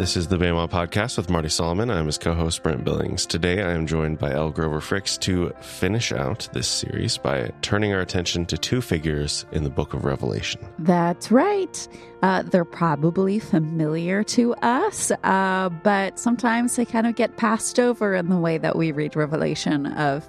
This 0.00 0.16
is 0.16 0.28
the 0.28 0.38
BEMA 0.38 0.66
Podcast 0.70 1.18
with 1.18 1.28
Marty 1.28 1.50
Solomon. 1.50 1.90
I'm 1.90 2.06
his 2.06 2.16
co 2.16 2.32
host, 2.32 2.62
Brent 2.62 2.84
Billings. 2.84 3.26
Today 3.26 3.62
I 3.62 3.72
am 3.72 3.86
joined 3.86 4.18
by 4.18 4.32
Elle. 4.32 4.50
Grover 4.50 4.80
Fricks 4.80 5.20
to 5.20 5.52
finish 5.60 6.10
out 6.10 6.48
this 6.54 6.66
series 6.68 7.18
by 7.18 7.52
turning 7.60 7.92
our 7.92 8.00
attention 8.00 8.46
to 8.46 8.56
two 8.56 8.80
figures 8.80 9.44
in 9.52 9.62
the 9.62 9.68
book 9.68 9.92
of 9.92 10.06
Revelation. 10.06 10.66
That's 10.78 11.30
right. 11.30 11.86
Uh, 12.22 12.44
they're 12.44 12.64
probably 12.64 13.38
familiar 13.38 14.24
to 14.24 14.54
us, 14.62 15.12
uh, 15.22 15.68
but 15.84 16.18
sometimes 16.18 16.76
they 16.76 16.86
kind 16.86 17.06
of 17.06 17.14
get 17.14 17.36
passed 17.36 17.78
over 17.78 18.14
in 18.14 18.30
the 18.30 18.38
way 18.38 18.56
that 18.56 18.76
we 18.76 18.92
read 18.92 19.14
Revelation 19.14 19.84
of, 19.84 20.26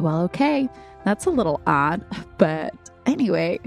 well, 0.00 0.22
okay, 0.22 0.68
that's 1.04 1.26
a 1.26 1.30
little 1.30 1.60
odd, 1.64 2.04
but 2.38 2.74
anyway. 3.06 3.60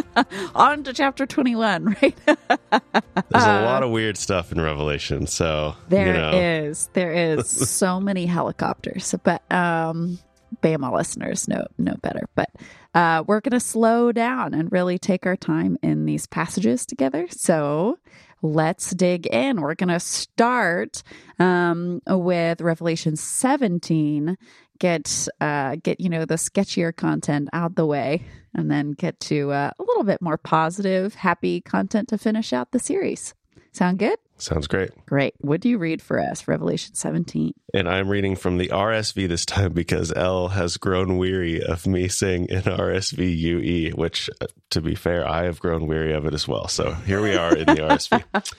On 0.54 0.84
to 0.84 0.92
chapter 0.92 1.26
21, 1.26 1.96
right? 2.02 2.16
There's 2.26 3.44
a 3.44 3.62
lot 3.62 3.82
of 3.82 3.90
weird 3.90 4.16
stuff 4.16 4.52
in 4.52 4.60
Revelation. 4.60 5.26
So 5.26 5.76
there 5.88 6.06
you 6.08 6.12
know. 6.12 6.30
is, 6.32 6.88
There 6.92 7.12
is 7.12 7.46
so 7.70 8.00
many 8.00 8.26
helicopters. 8.26 9.14
But 9.22 9.42
um 9.50 10.18
BEMA 10.62 10.92
listeners 10.92 11.48
know 11.48 11.66
know 11.78 11.94
better. 12.02 12.28
But 12.34 12.50
uh, 12.94 13.24
we're 13.26 13.40
going 13.40 13.52
to 13.52 13.60
slow 13.60 14.12
down 14.12 14.52
and 14.52 14.70
really 14.70 14.98
take 14.98 15.24
our 15.26 15.36
time 15.36 15.78
in 15.82 16.04
these 16.04 16.26
passages 16.26 16.84
together. 16.84 17.26
So 17.30 17.98
let's 18.42 18.90
dig 18.90 19.26
in. 19.26 19.60
We're 19.60 19.74
going 19.74 19.88
to 19.88 20.00
start 20.00 21.02
um, 21.38 22.02
with 22.06 22.60
Revelation 22.60 23.16
17. 23.16 24.36
Get 24.82 25.28
uh, 25.40 25.76
get 25.80 26.00
you 26.00 26.08
know 26.08 26.24
the 26.24 26.34
sketchier 26.34 26.94
content 26.94 27.48
out 27.52 27.76
the 27.76 27.86
way, 27.86 28.24
and 28.52 28.68
then 28.68 28.90
get 28.90 29.20
to 29.20 29.52
uh, 29.52 29.70
a 29.78 29.82
little 29.82 30.02
bit 30.02 30.20
more 30.20 30.36
positive, 30.36 31.14
happy 31.14 31.60
content 31.60 32.08
to 32.08 32.18
finish 32.18 32.52
out 32.52 32.72
the 32.72 32.80
series. 32.80 33.32
Sound 33.70 34.00
good? 34.00 34.18
Sounds 34.38 34.66
great. 34.66 34.90
Great. 35.06 35.34
What 35.38 35.60
do 35.60 35.68
you 35.68 35.78
read 35.78 36.02
for 36.02 36.18
us? 36.18 36.48
Revelation 36.48 36.96
17. 36.96 37.54
And 37.72 37.88
I'm 37.88 38.08
reading 38.08 38.34
from 38.34 38.58
the 38.58 38.70
RSV 38.70 39.28
this 39.28 39.46
time 39.46 39.72
because 39.72 40.12
Elle 40.16 40.48
has 40.48 40.78
grown 40.78 41.16
weary 41.16 41.62
of 41.62 41.86
me 41.86 42.08
saying 42.08 42.46
in 42.46 42.62
RSV 42.62 43.38
UE, 43.38 43.92
which, 43.92 44.28
uh, 44.40 44.48
to 44.70 44.80
be 44.80 44.96
fair, 44.96 45.24
I 45.28 45.44
have 45.44 45.60
grown 45.60 45.86
weary 45.86 46.12
of 46.12 46.26
it 46.26 46.34
as 46.34 46.48
well. 46.48 46.66
So 46.66 46.92
here 46.92 47.22
we 47.22 47.36
are 47.36 47.56
in 47.56 47.66
the 47.66 47.74
RSV. 47.74 48.52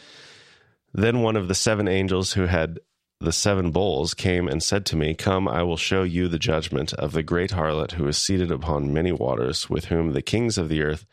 then 0.94 1.20
one 1.20 1.36
of 1.36 1.50
the 1.50 1.56
seven 1.56 1.90
angels 1.90 2.32
who 2.32 2.46
had 2.46 2.80
the 3.24 3.32
seven 3.32 3.72
bowls 3.72 4.14
came 4.14 4.48
and 4.48 4.62
said 4.62 4.86
to 4.86 4.98
me, 4.98 5.14
Come, 5.14 5.48
I 5.48 5.64
will 5.64 5.78
show 5.78 6.04
you 6.04 6.28
the 6.28 6.38
judgment 6.38 6.94
of 6.94 7.14
the 7.14 7.24
great 7.24 7.52
harlot 7.52 7.94
who 7.94 8.08
is 8.08 8.18
seated 8.18 8.52
upon 8.52 8.94
many 8.94 9.12
waters, 9.12 9.70
with 9.70 9.86
whom 9.86 10.12
the 10.12 10.22
kings 10.22 10.58
of 10.58 10.68
the 10.68 10.82
earth 10.82 11.06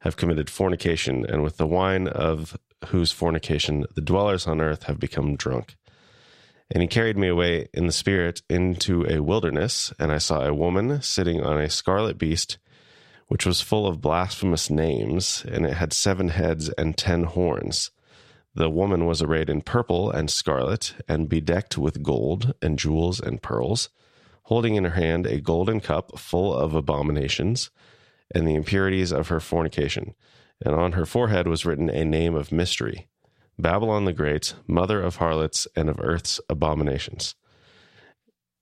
have 0.00 0.16
committed 0.16 0.50
fornication, 0.50 1.24
and 1.24 1.44
with 1.44 1.58
the 1.58 1.66
wine 1.66 2.08
of 2.08 2.58
whose 2.86 3.12
fornication 3.12 3.86
the 3.94 4.00
dwellers 4.00 4.46
on 4.46 4.60
earth 4.60 4.84
have 4.84 4.98
become 4.98 5.36
drunk. 5.36 5.76
And 6.68 6.82
he 6.82 6.88
carried 6.88 7.16
me 7.16 7.28
away 7.28 7.68
in 7.72 7.86
the 7.86 7.92
spirit 7.92 8.42
into 8.50 9.06
a 9.06 9.22
wilderness, 9.22 9.92
and 10.00 10.10
I 10.10 10.18
saw 10.18 10.44
a 10.44 10.54
woman 10.54 11.00
sitting 11.00 11.42
on 11.42 11.60
a 11.60 11.70
scarlet 11.70 12.18
beast, 12.18 12.58
which 13.28 13.46
was 13.46 13.60
full 13.60 13.86
of 13.86 14.00
blasphemous 14.00 14.68
names, 14.68 15.44
and 15.48 15.64
it 15.64 15.74
had 15.74 15.92
seven 15.92 16.28
heads 16.28 16.70
and 16.70 16.96
ten 16.96 17.24
horns. 17.24 17.92
The 18.54 18.68
woman 18.68 19.06
was 19.06 19.22
arrayed 19.22 19.48
in 19.48 19.62
purple 19.62 20.10
and 20.10 20.30
scarlet, 20.30 20.94
and 21.08 21.28
bedecked 21.28 21.78
with 21.78 22.02
gold 22.02 22.54
and 22.60 22.78
jewels 22.78 23.18
and 23.18 23.40
pearls, 23.40 23.88
holding 24.44 24.74
in 24.74 24.84
her 24.84 24.90
hand 24.90 25.26
a 25.26 25.40
golden 25.40 25.80
cup 25.80 26.18
full 26.18 26.54
of 26.54 26.74
abominations 26.74 27.70
and 28.34 28.46
the 28.46 28.54
impurities 28.54 29.12
of 29.12 29.28
her 29.28 29.40
fornication. 29.40 30.14
And 30.64 30.74
on 30.74 30.92
her 30.92 31.06
forehead 31.06 31.48
was 31.48 31.64
written 31.64 31.88
a 31.88 32.04
name 32.04 32.34
of 32.34 32.52
mystery 32.52 33.08
Babylon 33.58 34.04
the 34.04 34.12
Great, 34.12 34.54
mother 34.66 35.00
of 35.00 35.16
harlots 35.16 35.66
and 35.76 35.88
of 35.88 36.00
earth's 36.00 36.40
abominations. 36.48 37.34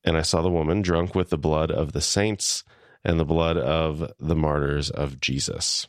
And 0.04 0.16
I 0.16 0.22
saw 0.22 0.42
the 0.42 0.50
woman 0.50 0.82
drunk 0.82 1.14
with 1.14 1.30
the 1.30 1.38
blood 1.38 1.70
of 1.70 1.92
the 1.92 2.00
saints 2.00 2.64
and 3.04 3.18
the 3.18 3.24
blood 3.24 3.56
of 3.56 4.12
the 4.18 4.36
martyrs 4.36 4.90
of 4.90 5.20
Jesus. 5.20 5.88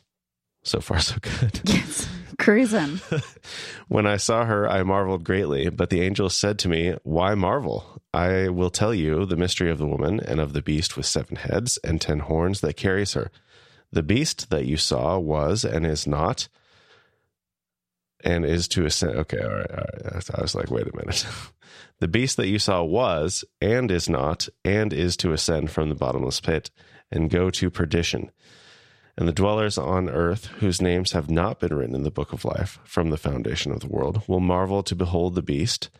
So 0.62 0.80
far, 0.80 1.00
so 1.00 1.16
good. 1.20 1.60
Yes. 1.68 2.08
Cruising. 2.38 3.00
when 3.88 4.06
I 4.06 4.16
saw 4.16 4.44
her, 4.44 4.68
I 4.68 4.82
marveled 4.82 5.22
greatly. 5.22 5.68
But 5.68 5.90
the 5.90 6.00
angel 6.00 6.28
said 6.28 6.58
to 6.60 6.68
me, 6.68 6.96
Why 7.02 7.34
marvel? 7.34 8.00
I 8.12 8.48
will 8.48 8.70
tell 8.70 8.94
you 8.94 9.26
the 9.26 9.36
mystery 9.36 9.70
of 9.70 9.78
the 9.78 9.86
woman 9.86 10.18
and 10.18 10.40
of 10.40 10.52
the 10.52 10.62
beast 10.62 10.96
with 10.96 11.06
seven 11.06 11.36
heads 11.36 11.78
and 11.84 12.00
ten 12.00 12.20
horns 12.20 12.60
that 12.60 12.76
carries 12.76 13.12
her. 13.12 13.30
The 13.92 14.02
beast 14.02 14.50
that 14.50 14.64
you 14.66 14.76
saw 14.76 15.18
was 15.18 15.64
and 15.64 15.86
is 15.86 16.06
not, 16.06 16.48
and 18.24 18.44
is 18.44 18.66
to 18.68 18.86
ascend. 18.86 19.16
Okay, 19.16 19.38
all 19.38 19.50
right, 19.50 19.70
all 19.70 19.84
right. 20.14 20.30
I 20.34 20.40
was 20.40 20.54
like, 20.54 20.70
wait 20.70 20.88
a 20.88 20.96
minute. 20.96 21.26
the 22.00 22.08
beast 22.08 22.36
that 22.38 22.48
you 22.48 22.58
saw 22.58 22.82
was 22.82 23.44
and 23.60 23.90
is 23.90 24.08
not, 24.08 24.48
and 24.64 24.92
is 24.92 25.16
to 25.18 25.32
ascend 25.32 25.70
from 25.70 25.90
the 25.90 25.94
bottomless 25.94 26.40
pit 26.40 26.70
and 27.10 27.30
go 27.30 27.50
to 27.50 27.70
perdition 27.70 28.30
and 29.16 29.28
the 29.28 29.32
dwellers 29.32 29.76
on 29.76 30.08
earth, 30.08 30.46
whose 30.58 30.80
names 30.80 31.12
have 31.12 31.30
not 31.30 31.60
been 31.60 31.74
written 31.74 31.94
in 31.94 32.02
the 32.02 32.10
book 32.10 32.32
of 32.32 32.44
life 32.44 32.78
from 32.84 33.10
the 33.10 33.18
foundation 33.18 33.70
of 33.70 33.80
the 33.80 33.88
world, 33.88 34.22
will 34.26 34.40
marvel 34.40 34.82
to 34.82 34.94
behold 34.94 35.34
the 35.34 35.42
beast, 35.42 35.90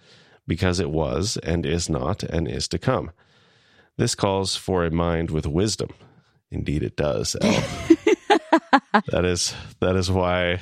because 0.47 0.81
it 0.81 0.91
was, 0.91 1.37
and 1.43 1.67
is 1.67 1.91
not, 1.91 2.23
and 2.23 2.49
is 2.49 2.67
to 2.69 2.79
come. 2.79 3.11
This 3.99 4.15
calls 4.15 4.57
for 4.57 4.85
a 4.85 4.91
mind 4.91 5.31
with 5.31 5.47
wisdom. 5.47 5.91
Indeed, 6.51 6.83
it 6.83 6.97
does. 6.97 7.33
that 9.09 9.25
is 9.25 9.55
that 9.81 9.97
is 9.97 10.11
why 10.11 10.61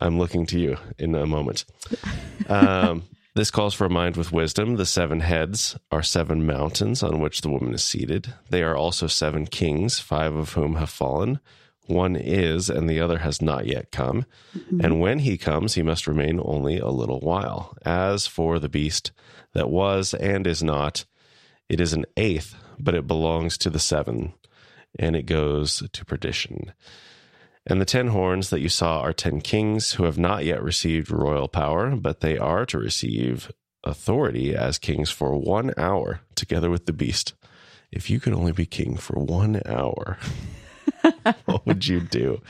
I'm 0.00 0.18
looking 0.18 0.46
to 0.46 0.58
you 0.58 0.76
in 0.98 1.14
a 1.14 1.26
moment. 1.26 1.64
Um, 2.48 3.04
this 3.34 3.50
calls 3.50 3.74
for 3.74 3.86
a 3.86 3.90
mind 3.90 4.16
with 4.16 4.32
wisdom. 4.32 4.76
The 4.76 4.86
seven 4.86 5.20
heads 5.20 5.76
are 5.90 6.02
seven 6.02 6.46
mountains 6.46 7.02
on 7.02 7.20
which 7.20 7.42
the 7.42 7.50
woman 7.50 7.74
is 7.74 7.84
seated. 7.84 8.32
They 8.48 8.62
are 8.62 8.76
also 8.76 9.06
seven 9.06 9.46
kings, 9.46 10.00
five 10.00 10.34
of 10.34 10.54
whom 10.54 10.76
have 10.76 10.90
fallen 10.90 11.40
one 11.86 12.16
is, 12.16 12.70
and 12.70 12.88
the 12.88 13.00
other 13.00 13.18
has 13.18 13.42
not 13.42 13.66
yet 13.66 13.90
come. 13.90 14.24
Mm-hmm. 14.56 14.80
And 14.80 15.00
when 15.00 15.20
he 15.20 15.36
comes, 15.36 15.74
he 15.74 15.82
must 15.82 16.06
remain 16.06 16.40
only 16.42 16.78
a 16.78 16.88
little 16.88 17.20
while. 17.20 17.76
As 17.84 18.26
for 18.26 18.58
the 18.58 18.68
beast 18.68 19.12
that 19.52 19.70
was 19.70 20.14
and 20.14 20.46
is 20.46 20.62
not, 20.62 21.04
it 21.68 21.80
is 21.80 21.92
an 21.92 22.06
eighth, 22.16 22.54
but 22.78 22.94
it 22.94 23.06
belongs 23.06 23.58
to 23.58 23.70
the 23.70 23.78
seven, 23.78 24.34
and 24.98 25.14
it 25.14 25.26
goes 25.26 25.82
to 25.92 26.04
perdition. 26.04 26.72
And 27.66 27.80
the 27.80 27.86
ten 27.86 28.08
horns 28.08 28.50
that 28.50 28.60
you 28.60 28.68
saw 28.68 29.00
are 29.00 29.12
ten 29.12 29.40
kings 29.40 29.92
who 29.92 30.04
have 30.04 30.18
not 30.18 30.44
yet 30.44 30.62
received 30.62 31.10
royal 31.10 31.48
power, 31.48 31.96
but 31.96 32.20
they 32.20 32.36
are 32.36 32.66
to 32.66 32.78
receive 32.78 33.50
authority 33.82 34.54
as 34.54 34.78
kings 34.78 35.10
for 35.10 35.36
one 35.36 35.72
hour 35.76 36.20
together 36.34 36.70
with 36.70 36.86
the 36.86 36.92
beast. 36.92 37.34
If 37.90 38.10
you 38.10 38.20
could 38.20 38.32
only 38.32 38.52
be 38.52 38.66
king 38.66 38.96
for 38.96 39.18
one 39.18 39.62
hour. 39.66 40.18
what 41.44 41.66
would 41.66 41.86
you 41.86 42.00
do? 42.00 42.40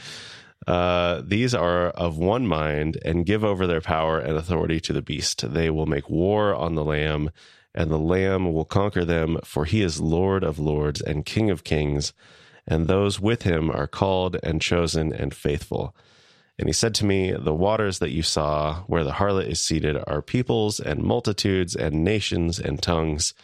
Uh, 0.66 1.22
these 1.24 1.54
are 1.54 1.88
of 1.90 2.16
one 2.16 2.46
mind 2.46 2.98
and 3.04 3.26
give 3.26 3.44
over 3.44 3.66
their 3.66 3.80
power 3.80 4.18
and 4.18 4.36
authority 4.36 4.80
to 4.80 4.92
the 4.92 5.02
beast. 5.02 5.52
They 5.52 5.68
will 5.70 5.86
make 5.86 6.08
war 6.08 6.54
on 6.54 6.74
the 6.74 6.84
Lamb, 6.84 7.30
and 7.74 7.90
the 7.90 7.98
Lamb 7.98 8.52
will 8.52 8.64
conquer 8.64 9.04
them, 9.04 9.38
for 9.44 9.66
he 9.66 9.82
is 9.82 10.00
Lord 10.00 10.42
of 10.42 10.58
lords 10.58 11.02
and 11.02 11.26
King 11.26 11.50
of 11.50 11.64
kings, 11.64 12.12
and 12.66 12.86
those 12.86 13.20
with 13.20 13.42
him 13.42 13.70
are 13.70 13.86
called 13.86 14.38
and 14.42 14.60
chosen 14.62 15.12
and 15.12 15.34
faithful. 15.34 15.94
And 16.58 16.68
he 16.68 16.72
said 16.72 16.94
to 16.96 17.04
me, 17.04 17.32
The 17.32 17.52
waters 17.52 17.98
that 17.98 18.12
you 18.12 18.22
saw, 18.22 18.84
where 18.86 19.04
the 19.04 19.12
harlot 19.12 19.48
is 19.48 19.60
seated, 19.60 19.98
are 20.06 20.22
peoples 20.22 20.80
and 20.80 21.02
multitudes 21.02 21.74
and 21.74 22.04
nations 22.04 22.58
and 22.58 22.80
tongues. 22.80 23.34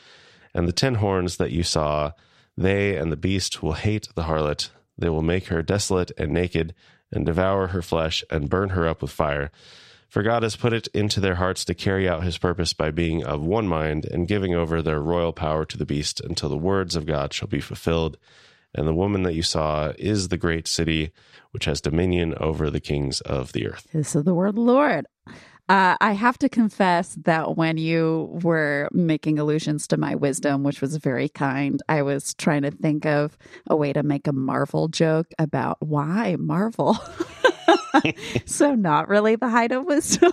And 0.54 0.66
the 0.66 0.72
ten 0.72 0.96
horns 0.96 1.36
that 1.36 1.50
you 1.50 1.64
saw, 1.64 2.12
they 2.56 2.96
and 2.96 3.12
the 3.12 3.16
beast 3.16 3.62
will 3.62 3.72
hate 3.72 4.08
the 4.14 4.22
harlot 4.22 4.70
they 5.00 5.08
will 5.08 5.22
make 5.22 5.46
her 5.46 5.62
desolate 5.62 6.12
and 6.16 6.32
naked, 6.32 6.74
and 7.10 7.26
devour 7.26 7.68
her 7.68 7.82
flesh, 7.82 8.22
and 8.30 8.48
burn 8.48 8.70
her 8.70 8.86
up 8.86 9.02
with 9.02 9.10
fire. 9.10 9.50
For 10.08 10.22
God 10.22 10.42
has 10.42 10.56
put 10.56 10.72
it 10.72 10.88
into 10.88 11.20
their 11.20 11.36
hearts 11.36 11.64
to 11.64 11.74
carry 11.74 12.08
out 12.08 12.24
his 12.24 12.36
purpose 12.36 12.72
by 12.72 12.90
being 12.90 13.24
of 13.24 13.42
one 13.42 13.68
mind 13.68 14.04
and 14.04 14.26
giving 14.26 14.54
over 14.54 14.82
their 14.82 15.00
royal 15.00 15.32
power 15.32 15.64
to 15.64 15.78
the 15.78 15.86
beast 15.86 16.20
until 16.20 16.48
the 16.48 16.56
words 16.56 16.96
of 16.96 17.06
God 17.06 17.32
shall 17.32 17.46
be 17.46 17.60
fulfilled. 17.60 18.16
And 18.74 18.88
the 18.88 18.94
woman 18.94 19.22
that 19.22 19.34
you 19.34 19.42
saw 19.42 19.92
is 19.98 20.28
the 20.28 20.36
great 20.36 20.66
city 20.66 21.12
which 21.52 21.64
has 21.64 21.80
dominion 21.80 22.34
over 22.38 22.70
the 22.70 22.80
kings 22.80 23.20
of 23.20 23.52
the 23.52 23.68
earth. 23.68 23.86
This 23.92 24.16
is 24.16 24.24
the 24.24 24.34
word 24.34 24.58
Lord. 24.58 25.06
Uh, 25.70 25.96
I 26.00 26.14
have 26.14 26.36
to 26.38 26.48
confess 26.48 27.14
that 27.22 27.56
when 27.56 27.76
you 27.76 28.28
were 28.42 28.88
making 28.90 29.38
allusions 29.38 29.86
to 29.86 29.96
my 29.96 30.16
wisdom, 30.16 30.64
which 30.64 30.80
was 30.80 30.96
very 30.96 31.28
kind, 31.28 31.80
I 31.88 32.02
was 32.02 32.34
trying 32.34 32.62
to 32.62 32.72
think 32.72 33.06
of 33.06 33.38
a 33.68 33.76
way 33.76 33.92
to 33.92 34.02
make 34.02 34.26
a 34.26 34.32
Marvel 34.32 34.88
joke 34.88 35.28
about 35.38 35.76
why 35.80 36.34
Marvel. 36.40 36.98
so, 38.46 38.74
not 38.74 39.08
really 39.08 39.36
the 39.36 39.48
height 39.48 39.70
of 39.70 39.84
wisdom. 39.84 40.32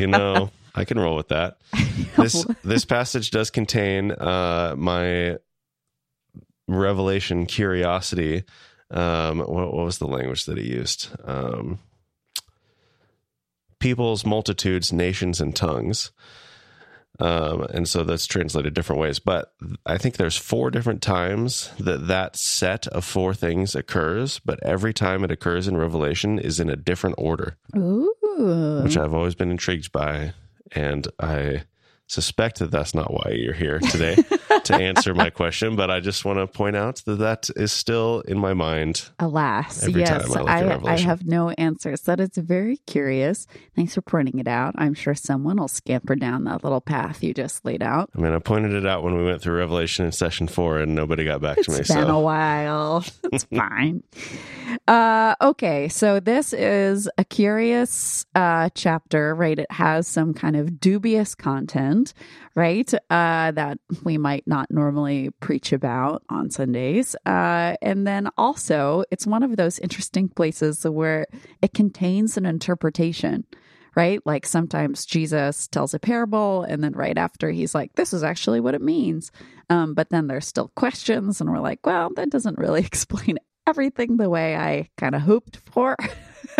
you 0.00 0.06
know, 0.06 0.50
I 0.74 0.86
can 0.86 0.98
roll 0.98 1.16
with 1.16 1.28
that. 1.28 1.58
This 2.16 2.44
this 2.64 2.84
passage 2.84 3.30
does 3.30 3.50
contain 3.50 4.10
uh, 4.10 4.74
my 4.76 5.36
revelation 6.66 7.46
curiosity. 7.46 8.44
Um, 8.90 9.38
what, 9.40 9.74
what 9.74 9.84
was 9.84 9.98
the 9.98 10.08
language 10.08 10.46
that 10.46 10.58
he 10.58 10.64
used? 10.64 11.10
Um, 11.22 11.78
peoples, 13.78 14.24
multitudes, 14.24 14.92
nations, 14.92 15.40
and 15.40 15.54
tongues. 15.54 16.10
Um, 17.20 17.62
and 17.74 17.88
so 17.88 18.04
that's 18.04 18.26
translated 18.26 18.74
different 18.74 19.00
ways. 19.00 19.18
But 19.18 19.52
I 19.84 19.98
think 19.98 20.16
there's 20.16 20.36
four 20.36 20.70
different 20.70 21.02
times 21.02 21.70
that 21.80 22.06
that 22.06 22.36
set 22.36 22.86
of 22.88 23.04
four 23.04 23.34
things 23.34 23.74
occurs, 23.74 24.38
but 24.44 24.62
every 24.62 24.94
time 24.94 25.24
it 25.24 25.32
occurs 25.32 25.66
in 25.66 25.76
Revelation 25.76 26.38
is 26.38 26.60
in 26.60 26.70
a 26.70 26.76
different 26.76 27.16
order, 27.18 27.56
Ooh. 27.76 28.82
which 28.84 28.96
I've 28.96 29.14
always 29.14 29.34
been 29.34 29.50
intrigued 29.50 29.90
by. 29.90 30.32
And 30.72 31.08
I 31.18 31.62
suspect 32.08 32.58
that 32.58 32.70
that's 32.70 32.94
not 32.94 33.12
why 33.12 33.32
you're 33.32 33.52
here 33.54 33.78
today 33.78 34.16
to 34.64 34.74
answer 34.74 35.14
my 35.14 35.30
question, 35.30 35.76
but 35.76 35.90
I 35.90 36.00
just 36.00 36.24
want 36.24 36.38
to 36.38 36.46
point 36.46 36.74
out 36.74 36.96
that 37.04 37.16
that 37.16 37.48
is 37.54 37.70
still 37.70 38.20
in 38.22 38.38
my 38.38 38.54
mind. 38.54 39.08
Alas, 39.18 39.86
yes, 39.88 40.34
I 40.34 40.40
I, 40.42 40.92
I 40.94 40.98
have 40.98 41.26
no 41.26 41.50
answers. 41.50 42.00
That 42.02 42.18
is 42.18 42.30
very 42.36 42.78
curious. 42.86 43.46
Thanks 43.76 43.94
for 43.94 44.00
pointing 44.00 44.38
it 44.38 44.48
out. 44.48 44.74
I'm 44.78 44.94
sure 44.94 45.14
someone 45.14 45.58
will 45.58 45.68
scamper 45.68 46.16
down 46.16 46.44
that 46.44 46.64
little 46.64 46.80
path 46.80 47.22
you 47.22 47.34
just 47.34 47.64
laid 47.64 47.82
out. 47.82 48.10
I 48.16 48.20
mean, 48.20 48.32
I 48.32 48.38
pointed 48.38 48.72
it 48.72 48.86
out 48.86 49.02
when 49.02 49.16
we 49.16 49.24
went 49.24 49.42
through 49.42 49.58
Revelation 49.58 50.06
in 50.06 50.12
session 50.12 50.48
four, 50.48 50.78
and 50.78 50.94
nobody 50.94 51.24
got 51.24 51.40
back 51.40 51.58
to 51.60 51.70
me. 51.70 51.78
It's 51.78 51.88
been 51.88 52.04
a 52.04 52.06
So 52.06 52.18
while. 52.20 53.04
It's 53.30 53.44
fine. 53.44 54.02
Uh, 54.88 55.34
okay, 55.42 55.86
so 55.86 56.18
this 56.18 56.54
is 56.54 57.10
a 57.18 57.24
curious 57.24 58.24
uh, 58.34 58.70
chapter, 58.74 59.34
right? 59.34 59.58
It 59.58 59.70
has 59.70 60.08
some 60.08 60.32
kind 60.32 60.56
of 60.56 60.80
dubious 60.80 61.34
content, 61.34 62.14
right? 62.54 62.90
Uh, 63.10 63.50
that 63.50 63.80
we 64.02 64.16
might 64.16 64.46
not 64.46 64.70
normally 64.70 65.28
preach 65.40 65.74
about 65.74 66.22
on 66.30 66.48
Sundays. 66.48 67.14
Uh, 67.26 67.76
and 67.82 68.06
then 68.06 68.30
also, 68.38 69.04
it's 69.10 69.26
one 69.26 69.42
of 69.42 69.58
those 69.58 69.78
interesting 69.78 70.26
places 70.26 70.86
where 70.86 71.26
it 71.60 71.74
contains 71.74 72.38
an 72.38 72.46
interpretation. 72.46 73.44
Right? 73.94 74.20
Like 74.24 74.46
sometimes 74.46 75.04
Jesus 75.04 75.66
tells 75.66 75.92
a 75.92 75.98
parable, 75.98 76.62
and 76.62 76.84
then 76.84 76.92
right 76.92 77.18
after 77.18 77.50
he's 77.50 77.74
like, 77.74 77.94
This 77.94 78.12
is 78.12 78.22
actually 78.22 78.60
what 78.60 78.76
it 78.76 78.80
means. 78.80 79.32
Um, 79.70 79.94
but 79.94 80.10
then 80.10 80.28
there's 80.28 80.46
still 80.46 80.70
questions, 80.76 81.40
and 81.40 81.50
we're 81.50 81.58
like, 81.58 81.84
well, 81.84 82.10
that 82.14 82.30
doesn't 82.30 82.58
really 82.58 82.80
explain 82.86 83.38
everything 83.68 84.16
the 84.16 84.30
way 84.30 84.56
I 84.56 84.88
kind 84.96 85.14
of 85.14 85.22
hoped 85.22 85.58
for. 85.70 85.96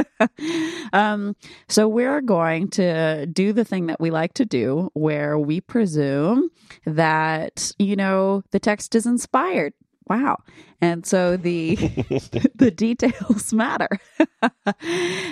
um, 0.93 1.35
so 1.69 1.89
we're 1.89 2.21
going 2.21 2.69
to 2.71 3.27
do 3.27 3.53
the 3.53 3.65
thing 3.65 3.87
that 3.87 4.01
we 4.01 4.11
like 4.11 4.35
to 4.35 4.45
do, 4.45 4.91
where 4.95 5.39
we 5.39 5.61
presume 5.61 6.51
that 6.85 7.73
you 7.79 7.97
know 7.97 8.43
the 8.51 8.61
text 8.61 8.95
is 8.95 9.07
inspired. 9.07 9.73
Wow. 10.09 10.39
And 10.81 11.05
so 11.05 11.37
the 11.37 11.75
the 12.55 12.71
details 12.71 13.53
matter. 13.53 13.89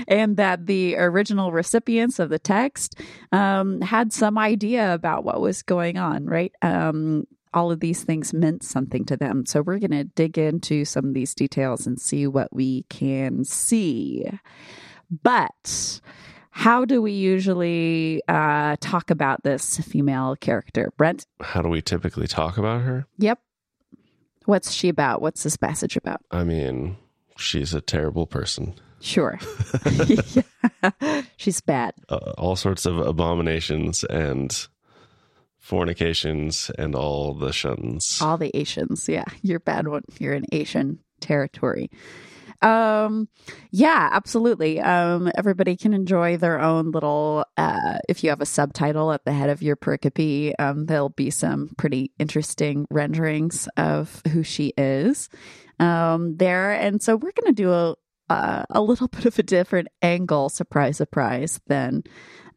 and 0.08 0.36
that 0.36 0.66
the 0.66 0.96
original 0.96 1.52
recipients 1.52 2.18
of 2.18 2.28
the 2.30 2.38
text 2.38 3.00
um, 3.32 3.80
had 3.80 4.12
some 4.12 4.38
idea 4.38 4.92
about 4.92 5.24
what 5.24 5.40
was 5.40 5.62
going 5.62 5.98
on, 5.98 6.26
right? 6.26 6.52
Um, 6.62 7.26
all 7.54 7.70
of 7.72 7.80
these 7.80 8.04
things 8.04 8.34
meant 8.34 8.62
something 8.62 9.04
to 9.06 9.16
them. 9.16 9.46
So 9.46 9.62
we're 9.62 9.78
going 9.78 9.90
to 9.92 10.04
dig 10.04 10.38
into 10.38 10.84
some 10.84 11.06
of 11.06 11.14
these 11.14 11.34
details 11.34 11.86
and 11.86 12.00
see 12.00 12.26
what 12.26 12.52
we 12.52 12.84
can 12.88 13.44
see. 13.44 14.26
But 15.22 16.00
how 16.50 16.84
do 16.84 17.00
we 17.00 17.12
usually 17.12 18.22
uh, 18.28 18.76
talk 18.80 19.10
about 19.10 19.42
this 19.42 19.78
female 19.78 20.36
character? 20.36 20.92
Brent? 20.96 21.26
how 21.40 21.62
do 21.62 21.68
we 21.68 21.80
typically 21.82 22.26
talk 22.26 22.58
about 22.58 22.82
her? 22.82 23.06
Yep. 23.18 23.38
What's 24.46 24.70
she 24.72 24.88
about? 24.88 25.20
What's 25.22 25.42
this 25.42 25.56
passage 25.56 25.96
about? 25.96 26.20
I 26.30 26.44
mean, 26.44 26.96
she's 27.36 27.74
a 27.74 27.80
terrible 27.80 28.26
person. 28.26 28.74
Sure. 29.00 29.38
Yeah. 30.82 31.22
She's 31.36 31.60
bad. 31.60 31.94
Uh, 32.08 32.16
all 32.38 32.56
sorts 32.56 32.86
of 32.86 32.98
abominations 32.98 34.04
and 34.04 34.66
fornications 35.66 36.70
and 36.78 36.94
all 36.94 37.34
the 37.34 37.52
shuns. 37.52 38.20
All 38.22 38.38
the 38.38 38.56
Asians. 38.56 39.08
Yeah. 39.08 39.24
You're 39.42 39.58
bad 39.58 39.88
one. 39.88 40.04
You're 40.20 40.34
in 40.34 40.46
Asian 40.52 41.00
territory. 41.20 41.90
Um 42.62 43.28
yeah, 43.72 44.08
absolutely. 44.12 44.80
Um 44.80 45.28
everybody 45.36 45.76
can 45.76 45.92
enjoy 45.92 46.36
their 46.36 46.60
own 46.60 46.92
little 46.92 47.44
uh 47.56 47.98
if 48.08 48.22
you 48.22 48.30
have 48.30 48.40
a 48.40 48.46
subtitle 48.46 49.10
at 49.12 49.24
the 49.24 49.32
head 49.32 49.50
of 49.50 49.60
your 49.60 49.76
pericope, 49.76 50.54
um 50.60 50.86
there'll 50.86 51.08
be 51.08 51.30
some 51.30 51.70
pretty 51.76 52.12
interesting 52.18 52.86
renderings 52.88 53.68
of 53.76 54.22
who 54.32 54.44
she 54.44 54.72
is 54.78 55.28
um 55.80 56.36
there 56.36 56.72
and 56.72 57.02
so 57.02 57.16
we're 57.16 57.32
going 57.32 57.52
to 57.54 57.62
do 57.62 57.72
a 57.72 57.96
uh, 58.28 58.64
a 58.70 58.80
little 58.80 59.08
bit 59.16 59.24
of 59.24 59.38
a 59.38 59.42
different 59.42 59.88
angle, 60.02 60.48
surprise, 60.48 60.96
surprise, 60.96 61.60
than 61.66 62.02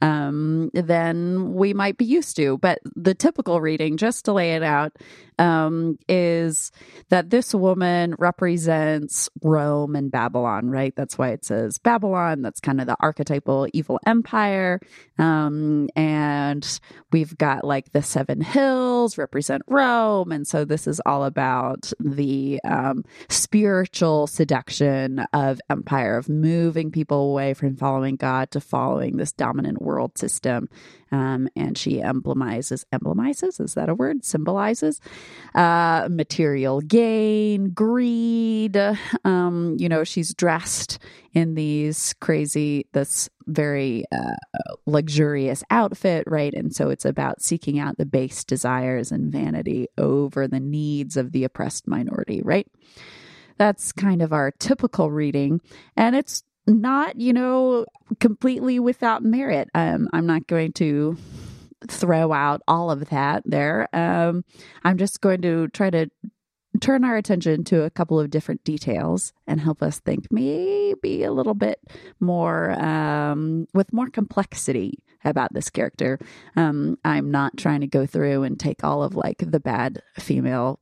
um, 0.01 0.69
than 0.73 1.53
we 1.53 1.73
might 1.73 1.97
be 1.97 2.05
used 2.05 2.35
to. 2.37 2.57
But 2.57 2.79
the 2.95 3.13
typical 3.13 3.61
reading, 3.61 3.97
just 3.97 4.25
to 4.25 4.33
lay 4.33 4.53
it 4.55 4.63
out, 4.63 4.97
um, 5.39 5.97
is 6.09 6.71
that 7.09 7.29
this 7.29 7.55
woman 7.55 8.13
represents 8.19 9.29
Rome 9.41 9.95
and 9.95 10.11
Babylon, 10.11 10.69
right? 10.69 10.93
That's 10.95 11.17
why 11.17 11.29
it 11.29 11.45
says 11.45 11.77
Babylon. 11.77 12.41
That's 12.41 12.59
kind 12.59 12.81
of 12.81 12.87
the 12.87 12.97
archetypal 12.99 13.67
evil 13.73 13.99
empire. 14.05 14.81
Um, 15.17 15.89
and 15.95 16.79
we've 17.11 17.37
got 17.37 17.63
like 17.63 17.91
the 17.93 18.03
seven 18.03 18.41
hills 18.41 19.17
represent 19.17 19.63
Rome. 19.67 20.31
And 20.31 20.45
so 20.45 20.65
this 20.65 20.87
is 20.87 21.01
all 21.05 21.23
about 21.23 21.91
the 21.99 22.59
um, 22.65 23.05
spiritual 23.29 24.27
seduction 24.27 25.19
of 25.31 25.61
empire, 25.69 26.17
of 26.17 26.27
moving 26.27 26.91
people 26.91 27.31
away 27.31 27.53
from 27.53 27.77
following 27.77 28.17
God 28.17 28.51
to 28.51 28.59
following 28.59 29.15
this 29.15 29.31
dominant 29.31 29.81
world 29.89 30.17
system. 30.17 30.69
Um, 31.11 31.49
and 31.55 31.75
she 31.75 31.99
emblemizes, 32.01 32.85
emblemizes, 32.93 33.59
is 33.59 33.73
that 33.73 33.89
a 33.89 33.95
word? 33.95 34.23
Symbolizes 34.23 35.01
uh, 35.55 36.07
material 36.11 36.81
gain, 36.81 37.71
greed. 37.71 38.77
Um, 39.25 39.75
you 39.79 39.89
know, 39.89 40.03
she's 40.03 40.35
dressed 40.35 40.99
in 41.33 41.55
these 41.55 42.13
crazy, 42.21 42.85
this 42.93 43.27
very 43.47 44.05
uh, 44.11 44.75
luxurious 44.85 45.63
outfit, 45.71 46.25
right? 46.27 46.53
And 46.53 46.75
so 46.75 46.89
it's 46.89 47.05
about 47.05 47.41
seeking 47.41 47.79
out 47.79 47.97
the 47.97 48.05
base 48.05 48.43
desires 48.43 49.11
and 49.11 49.31
vanity 49.31 49.87
over 49.97 50.47
the 50.47 50.59
needs 50.59 51.17
of 51.17 51.31
the 51.31 51.43
oppressed 51.43 51.87
minority, 51.87 52.41
right? 52.43 52.67
That's 53.57 53.91
kind 53.91 54.21
of 54.21 54.31
our 54.31 54.51
typical 54.51 55.09
reading. 55.11 55.59
And 55.97 56.15
it's 56.15 56.43
not, 56.69 57.19
you 57.19 57.33
know, 57.33 57.85
completely 58.19 58.79
without 58.79 59.23
merit. 59.23 59.69
Um, 59.73 60.07
I'm 60.13 60.25
not 60.25 60.47
going 60.47 60.73
to 60.73 61.17
throw 61.87 62.31
out 62.33 62.61
all 62.67 62.91
of 62.91 63.09
that 63.09 63.43
there. 63.45 63.87
Um, 63.93 64.43
I'm 64.83 64.97
just 64.97 65.21
going 65.21 65.41
to 65.41 65.67
try 65.69 65.89
to 65.89 66.09
turn 66.81 67.03
our 67.03 67.17
attention 67.17 67.63
to 67.65 67.83
a 67.83 67.89
couple 67.89 68.19
of 68.19 68.29
different 68.29 68.63
details 68.63 69.33
and 69.47 69.59
help 69.59 69.81
us 69.81 69.99
think 69.99 70.27
maybe 70.31 71.23
a 71.23 71.31
little 71.31 71.55
bit 71.55 71.79
more 72.19 72.71
um, 72.79 73.67
with 73.73 73.91
more 73.91 74.09
complexity 74.09 74.99
about 75.25 75.53
this 75.53 75.69
character. 75.69 76.19
Um, 76.55 76.97
I'm 77.03 77.31
not 77.31 77.57
trying 77.57 77.81
to 77.81 77.87
go 77.87 78.05
through 78.05 78.43
and 78.43 78.59
take 78.59 78.83
all 78.83 79.03
of 79.03 79.15
like 79.15 79.37
the 79.39 79.59
bad 79.59 80.01
female 80.17 80.79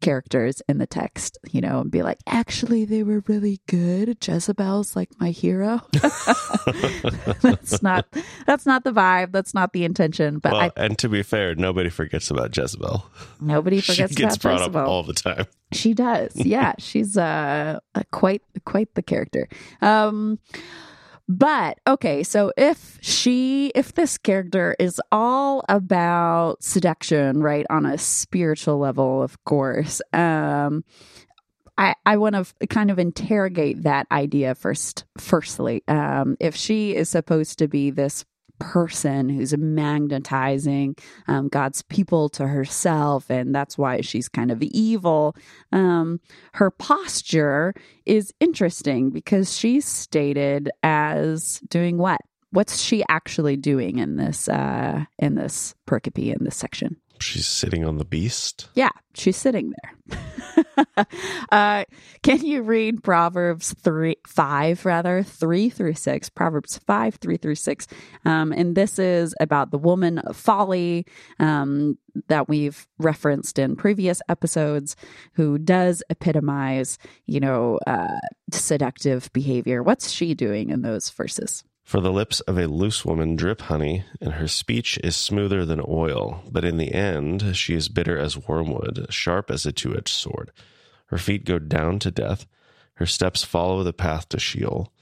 characters 0.00 0.62
in 0.68 0.78
the 0.78 0.86
text, 0.86 1.38
you 1.50 1.60
know, 1.60 1.80
and 1.80 1.90
be 1.90 2.02
like, 2.02 2.18
actually, 2.26 2.84
they 2.84 3.02
were 3.02 3.22
really 3.26 3.60
good. 3.66 4.16
Jezebel's 4.26 4.94
like 4.96 5.10
my 5.18 5.30
hero. 5.30 5.80
that's 7.42 7.82
not 7.82 8.06
that's 8.46 8.66
not 8.66 8.84
the 8.84 8.92
vibe. 8.92 9.32
That's 9.32 9.54
not 9.54 9.72
the 9.72 9.84
intention. 9.84 10.38
But 10.38 10.52
well, 10.52 10.60
I, 10.62 10.72
and 10.76 10.98
to 10.98 11.08
be 11.08 11.22
fair, 11.22 11.54
nobody 11.54 11.90
forgets 11.90 12.30
about 12.30 12.56
Jezebel. 12.56 13.04
nobody 13.40 13.80
forgets. 13.82 14.12
she 14.12 14.16
gets 14.16 14.36
about 14.36 14.42
brought 14.42 14.58
Jezebel. 14.60 14.80
up 14.80 14.88
all 14.88 15.02
the 15.02 15.14
time. 15.14 15.46
She 15.72 15.94
does. 15.94 16.32
Yeah, 16.34 16.74
she's 16.78 17.16
uh, 17.16 17.80
a 17.94 18.04
quite 18.10 18.42
quite 18.64 18.94
the 18.94 19.02
character. 19.02 19.48
Um 19.82 20.38
but 21.28 21.78
okay, 21.86 22.22
so 22.22 22.52
if 22.56 22.98
she 23.02 23.70
if 23.74 23.94
this 23.94 24.16
character 24.16 24.74
is 24.78 25.00
all 25.12 25.62
about 25.68 26.62
seduction, 26.62 27.42
right, 27.42 27.66
on 27.68 27.84
a 27.84 27.98
spiritual 27.98 28.78
level, 28.78 29.22
of 29.22 29.42
course, 29.44 30.00
um 30.12 30.84
I, 31.76 31.94
I 32.04 32.16
want 32.16 32.34
to 32.34 32.66
kind 32.66 32.90
of 32.90 32.98
interrogate 32.98 33.84
that 33.84 34.08
idea 34.10 34.56
first. 34.56 35.04
Firstly, 35.16 35.84
um, 35.86 36.36
if 36.40 36.56
she 36.56 36.96
is 36.96 37.08
supposed 37.08 37.60
to 37.60 37.68
be 37.68 37.90
this 37.90 38.24
person 38.58 39.28
who's 39.28 39.56
magnetizing 39.56 40.96
um, 41.26 41.48
God's 41.48 41.82
people 41.82 42.28
to 42.30 42.46
herself, 42.46 43.30
and 43.30 43.54
that's 43.54 43.78
why 43.78 44.00
she's 44.00 44.28
kind 44.28 44.50
of 44.50 44.62
evil. 44.62 45.34
Um, 45.72 46.20
her 46.54 46.70
posture 46.70 47.74
is 48.06 48.32
interesting 48.40 49.10
because 49.10 49.56
she's 49.56 49.84
stated 49.86 50.70
as 50.82 51.60
doing 51.68 51.98
what? 51.98 52.20
What's 52.50 52.80
she 52.80 53.04
actually 53.08 53.56
doing 53.56 53.98
in 53.98 54.16
this 54.16 54.48
uh, 54.48 55.04
in 55.18 55.34
this 55.34 55.74
pericope 55.86 56.34
in 56.34 56.44
this 56.44 56.56
section? 56.56 56.96
She's 57.22 57.46
sitting 57.46 57.84
on 57.84 57.98
the 57.98 58.04
beast. 58.04 58.68
Yeah, 58.74 58.90
she's 59.14 59.36
sitting 59.36 59.72
there. 59.82 60.18
uh, 61.52 61.84
can 62.22 62.44
you 62.44 62.62
read 62.62 63.02
Proverbs 63.02 63.74
three, 63.74 64.16
five 64.26 64.84
rather, 64.84 65.22
three 65.22 65.68
through 65.68 65.94
six? 65.94 66.28
Proverbs 66.28 66.78
five, 66.86 67.16
three 67.16 67.36
through 67.36 67.56
six. 67.56 67.86
Um, 68.24 68.52
and 68.52 68.74
this 68.74 68.98
is 68.98 69.34
about 69.40 69.70
the 69.70 69.78
woman 69.78 70.18
of 70.18 70.36
folly 70.36 71.06
um, 71.38 71.98
that 72.28 72.48
we've 72.48 72.86
referenced 72.98 73.58
in 73.58 73.76
previous 73.76 74.20
episodes, 74.28 74.96
who 75.34 75.58
does 75.58 76.02
epitomize, 76.10 76.98
you 77.26 77.40
know, 77.40 77.78
uh, 77.86 78.18
seductive 78.52 79.30
behavior. 79.32 79.82
What's 79.82 80.10
she 80.10 80.34
doing 80.34 80.70
in 80.70 80.82
those 80.82 81.10
verses? 81.10 81.64
For 81.88 82.02
the 82.02 82.12
lips 82.12 82.40
of 82.40 82.58
a 82.58 82.68
loose 82.68 83.06
woman 83.06 83.34
drip 83.34 83.62
honey, 83.62 84.04
and 84.20 84.34
her 84.34 84.46
speech 84.46 84.98
is 85.02 85.16
smoother 85.16 85.64
than 85.64 85.80
oil, 85.88 86.42
but 86.52 86.62
in 86.62 86.76
the 86.76 86.92
end 86.92 87.56
she 87.56 87.72
is 87.72 87.88
bitter 87.88 88.18
as 88.18 88.36
wormwood, 88.36 89.06
sharp 89.08 89.50
as 89.50 89.64
a 89.64 89.72
two 89.72 89.96
edged 89.96 90.12
sword. 90.12 90.50
Her 91.06 91.16
feet 91.16 91.46
go 91.46 91.58
down 91.58 91.98
to 92.00 92.10
death, 92.10 92.44
her 92.96 93.06
steps 93.06 93.42
follow 93.42 93.82
the 93.82 93.94
path 93.94 94.28
to 94.28 94.38
Sheol. 94.38 94.92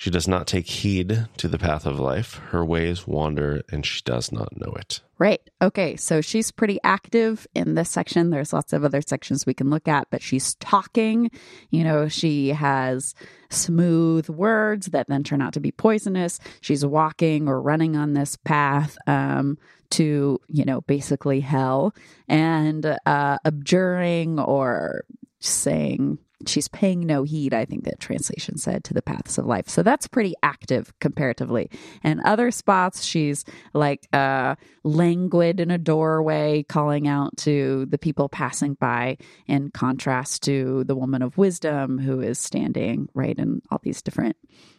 She 0.00 0.08
does 0.08 0.26
not 0.26 0.46
take 0.46 0.66
heed 0.66 1.28
to 1.36 1.46
the 1.46 1.58
path 1.58 1.84
of 1.84 2.00
life. 2.00 2.36
Her 2.52 2.64
ways 2.64 3.06
wander, 3.06 3.60
and 3.70 3.84
she 3.84 4.00
does 4.02 4.32
not 4.32 4.58
know 4.58 4.72
it. 4.72 5.02
Right. 5.18 5.42
Okay. 5.60 5.94
So 5.96 6.22
she's 6.22 6.50
pretty 6.50 6.78
active 6.82 7.46
in 7.54 7.74
this 7.74 7.90
section. 7.90 8.30
There's 8.30 8.54
lots 8.54 8.72
of 8.72 8.82
other 8.82 9.02
sections 9.02 9.44
we 9.44 9.52
can 9.52 9.68
look 9.68 9.88
at, 9.88 10.08
but 10.10 10.22
she's 10.22 10.54
talking. 10.54 11.30
You 11.68 11.84
know, 11.84 12.08
she 12.08 12.48
has 12.48 13.14
smooth 13.50 14.30
words 14.30 14.86
that 14.86 15.08
then 15.08 15.22
turn 15.22 15.42
out 15.42 15.52
to 15.52 15.60
be 15.60 15.70
poisonous. 15.70 16.40
She's 16.62 16.82
walking 16.82 17.46
or 17.46 17.60
running 17.60 17.94
on 17.94 18.14
this 18.14 18.36
path 18.36 18.96
um, 19.06 19.58
to, 19.90 20.40
you 20.48 20.64
know, 20.64 20.80
basically 20.80 21.40
hell 21.40 21.94
and 22.26 22.96
uh, 23.04 23.36
abjuring 23.44 24.38
or 24.40 25.04
saying 25.40 26.16
she's 26.46 26.68
paying 26.68 27.00
no 27.00 27.22
heed, 27.22 27.54
I 27.54 27.64
think 27.64 27.84
that 27.84 28.00
translation 28.00 28.56
said, 28.56 28.84
to 28.84 28.94
the 28.94 29.02
paths 29.02 29.38
of 29.38 29.46
life. 29.46 29.68
So 29.68 29.82
that's 29.82 30.06
pretty 30.06 30.34
active 30.42 30.92
comparatively. 31.00 31.70
And 32.02 32.20
other 32.20 32.50
spots, 32.50 33.04
she's 33.04 33.44
like 33.74 34.08
uh, 34.12 34.56
languid 34.82 35.60
in 35.60 35.70
a 35.70 35.78
doorway, 35.78 36.62
calling 36.62 37.06
out 37.06 37.36
to 37.38 37.86
the 37.86 37.98
people 37.98 38.28
passing 38.28 38.74
by, 38.74 39.18
in 39.46 39.70
contrast 39.70 40.42
to 40.44 40.84
the 40.84 40.96
woman 40.96 41.22
of 41.22 41.38
wisdom 41.38 41.98
who 41.98 42.20
is 42.20 42.38
standing 42.38 43.08
right 43.14 43.38
in 43.38 43.62
all 43.70 43.80
these 43.82 44.02
different 44.02 44.36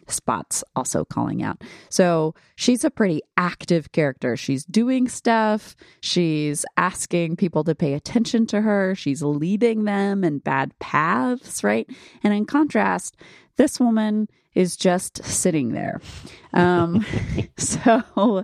spots 0.07 0.63
also 0.75 1.05
calling 1.05 1.43
out. 1.43 1.61
So 1.89 2.35
she's 2.55 2.83
a 2.83 2.91
pretty 2.91 3.21
active 3.37 3.91
character. 3.91 4.35
She's 4.35 4.65
doing 4.65 5.07
stuff, 5.07 5.75
she's 6.01 6.65
asking 6.77 7.37
people 7.37 7.63
to 7.65 7.75
pay 7.75 7.93
attention 7.93 8.45
to 8.47 8.61
her, 8.61 8.95
she's 8.95 9.21
leading 9.21 9.83
them 9.85 10.23
in 10.23 10.39
bad 10.39 10.77
paths, 10.79 11.63
right? 11.63 11.89
And 12.23 12.33
in 12.33 12.45
contrast, 12.45 13.17
this 13.57 13.79
woman 13.79 14.27
is 14.53 14.75
just 14.75 15.23
sitting 15.23 15.73
there. 15.73 16.01
Um, 16.53 17.05
so 17.57 18.43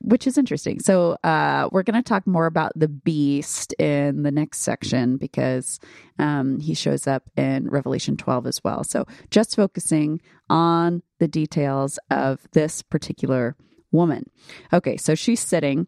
which 0.00 0.26
is 0.26 0.38
interesting. 0.38 0.80
So, 0.80 1.16
uh, 1.24 1.68
we're 1.72 1.82
going 1.82 2.02
to 2.02 2.08
talk 2.08 2.26
more 2.26 2.46
about 2.46 2.72
the 2.74 2.88
beast 2.88 3.72
in 3.74 4.22
the 4.22 4.30
next 4.30 4.60
section 4.60 5.16
because 5.16 5.80
um, 6.18 6.60
he 6.60 6.74
shows 6.74 7.06
up 7.06 7.24
in 7.36 7.68
Revelation 7.68 8.16
12 8.16 8.46
as 8.46 8.64
well. 8.64 8.84
So, 8.84 9.06
just 9.30 9.56
focusing 9.56 10.20
on 10.50 11.02
the 11.18 11.28
details 11.28 11.98
of 12.10 12.40
this 12.52 12.82
particular 12.82 13.56
woman. 13.90 14.28
Okay, 14.72 14.96
so 14.96 15.14
she's 15.14 15.40
sitting. 15.40 15.86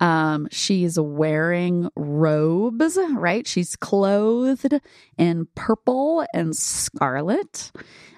Um, 0.00 0.48
she's 0.50 0.98
wearing 0.98 1.90
robes, 1.96 2.98
right? 3.10 3.46
She's 3.46 3.76
clothed 3.76 4.80
in 5.16 5.48
purple 5.54 6.24
and 6.32 6.56
scarlet. 6.56 7.72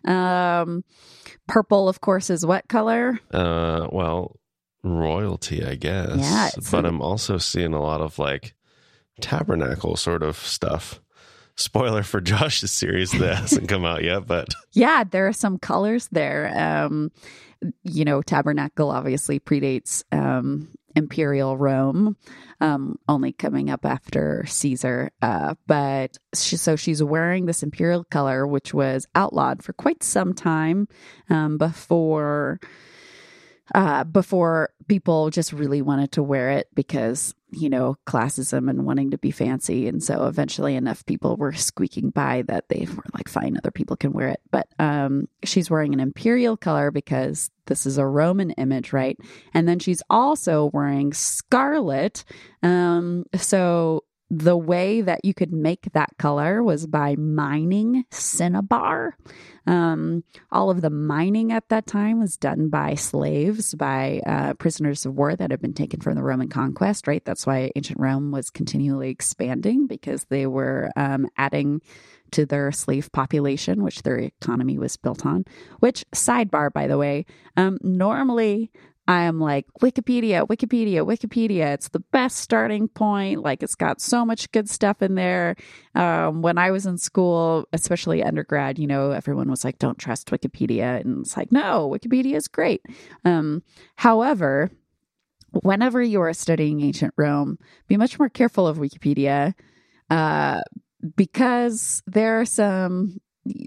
Um, 0.04 0.84
purple, 1.48 1.88
of 1.88 2.00
course, 2.00 2.30
is 2.30 2.44
what 2.44 2.68
color? 2.68 3.18
Uh, 3.32 3.88
well, 3.90 4.36
royalty, 4.82 5.64
I 5.64 5.74
guess. 5.74 6.16
Yeah, 6.18 6.50
but 6.70 6.86
I'm 6.86 7.00
also 7.00 7.38
seeing 7.38 7.74
a 7.74 7.82
lot 7.82 8.00
of 8.00 8.18
like 8.18 8.54
tabernacle 9.20 9.96
sort 9.96 10.22
of 10.22 10.36
stuff. 10.36 11.00
Spoiler 11.56 12.02
for 12.02 12.20
Josh's 12.22 12.72
series 12.72 13.12
that 13.12 13.36
hasn't 13.36 13.68
come 13.68 13.84
out 13.84 14.02
yet, 14.02 14.26
but 14.26 14.48
yeah, 14.72 15.04
there 15.04 15.26
are 15.26 15.32
some 15.32 15.58
colors 15.58 16.08
there. 16.10 16.52
Um, 16.56 17.12
you 17.84 18.04
know, 18.04 18.22
tabernacle 18.22 18.90
obviously 18.90 19.38
predates 19.38 20.02
um, 20.12 20.68
imperial 20.96 21.56
Rome, 21.56 22.16
um, 22.60 22.98
only 23.08 23.32
coming 23.32 23.70
up 23.70 23.84
after 23.84 24.44
Caesar. 24.46 25.10
Uh, 25.20 25.54
but 25.66 26.16
she, 26.34 26.56
so 26.56 26.76
she's 26.76 27.02
wearing 27.02 27.46
this 27.46 27.62
imperial 27.62 28.04
color, 28.04 28.46
which 28.46 28.72
was 28.72 29.06
outlawed 29.14 29.62
for 29.62 29.72
quite 29.72 30.02
some 30.02 30.32
time 30.32 30.88
um, 31.28 31.58
before 31.58 32.60
uh, 33.74 34.04
before 34.04 34.70
people 34.88 35.30
just 35.30 35.52
really 35.52 35.82
wanted 35.82 36.12
to 36.12 36.22
wear 36.22 36.50
it 36.50 36.68
because, 36.74 37.34
you 37.50 37.68
know, 37.68 37.96
classism 38.06 38.68
and 38.68 38.84
wanting 38.84 39.12
to 39.12 39.18
be 39.18 39.30
fancy. 39.30 39.86
And 39.86 40.02
so 40.02 40.26
eventually 40.26 40.74
enough 40.74 41.06
people 41.06 41.36
were 41.36 41.52
squeaking 41.52 42.10
by 42.10 42.42
that 42.42 42.68
they 42.68 42.86
were 42.96 43.04
like, 43.14 43.28
fine, 43.28 43.56
other 43.56 43.70
people 43.70 43.96
can 43.96 44.12
wear 44.12 44.28
it. 44.28 44.40
But 44.50 44.68
um, 44.78 45.28
she's 45.44 45.70
wearing 45.70 45.94
an 45.94 46.00
imperial 46.00 46.56
color 46.56 46.90
because 46.90 47.50
this 47.66 47.86
is 47.86 47.98
a 47.98 48.06
Roman 48.06 48.50
image, 48.52 48.92
right? 48.92 49.18
And 49.54 49.68
then 49.68 49.78
she's 49.78 50.02
also 50.10 50.70
wearing 50.72 51.12
scarlet. 51.12 52.24
Um, 52.62 53.24
so 53.36 54.04
the 54.30 54.56
way 54.56 55.00
that 55.00 55.24
you 55.24 55.34
could 55.34 55.52
make 55.52 55.92
that 55.92 56.10
color 56.18 56.62
was 56.62 56.86
by 56.86 57.16
mining 57.16 58.04
cinnabar. 58.10 59.16
Um, 59.66 60.22
all 60.52 60.70
of 60.70 60.80
the 60.80 60.90
mining 60.90 61.52
at 61.52 61.68
that 61.68 61.86
time 61.86 62.20
was 62.20 62.36
done 62.36 62.68
by 62.68 62.94
slaves, 62.94 63.74
by 63.74 64.20
uh, 64.24 64.54
prisoners 64.54 65.04
of 65.04 65.14
war 65.14 65.34
that 65.34 65.50
had 65.50 65.60
been 65.60 65.74
taken 65.74 66.00
from 66.00 66.14
the 66.14 66.22
Roman 66.22 66.48
conquest, 66.48 67.08
right? 67.08 67.24
That's 67.24 67.46
why 67.46 67.72
ancient 67.74 67.98
Rome 67.98 68.30
was 68.30 68.50
continually 68.50 69.10
expanding 69.10 69.88
because 69.88 70.24
they 70.24 70.46
were 70.46 70.90
um, 70.96 71.26
adding 71.36 71.82
to 72.30 72.46
their 72.46 72.70
slave 72.70 73.10
population, 73.10 73.82
which 73.82 74.02
their 74.02 74.18
economy 74.18 74.78
was 74.78 74.96
built 74.96 75.26
on. 75.26 75.44
Which, 75.80 76.04
sidebar, 76.14 76.72
by 76.72 76.86
the 76.86 76.98
way, 76.98 77.26
um, 77.56 77.78
normally 77.82 78.70
I 79.06 79.22
am 79.22 79.40
like, 79.40 79.66
Wikipedia, 79.82 80.46
Wikipedia, 80.46 81.04
Wikipedia. 81.04 81.74
It's 81.74 81.88
the 81.88 82.04
best 82.12 82.38
starting 82.38 82.86
point. 82.86 83.42
Like, 83.42 83.62
it's 83.62 83.74
got 83.74 84.00
so 84.00 84.24
much 84.24 84.50
good 84.52 84.70
stuff 84.70 85.02
in 85.02 85.16
there. 85.16 85.56
Um, 85.94 86.42
when 86.42 86.58
I 86.58 86.70
was 86.70 86.86
in 86.86 86.96
school, 86.96 87.66
especially 87.72 88.22
undergrad, 88.22 88.78
you 88.78 88.86
know, 88.86 89.10
everyone 89.10 89.50
was 89.50 89.64
like, 89.64 89.78
don't 89.78 89.98
trust 89.98 90.30
Wikipedia. 90.30 91.00
And 91.00 91.20
it's 91.20 91.36
like, 91.36 91.50
no, 91.50 91.90
Wikipedia 91.90 92.36
is 92.36 92.46
great. 92.46 92.82
Um, 93.24 93.62
however, 93.96 94.70
whenever 95.62 96.00
you 96.02 96.20
are 96.20 96.32
studying 96.32 96.80
ancient 96.80 97.14
Rome, 97.16 97.58
be 97.88 97.96
much 97.96 98.18
more 98.18 98.28
careful 98.28 98.66
of 98.68 98.78
Wikipedia. 98.78 99.54
Uh, 100.08 100.60
because 101.16 102.02
there 102.06 102.40
are 102.40 102.44
some 102.44 103.18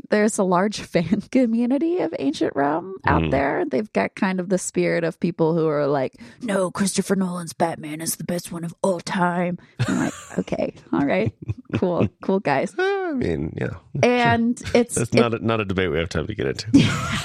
there's 0.09 0.37
a 0.37 0.43
large 0.43 0.81
fan 0.93 1.21
community 1.31 1.99
of 1.99 2.13
ancient 2.19 2.55
Rome 2.55 2.95
out 3.05 3.23
mm. 3.23 3.31
there. 3.31 3.63
They've 3.67 3.91
got 3.93 4.15
kind 4.15 4.39
of 4.39 4.49
the 4.49 4.57
spirit 4.57 5.03
of 5.03 5.19
people 5.19 5.53
who 5.53 5.67
are 5.67 5.87
like, 5.87 6.15
no, 6.41 6.71
Christopher 6.71 7.15
Nolan's 7.15 7.53
Batman 7.53 8.01
is 8.01 8.17
the 8.17 8.23
best 8.23 8.51
one 8.51 8.63
of 8.63 8.73
all 8.81 8.99
time. 8.99 9.57
I'm 9.87 9.97
like, 9.97 10.13
okay, 10.39 10.73
all 10.91 11.05
right, 11.05 11.33
cool, 11.75 12.07
cool 12.21 12.39
guys. 12.39 12.73
I 12.79 13.13
mean, 13.13 13.53
yeah. 13.55 13.77
And 14.01 14.57
sure. 14.59 14.81
it's 14.81 14.97
it's 14.97 15.13
not 15.13 15.33
a, 15.33 15.45
not 15.45 15.61
a 15.61 15.65
debate 15.65 15.91
we 15.91 15.97
have 15.97 16.09
time 16.09 16.27
to 16.27 16.35
get 16.35 16.47
into. 16.47 16.67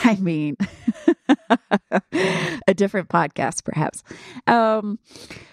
I 0.04 0.16
mean, 0.20 0.56
a 2.66 2.74
different 2.74 3.08
podcast, 3.08 3.64
perhaps. 3.64 4.02
Um, 4.46 4.98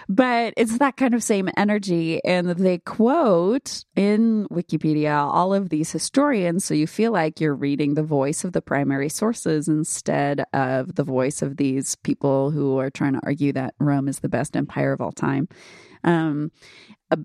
but 0.07 0.53
it's 0.57 0.77
that 0.77 0.97
kind 0.97 1.13
of 1.13 1.23
same 1.23 1.49
energy. 1.57 2.23
And 2.23 2.49
they 2.49 2.79
quote 2.79 3.83
in 3.95 4.47
Wikipedia 4.51 5.15
all 5.15 5.53
of 5.53 5.69
these 5.69 5.91
historians. 5.91 6.65
So 6.65 6.73
you 6.73 6.87
feel 6.87 7.11
like 7.11 7.41
you're 7.41 7.55
reading 7.55 7.93
the 7.93 8.03
voice 8.03 8.43
of 8.43 8.53
the 8.53 8.61
primary 8.61 9.09
sources 9.09 9.67
instead 9.67 10.43
of 10.53 10.95
the 10.95 11.03
voice 11.03 11.41
of 11.41 11.57
these 11.57 11.95
people 11.95 12.51
who 12.51 12.77
are 12.79 12.89
trying 12.89 13.13
to 13.13 13.21
argue 13.23 13.53
that 13.53 13.75
Rome 13.79 14.07
is 14.07 14.19
the 14.19 14.29
best 14.29 14.55
empire 14.55 14.93
of 14.93 15.01
all 15.01 15.11
time. 15.11 15.47
Um, 16.03 16.51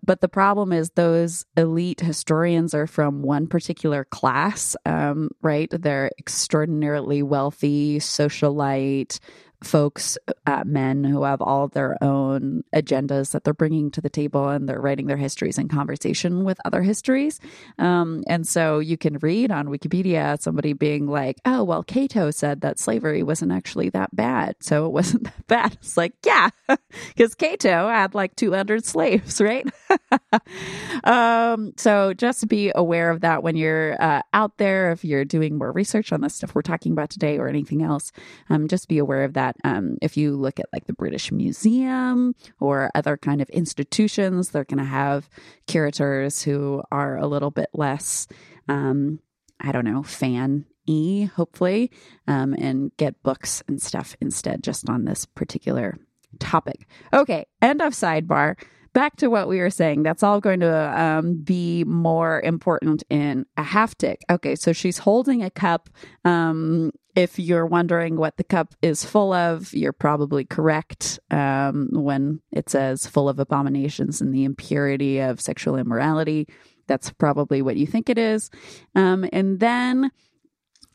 but 0.03 0.21
the 0.21 0.29
problem 0.29 0.73
is 0.73 0.91
those 0.91 1.45
elite 1.57 2.01
historians 2.01 2.75
are 2.75 2.87
from 2.87 3.23
one 3.23 3.47
particular 3.47 4.05
class, 4.05 4.77
um, 4.85 5.31
right? 5.43 5.69
They're 5.71 6.11
extraordinarily 6.19 7.23
wealthy, 7.23 7.99
socialite, 7.99 9.19
folks, 9.63 10.17
uh, 10.47 10.65
men 10.67 11.05
who 11.05 11.25
have 11.25 11.41
all 11.41 11.69
their 11.69 11.97
own 12.03 12.65
agendas 12.75 13.33
that 13.33 13.45
they're 13.45 13.55
bringing 13.55 13.91
to 13.91 14.01
the 14.01 14.09
table 14.09 14.49
and 14.49 14.69
they're 14.69 14.81
writing 14.81 15.07
their 15.07 15.17
histories 15.17 15.59
in 15.59 15.69
conversation 15.69 16.45
with 16.45 16.59
other 16.65 16.83
histories. 16.83 17.41
Um, 17.79 18.23
and 18.27 18.47
so 18.47 18.79
you 18.79 18.97
can 18.97 19.19
read 19.19 19.51
on 19.51 19.69
Wikipedia 19.69 20.41
somebody 20.41 20.73
being 20.73 21.07
like, 21.07 21.39
oh, 21.45 21.63
well, 21.65 21.83
Cato 21.83 22.31
said 22.31 22.63
that 22.63 22.79
slavery 22.79 23.23
wasn't 23.23 23.53
actually 23.53 23.91
that 23.91 24.15
bad. 24.15 24.57
So 24.61 24.87
it 24.87 24.93
wasn't 24.93 25.25
that 25.25 25.47
bad. 25.47 25.73
It's 25.75 25.97
like, 25.97 26.15
yeah, 26.25 26.51
because 27.09 27.35
Cato 27.35 27.89
had 27.89 28.15
like 28.15 28.37
200 28.37 28.85
slaves, 28.85 29.41
right? 29.41 29.67
um, 31.05 31.73
so 31.77 32.15
just 32.15 32.49
be 32.49 32.73
aware 32.75 33.11
of 33.11 33.21
that 33.21 33.43
when 33.43 33.57
you're 33.57 34.01
uh, 34.01 34.23
out 34.33 34.57
there, 34.59 34.93
if 34.93 35.05
you're 35.05 35.25
doing 35.25 35.59
more 35.59 35.73
research 35.73 36.13
on 36.13 36.21
the 36.21 36.31
stuff 36.31 36.55
we're 36.55 36.63
talking 36.63 36.93
about 36.93 37.11
today 37.11 37.39
or 37.39 37.49
anything 37.49 37.83
else, 37.83 38.13
um, 38.49 38.69
just 38.69 38.89
be 38.89 38.99
aware 38.99 39.25
of 39.25 39.35
that. 39.35 39.57
Um, 39.65 39.97
if 40.03 40.17
you 40.17 40.37
look 40.37 40.61
at 40.61 40.67
like 40.73 40.87
the 40.87 40.93
British 40.93 41.33
Museum 41.33 42.35
or 42.59 42.91
other 42.95 43.17
kind 43.17 43.41
of 43.41 43.49
institutions, 43.51 44.51
they're 44.51 44.65
going 44.65 44.79
to 44.79 44.85
have 44.85 45.29
curators 45.67 46.43
who 46.43 46.83
are 46.91 47.17
a 47.17 47.27
little 47.27 47.51
bit 47.51 47.71
less, 47.73 48.27
um, 48.69 49.21
I 49.61 49.73
don't 49.73 49.85
know, 49.85 50.03
fan 50.03 50.67
e 50.87 51.25
hopefully 51.25 51.91
um, 52.27 52.55
and 52.55 52.91
get 52.97 53.23
books 53.23 53.63
and 53.69 53.81
stuff 53.81 54.17
instead 54.21 54.63
just 54.63 54.89
on 54.89 55.05
this 55.05 55.25
particular 55.25 55.99
topic 56.39 56.87
okay 57.13 57.45
end 57.61 57.81
of 57.83 57.93
sidebar 57.93 58.57
back 58.93 59.17
to 59.17 59.29
what 59.29 59.49
we 59.49 59.59
were 59.59 59.71
saying, 59.71 60.03
that's 60.03 60.23
all 60.23 60.41
going 60.41 60.61
to 60.61 61.01
um, 61.01 61.37
be 61.37 61.85
more 61.85 62.41
important 62.41 63.03
in 63.11 63.47
a 63.57 63.63
haptic. 63.63 64.17
Okay, 64.29 64.57
so 64.57 64.73
she's 64.73 64.99
holding 64.99 65.43
a 65.43 65.51
cup. 65.51 65.89
Um, 66.25 66.93
if 67.15 67.39
you're 67.39 67.67
wondering 67.67 68.17
what 68.17 68.37
the 68.37 68.45
cup 68.45 68.75
is 68.83 69.05
full 69.05 69.33
of, 69.33 69.73
you're 69.75 69.93
probably 69.93 70.45
correct 70.45 71.19
um, 71.31 71.89
when 71.93 72.41
it 72.53 72.69
says 72.69 73.07
full 73.07 73.29
of 73.29 73.39
abominations 73.39 74.21
and 74.21 74.33
the 74.33 74.45
impurity 74.45 75.19
of 75.19 75.41
sexual 75.41 75.77
immorality. 75.77 76.47
That's 76.87 77.11
probably 77.11 77.63
what 77.63 77.77
you 77.77 77.87
think 77.87 78.09
it 78.09 78.19
is. 78.19 78.51
Um, 78.95 79.29
and 79.33 79.61
then 79.61 80.11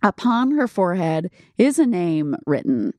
upon 0.04 0.52
her 0.52 0.68
forehead 0.68 1.32
is 1.58 1.80
a 1.80 1.86
name 1.86 2.36
written. 2.46 2.94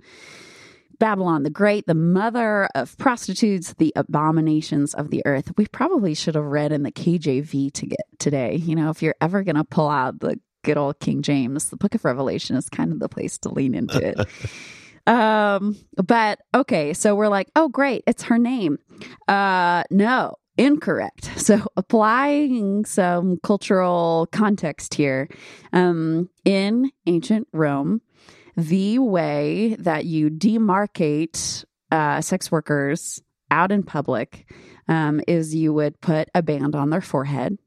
Babylon 0.99 1.43
the 1.43 1.50
Great, 1.50 1.87
the 1.87 1.95
mother 1.95 2.69
of 2.75 2.97
prostitutes, 2.99 3.75
the 3.75 3.93
abominations 3.97 4.95
of 4.95 5.11
the 5.11 5.23
earth. 5.26 5.53
We 5.57 5.67
probably 5.67 6.15
should 6.15 6.35
have 6.35 6.45
read 6.45 6.73
in 6.73 6.83
the 6.83 6.93
KJV 6.93 7.73
to 7.73 7.87
get 7.87 8.00
today. 8.19 8.57
You 8.57 8.75
know, 8.75 8.91
if 8.91 9.03
you're 9.03 9.17
ever 9.21 9.43
going 9.43 9.57
to 9.57 9.65
pull 9.65 9.88
out 9.88 10.21
the 10.21 10.38
good 10.65 10.76
old 10.76 10.99
King 11.00 11.23
James, 11.23 11.71
the 11.71 11.76
book 11.76 11.95
of 11.95 12.05
Revelation 12.05 12.57
is 12.57 12.69
kind 12.69 12.93
of 12.93 12.99
the 12.99 13.09
place 13.09 13.38
to 13.38 13.49
lean 13.49 13.75
into 13.75 13.99
it. 13.99 14.26
um, 15.07 15.76
but 16.05 16.41
okay, 16.55 16.93
so 16.93 17.15
we're 17.15 17.29
like, 17.29 17.50
oh, 17.55 17.69
great, 17.69 18.03
it's 18.07 18.25
her 18.25 18.38
name. 18.38 18.79
Uh, 19.29 19.85
no, 19.91 20.37
incorrect. 20.57 21.31
So 21.47 21.65
applying 21.76 22.85
some 22.87 23.38
cultural 23.41 24.26
context 24.33 24.95
here, 24.95 25.29
um, 25.73 26.29
in 26.45 26.91
ancient 27.07 27.47
Rome, 27.53 28.00
the 28.57 28.99
way 28.99 29.77
that 29.79 30.05
you 30.05 30.31
demarcate 30.31 31.65
uh, 31.91 32.21
sex 32.21 32.51
workers 32.51 33.23
out 33.51 33.71
in 33.71 33.83
public 33.83 34.51
um, 34.89 35.21
is 35.29 35.55
you 35.55 35.73
would 35.73 36.01
put 36.01 36.29
a 36.35 36.43
band 36.43 36.75
on 36.75 36.91
their 36.91 37.01
forehead. 37.01 37.59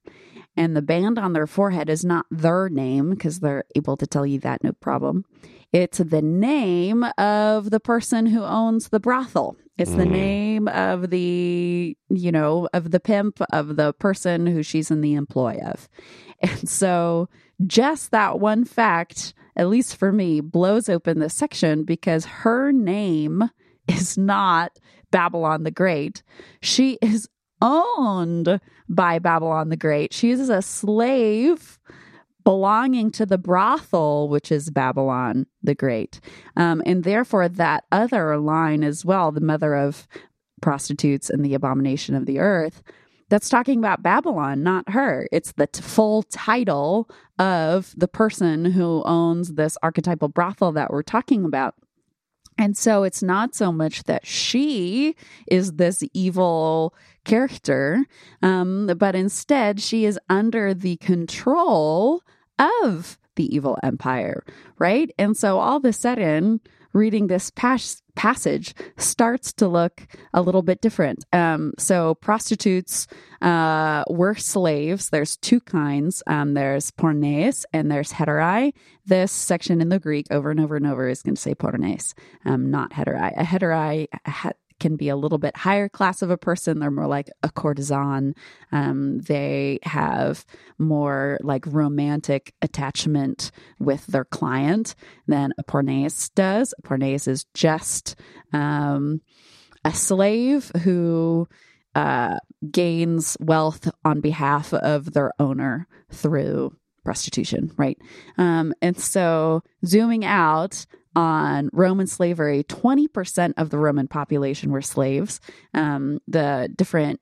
And 0.58 0.76
the 0.76 0.82
band 0.82 1.18
on 1.18 1.34
their 1.34 1.48
forehead 1.48 1.90
is 1.90 2.04
not 2.04 2.26
their 2.32 2.70
name 2.70 3.12
because 3.12 3.40
they're 3.40 3.64
able 3.76 3.96
to 3.98 4.08
tell 4.08 4.26
you 4.26 4.40
that 4.40 4.64
no 4.64 4.74
problem. 4.74 5.24
It's 5.72 6.00
the 6.00 6.22
name 6.22 7.06
of 7.18 7.70
the 7.70 7.80
person 7.80 8.26
who 8.26 8.44
owns 8.44 8.90
the 8.90 9.00
brothel. 9.00 9.56
It's 9.78 9.92
the 9.92 10.04
mm. 10.04 10.12
name 10.12 10.68
of 10.68 11.10
the, 11.10 11.96
you 12.10 12.32
know, 12.32 12.68
of 12.74 12.92
the 12.92 13.00
pimp, 13.00 13.40
of 13.54 13.78
the 13.78 13.94
person 13.94 14.48
who 14.48 14.64
she's 14.64 14.92
in 14.92 15.02
the 15.02 15.14
employ 15.14 15.60
of. 15.64 15.88
And 16.42 16.70
so 16.70 17.28
just 17.68 18.12
that 18.12 18.40
one 18.40 18.66
fact 18.66 19.34
at 19.60 19.68
least 19.68 19.98
for 19.98 20.14
me, 20.14 20.40
blows 20.40 20.88
open 20.88 21.20
this 21.20 21.34
section 21.34 21.84
because 21.84 22.26
her 22.26 22.72
name 22.72 23.50
is 23.90 24.18
not 24.18 24.80
Babylon 25.12 25.64
the 25.64 25.72
Great. 25.72 26.24
She 26.62 26.98
is 27.02 27.28
owned 27.62 28.62
by 28.88 29.20
Babylon 29.20 29.68
the 29.68 29.76
Great. 29.76 30.14
She 30.14 30.32
is 30.32 30.48
a 30.48 30.62
slave 30.62 31.78
belonging 32.46 33.12
to 33.12 33.26
the 33.26 33.38
brothel, 33.38 34.30
which 34.30 34.50
is 34.50 34.70
Babylon 34.70 35.46
the 35.62 35.76
Great. 35.76 36.22
Um, 36.56 36.82
and 36.86 37.04
therefore, 37.04 37.50
that 37.50 37.84
other 37.92 38.38
line 38.38 38.82
as 38.82 39.04
well, 39.04 39.30
the 39.34 39.42
mother 39.42 39.76
of 39.76 40.08
prostitutes 40.62 41.30
and 41.30 41.44
the 41.44 41.54
abomination 41.54 42.16
of 42.16 42.26
the 42.26 42.40
earth, 42.40 42.82
that's 43.30 43.50
talking 43.50 43.80
about 43.80 44.04
Babylon, 44.04 44.64
not 44.64 44.90
her. 44.90 45.28
It's 45.32 45.54
the 45.54 45.68
t- 45.68 45.82
full 45.82 46.24
title 46.24 47.10
of 47.38 47.94
the 47.96 48.08
person 48.08 48.66
who 48.66 49.04
owns 49.06 49.54
this 49.54 49.78
archetypal 49.82 50.28
brothel 50.28 50.72
that 50.74 50.92
we're 50.92 51.04
talking 51.04 51.46
about. 51.46 51.76
And 52.58 52.76
so 52.76 53.04
it's 53.04 53.24
not 53.24 53.56
so 53.56 53.72
much 53.72 54.04
that 54.04 54.28
she 54.28 55.16
is 55.48 55.74
this 55.74 56.04
evil 56.14 56.94
character, 57.24 58.04
um, 58.42 58.88
but 58.98 59.16
instead 59.16 59.80
she 59.80 60.04
is 60.04 60.20
under 60.28 60.74
the 60.74 60.98
control 60.98 62.22
of 62.82 63.18
the 63.38 63.56
evil 63.56 63.78
empire, 63.82 64.44
right? 64.78 65.10
And 65.18 65.38
so 65.38 65.60
all 65.60 65.78
of 65.78 65.86
a 65.86 65.94
sudden, 65.94 66.60
reading 66.94 67.28
this 67.28 67.52
pas- 67.52 68.02
passage 68.16 68.74
starts 68.98 69.54
to 69.54 69.68
look 69.68 70.08
a 70.34 70.42
little 70.42 70.62
bit 70.62 70.82
different. 70.82 71.26
Um, 71.32 71.74
so 71.78 72.16
prostitutes 72.16 73.08
uh, 73.42 74.04
were 74.10 74.36
slaves. 74.36 75.10
There's 75.10 75.38
two 75.38 75.60
kinds. 75.62 76.24
Um, 76.28 76.54
there's 76.54 76.92
pornes 76.92 77.66
and 77.74 77.92
there's 77.92 78.12
heterai. 78.12 78.74
This 79.06 79.32
section 79.32 79.82
in 79.82 79.90
the 79.90 80.00
Greek 80.00 80.28
over 80.32 80.52
and 80.52 80.60
over 80.60 80.76
and 80.76 80.88
over 80.88 81.08
is 81.08 81.22
going 81.22 81.36
to 81.36 81.42
say 81.42 81.56
pornes, 81.56 82.14
um, 82.46 82.72
not 82.72 82.92
heterai. 82.92 83.34
A 83.38 83.44
heterai 83.44 84.08
ha- 84.26 84.52
can 84.80 84.96
be 84.96 85.10
a 85.10 85.16
little 85.16 85.38
bit 85.38 85.56
higher 85.58 85.90
class 85.90 86.22
of 86.22 86.30
a 86.30 86.38
person. 86.38 86.80
They're 86.80 86.92
more 86.92 87.08
like 87.08 87.30
a 87.44 87.50
courtesan. 87.50 88.34
Um, 88.72 89.20
they 89.20 89.80
have 89.84 90.46
more 90.78 91.38
like 91.42 91.66
romantic 91.68 92.54
attachment 92.62 93.52
with 93.80 94.08
their 94.08 94.26
client 94.26 94.96
than 95.28 95.54
a 95.58 95.64
porneus 95.64 96.34
does. 96.34 96.74
A 96.84 97.14
is 97.28 97.46
just 97.54 98.16
um, 98.54 99.22
a 99.84 99.94
slave 99.94 100.72
who 100.84 101.48
uh, 101.96 102.38
gains 102.72 103.36
wealth 103.40 103.90
on 104.06 104.22
behalf 104.22 104.74
of 104.74 105.14
their 105.14 105.32
owner 105.40 105.88
through 106.12 106.76
prostitution, 107.10 107.72
right? 107.76 107.98
Um, 108.38 108.72
and 108.84 108.96
so 108.96 109.64
zooming 109.84 110.26
out, 110.26 110.86
on 111.16 111.72
Roman 111.74 112.06
slavery, 112.06 112.64
20% 112.66 113.54
of 113.58 113.72
the 113.72 113.80
Roman 113.80 114.08
population 114.08 114.72
were 114.72 114.84
slaves. 114.84 115.42
Um, 115.74 116.22
the 116.28 116.72
different 116.74 117.20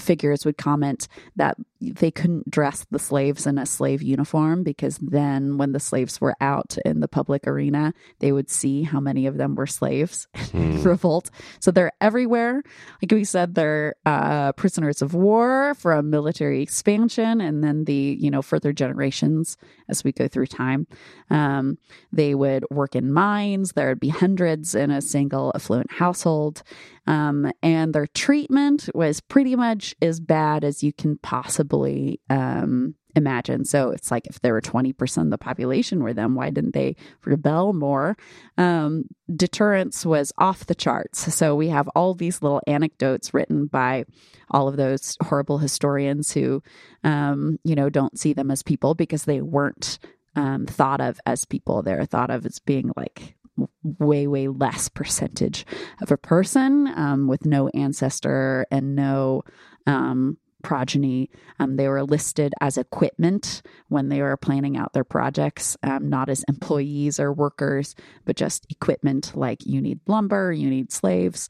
figures 0.00 0.44
would 0.44 0.56
comment 0.56 1.08
that 1.36 1.56
they 1.80 2.10
couldn't 2.10 2.50
dress 2.50 2.86
the 2.90 2.98
slaves 2.98 3.46
in 3.46 3.56
a 3.56 3.66
slave 3.66 4.02
uniform 4.02 4.62
because 4.62 4.98
then 4.98 5.58
when 5.58 5.72
the 5.72 5.80
slaves 5.80 6.20
were 6.20 6.34
out 6.40 6.76
in 6.84 7.00
the 7.00 7.08
public 7.08 7.46
arena 7.46 7.94
they 8.18 8.32
would 8.32 8.50
see 8.50 8.82
how 8.82 8.98
many 8.98 9.26
of 9.26 9.36
them 9.36 9.54
were 9.54 9.66
slaves 9.66 10.26
mm. 10.36 10.84
revolt. 10.84 11.30
So 11.60 11.70
they're 11.70 11.92
everywhere. 12.00 12.62
Like 13.02 13.12
we 13.12 13.24
said 13.24 13.54
they're 13.54 13.94
uh, 14.04 14.52
prisoners 14.52 15.02
of 15.02 15.14
war 15.14 15.74
from 15.74 16.10
military 16.10 16.62
expansion 16.62 17.40
and 17.40 17.62
then 17.62 17.84
the 17.84 18.16
you 18.18 18.30
know 18.30 18.42
further 18.42 18.72
generations 18.72 19.56
as 19.88 20.04
we 20.04 20.12
go 20.12 20.28
through 20.28 20.46
time. 20.46 20.86
Um, 21.30 21.78
they 22.12 22.34
would 22.34 22.64
work 22.70 22.96
in 22.96 23.12
mines. 23.12 23.72
There 23.72 23.88
would 23.88 24.00
be 24.00 24.08
hundreds 24.08 24.74
in 24.74 24.90
a 24.90 25.00
single 25.00 25.52
affluent 25.54 25.92
household 25.92 26.62
um, 27.08 27.50
and 27.62 27.94
their 27.94 28.06
treatment 28.06 28.90
was 28.94 29.22
pretty 29.22 29.56
much 29.56 29.94
as 30.02 30.20
bad 30.20 30.62
as 30.62 30.82
you 30.82 30.92
can 30.92 31.16
possibly 31.16 32.20
um, 32.28 32.96
imagine. 33.16 33.64
So 33.64 33.92
it's 33.92 34.10
like 34.10 34.26
if 34.26 34.42
there 34.42 34.52
were 34.52 34.60
20% 34.60 35.22
of 35.22 35.30
the 35.30 35.38
population 35.38 36.02
were 36.02 36.12
them, 36.12 36.34
why 36.34 36.50
didn't 36.50 36.74
they 36.74 36.96
rebel 37.24 37.72
more? 37.72 38.14
Um, 38.58 39.04
deterrence 39.34 40.04
was 40.04 40.34
off 40.36 40.66
the 40.66 40.74
charts. 40.74 41.34
So 41.34 41.56
we 41.56 41.68
have 41.68 41.88
all 41.96 42.12
these 42.12 42.42
little 42.42 42.60
anecdotes 42.66 43.32
written 43.32 43.68
by 43.68 44.04
all 44.50 44.68
of 44.68 44.76
those 44.76 45.16
horrible 45.22 45.56
historians 45.56 46.32
who, 46.32 46.62
um, 47.04 47.58
you 47.64 47.74
know, 47.74 47.88
don't 47.88 48.18
see 48.18 48.34
them 48.34 48.50
as 48.50 48.62
people 48.62 48.94
because 48.94 49.24
they 49.24 49.40
weren't 49.40 49.98
um, 50.36 50.66
thought 50.66 51.00
of 51.00 51.18
as 51.24 51.46
people. 51.46 51.82
They're 51.82 52.04
thought 52.04 52.30
of 52.30 52.44
as 52.44 52.58
being 52.58 52.92
like 52.96 53.34
way 53.82 54.26
way 54.26 54.48
less 54.48 54.88
percentage 54.88 55.66
of 56.00 56.10
a 56.10 56.16
person 56.16 56.86
um, 56.88 57.28
with 57.28 57.44
no 57.44 57.68
ancestor 57.68 58.66
and 58.70 58.94
no 58.94 59.42
um, 59.86 60.36
progeny. 60.62 61.30
Um, 61.58 61.76
they 61.76 61.88
were 61.88 62.02
listed 62.02 62.52
as 62.60 62.78
equipment 62.78 63.62
when 63.88 64.08
they 64.08 64.22
were 64.22 64.36
planning 64.36 64.76
out 64.76 64.92
their 64.92 65.04
projects, 65.04 65.76
um, 65.82 66.08
not 66.08 66.28
as 66.28 66.44
employees 66.48 67.20
or 67.20 67.32
workers, 67.32 67.94
but 68.24 68.36
just 68.36 68.66
equipment 68.70 69.36
like 69.36 69.64
you 69.64 69.80
need 69.80 70.00
lumber, 70.06 70.52
you 70.52 70.68
need 70.68 70.92
slaves. 70.92 71.48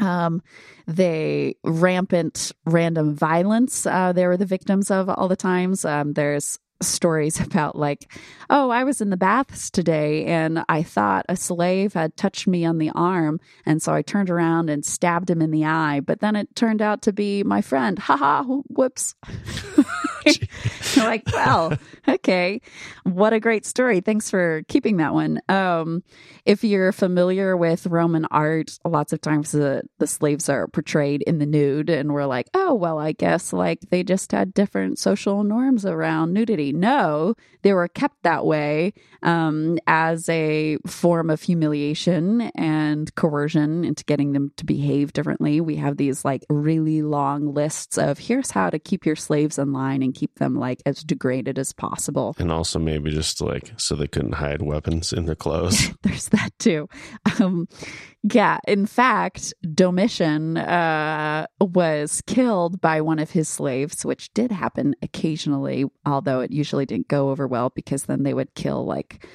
Um, 0.00 0.42
they 0.86 1.56
rampant 1.62 2.52
random 2.66 3.14
violence. 3.14 3.86
Uh, 3.86 4.12
they 4.12 4.26
were 4.26 4.36
the 4.36 4.46
victims 4.46 4.90
of 4.90 5.08
all 5.08 5.28
the 5.28 5.36
times. 5.36 5.84
Um, 5.84 6.14
there's 6.14 6.58
stories 6.80 7.40
about 7.44 7.76
like, 7.76 8.12
oh, 8.50 8.70
I 8.70 8.84
was 8.84 9.00
in 9.00 9.10
the 9.10 9.16
baths 9.16 9.70
today 9.70 10.26
and 10.26 10.64
I 10.68 10.82
thought 10.82 11.26
a 11.28 11.36
slave 11.36 11.94
had 11.94 12.16
touched 12.16 12.46
me 12.46 12.64
on 12.64 12.78
the 12.78 12.90
arm. 12.90 13.40
And 13.66 13.82
so 13.82 13.92
I 13.92 14.02
turned 14.02 14.30
around 14.30 14.70
and 14.70 14.84
stabbed 14.84 15.30
him 15.30 15.42
in 15.42 15.50
the 15.50 15.64
eye. 15.64 16.00
But 16.00 16.20
then 16.20 16.36
it 16.36 16.54
turned 16.54 16.82
out 16.82 17.02
to 17.02 17.12
be 17.12 17.42
my 17.42 17.60
friend. 17.60 17.98
Ha 17.98 18.16
ha, 18.16 18.44
whoops. 21.02 21.06
like, 21.06 21.22
well, 21.32 21.76
okay. 22.08 22.60
What 23.04 23.32
a 23.32 23.40
great 23.40 23.66
story. 23.66 24.00
Thanks 24.00 24.30
for 24.30 24.62
keeping 24.68 24.98
that 24.98 25.14
one. 25.14 25.40
Um, 25.48 26.02
if 26.44 26.64
you're 26.64 26.92
familiar 26.92 27.56
with 27.56 27.86
Roman 27.86 28.26
art, 28.26 28.78
lots 28.84 29.12
of 29.12 29.20
times 29.20 29.52
the, 29.52 29.82
the 29.98 30.06
slaves 30.06 30.48
are 30.48 30.68
portrayed 30.68 31.22
in 31.22 31.38
the 31.38 31.46
nude, 31.46 31.90
and 31.90 32.12
we're 32.12 32.26
like, 32.26 32.48
oh, 32.54 32.74
well, 32.74 32.98
I 32.98 33.12
guess 33.12 33.52
like 33.52 33.80
they 33.90 34.02
just 34.02 34.32
had 34.32 34.54
different 34.54 34.98
social 34.98 35.42
norms 35.42 35.86
around 35.86 36.32
nudity. 36.32 36.72
No, 36.72 37.34
they 37.62 37.72
were 37.72 37.88
kept 37.88 38.22
that 38.22 38.44
way 38.44 38.92
um, 39.22 39.78
as 39.86 40.28
a 40.28 40.76
form 40.86 41.30
of 41.30 41.40
humiliation 41.40 42.42
and 42.54 43.12
coercion 43.14 43.84
into 43.84 44.04
getting 44.04 44.32
them 44.32 44.52
to 44.56 44.66
behave 44.66 45.14
differently. 45.14 45.60
We 45.62 45.76
have 45.76 45.96
these 45.96 46.24
like 46.24 46.44
really 46.50 47.00
long 47.00 47.54
lists 47.54 47.96
of 47.96 48.18
here's 48.18 48.50
how 48.50 48.68
to 48.68 48.78
keep 48.78 49.06
your 49.06 49.16
slaves 49.16 49.58
in 49.58 49.72
line 49.72 50.02
and 50.02 50.14
keep 50.14 50.34
them 50.34 50.54
like 50.54 50.82
as 50.86 51.02
degraded 51.02 51.58
as 51.58 51.72
possible. 51.72 52.34
And 52.38 52.52
also 52.52 52.78
maybe 52.78 53.10
just 53.10 53.40
like 53.40 53.72
so 53.76 53.94
they 53.94 54.06
couldn't 54.06 54.34
hide 54.34 54.62
weapons 54.62 55.12
in 55.12 55.26
their 55.26 55.34
clothes. 55.34 55.90
There's 56.02 56.28
that 56.28 56.50
too. 56.58 56.88
Um, 57.40 57.68
yeah, 58.22 58.58
in 58.66 58.86
fact, 58.86 59.52
Domitian 59.74 60.56
uh, 60.56 61.46
was 61.60 62.22
killed 62.26 62.80
by 62.80 63.00
one 63.00 63.18
of 63.18 63.30
his 63.30 63.48
slaves, 63.48 64.04
which 64.04 64.32
did 64.34 64.50
happen 64.50 64.94
occasionally, 65.02 65.84
although 66.06 66.40
it 66.40 66.50
usually 66.50 66.86
didn't 66.86 67.08
go 67.08 67.30
over 67.30 67.46
well 67.46 67.70
because 67.74 68.04
then 68.04 68.22
they 68.22 68.34
would 68.34 68.54
kill 68.54 68.84
like 68.84 69.26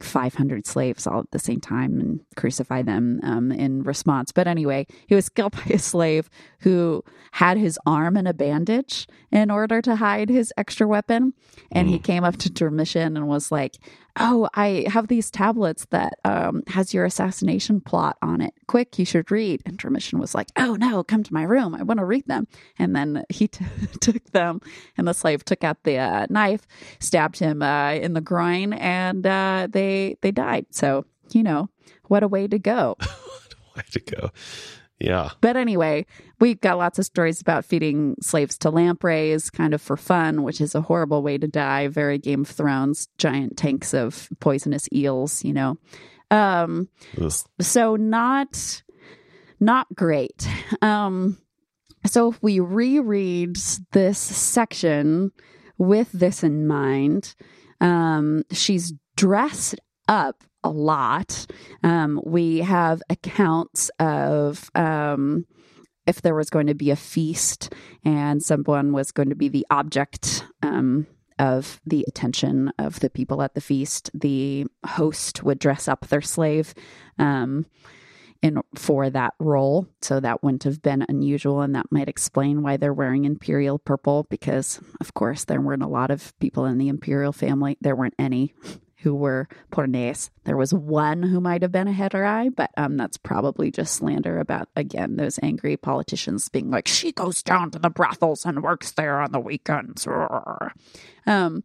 500 0.00 0.66
slaves 0.66 1.06
all 1.06 1.20
at 1.20 1.30
the 1.32 1.38
same 1.38 1.60
time 1.60 1.98
and 1.98 2.20
crucify 2.36 2.82
them 2.82 3.20
um, 3.22 3.50
in 3.50 3.82
response. 3.82 4.30
But 4.32 4.46
anyway, 4.46 4.86
he 5.06 5.14
was 5.14 5.28
killed 5.38 5.52
by 5.52 5.74
a 5.74 5.78
slave 5.78 6.30
who 6.60 7.04
had 7.32 7.58
his 7.58 7.78
arm 7.86 8.16
in 8.16 8.26
a 8.26 8.34
bandage 8.34 9.06
in 9.30 9.50
order 9.50 9.82
to 9.82 9.96
hide 9.96 10.28
his 10.28 10.52
extra 10.56 10.86
weapon. 10.86 11.34
And 11.72 11.88
mm. 11.88 11.92
he 11.92 11.98
came 11.98 12.24
up 12.24 12.36
to 12.38 12.50
Domitian 12.50 13.16
and 13.16 13.28
was 13.28 13.50
like, 13.50 13.76
oh, 14.18 14.48
I 14.54 14.86
have 14.88 15.08
these 15.08 15.30
tablets 15.30 15.86
that 15.90 16.18
um, 16.24 16.62
has 16.68 16.92
your 16.92 17.04
assassination 17.04 17.80
plot 17.80 18.16
on 18.22 18.40
it. 18.40 18.54
Quick, 18.66 18.98
you 18.98 19.04
should 19.04 19.30
read. 19.30 19.62
Domitian 19.76 20.18
was 20.18 20.34
like, 20.34 20.48
oh 20.56 20.74
no, 20.74 21.02
come 21.02 21.22
to 21.22 21.34
my 21.34 21.42
room. 21.42 21.74
I 21.74 21.82
want 21.82 21.98
to 21.98 22.04
read 22.04 22.26
them. 22.26 22.46
And 22.78 22.94
then 22.94 23.24
he 23.28 23.48
t- 23.48 23.64
took 24.00 24.24
them, 24.32 24.60
and 24.96 25.06
the 25.06 25.14
slave 25.14 25.44
took 25.44 25.64
out 25.64 25.82
the 25.84 25.98
uh, 25.98 26.26
knife, 26.30 26.66
stabbed 27.00 27.38
him 27.38 27.62
uh, 27.62 27.92
in 27.92 28.14
the 28.14 28.20
groin, 28.20 28.72
and 28.72 29.26
uh, 29.26 29.68
they 29.70 30.16
they 30.20 30.30
died. 30.30 30.66
So 30.70 31.04
you 31.30 31.42
know 31.42 31.68
what 32.04 32.22
a 32.22 32.28
way 32.28 32.46
to 32.48 32.58
go. 32.58 32.96
what 33.00 33.54
a 33.54 33.78
way 33.78 33.84
to 33.92 34.00
go. 34.00 34.30
Yeah. 34.98 35.30
But 35.40 35.56
anyway, 35.56 36.06
we've 36.40 36.60
got 36.60 36.78
lots 36.78 36.98
of 36.98 37.04
stories 37.04 37.40
about 37.40 37.64
feeding 37.64 38.16
slaves 38.20 38.58
to 38.58 38.70
lampreys, 38.70 39.50
kind 39.50 39.72
of 39.72 39.80
for 39.80 39.96
fun, 39.96 40.42
which 40.42 40.60
is 40.60 40.74
a 40.74 40.80
horrible 40.80 41.22
way 41.22 41.38
to 41.38 41.46
die. 41.46 41.88
Very 41.88 42.18
Game 42.18 42.40
of 42.42 42.48
Thrones, 42.48 43.08
giant 43.16 43.56
tanks 43.56 43.94
of 43.94 44.28
poisonous 44.40 44.88
eels, 44.92 45.44
you 45.44 45.52
know. 45.52 45.76
Um, 46.30 46.88
so 47.60 47.96
not 47.96 48.82
not 49.60 49.86
great. 49.94 50.48
Um, 50.82 51.38
so 52.06 52.30
if 52.30 52.42
we 52.42 52.60
reread 52.60 53.56
this 53.92 54.18
section 54.18 55.32
with 55.78 56.10
this 56.12 56.42
in 56.42 56.66
mind, 56.66 57.34
um, 57.80 58.44
she's 58.52 58.92
dressed 59.16 59.76
up 60.08 60.42
a 60.64 60.70
lot. 60.70 61.46
Um, 61.84 62.20
we 62.24 62.58
have 62.58 63.02
accounts 63.08 63.90
of 64.00 64.70
um, 64.74 65.46
if 66.06 66.22
there 66.22 66.34
was 66.34 66.50
going 66.50 66.66
to 66.66 66.74
be 66.74 66.90
a 66.90 66.96
feast 66.96 67.72
and 68.04 68.42
someone 68.42 68.92
was 68.92 69.12
going 69.12 69.28
to 69.28 69.36
be 69.36 69.48
the 69.48 69.66
object 69.70 70.44
um, 70.62 71.06
of 71.38 71.80
the 71.86 72.04
attention 72.08 72.72
of 72.78 73.00
the 73.00 73.10
people 73.10 73.42
at 73.42 73.54
the 73.54 73.60
feast, 73.60 74.10
the 74.14 74.66
host 74.86 75.44
would 75.44 75.58
dress 75.58 75.86
up 75.86 76.08
their 76.08 76.22
slave 76.22 76.74
um, 77.18 77.66
in 78.42 78.60
for 78.74 79.10
that 79.10 79.34
role. 79.38 79.86
So 80.00 80.18
that 80.20 80.42
wouldn't 80.42 80.64
have 80.64 80.82
been 80.82 81.04
unusual, 81.08 81.60
and 81.60 81.74
that 81.74 81.92
might 81.92 82.08
explain 82.08 82.62
why 82.62 82.76
they're 82.76 82.94
wearing 82.94 83.24
imperial 83.24 83.78
purple. 83.78 84.26
Because 84.30 84.80
of 85.00 85.14
course 85.14 85.44
there 85.44 85.60
weren't 85.60 85.82
a 85.82 85.88
lot 85.88 86.10
of 86.10 86.36
people 86.40 86.64
in 86.64 86.78
the 86.78 86.88
imperial 86.88 87.32
family. 87.32 87.76
There 87.80 87.96
weren't 87.96 88.14
any 88.18 88.54
who 89.00 89.14
were 89.14 89.48
pornes. 89.70 90.30
There 90.44 90.56
was 90.56 90.74
one 90.74 91.22
who 91.22 91.40
might 91.40 91.62
have 91.62 91.72
been 91.72 91.88
a 91.88 91.92
heteri, 91.92 92.54
but 92.54 92.70
um, 92.76 92.96
that's 92.96 93.16
probably 93.16 93.70
just 93.70 93.94
slander 93.94 94.38
about, 94.38 94.68
again, 94.74 95.16
those 95.16 95.38
angry 95.42 95.76
politicians 95.76 96.48
being 96.48 96.70
like, 96.70 96.88
she 96.88 97.12
goes 97.12 97.42
down 97.42 97.70
to 97.72 97.78
the 97.78 97.90
brothels 97.90 98.44
and 98.44 98.62
works 98.62 98.92
there 98.92 99.20
on 99.20 99.32
the 99.32 99.40
weekends. 99.40 100.06
Um, 101.26 101.62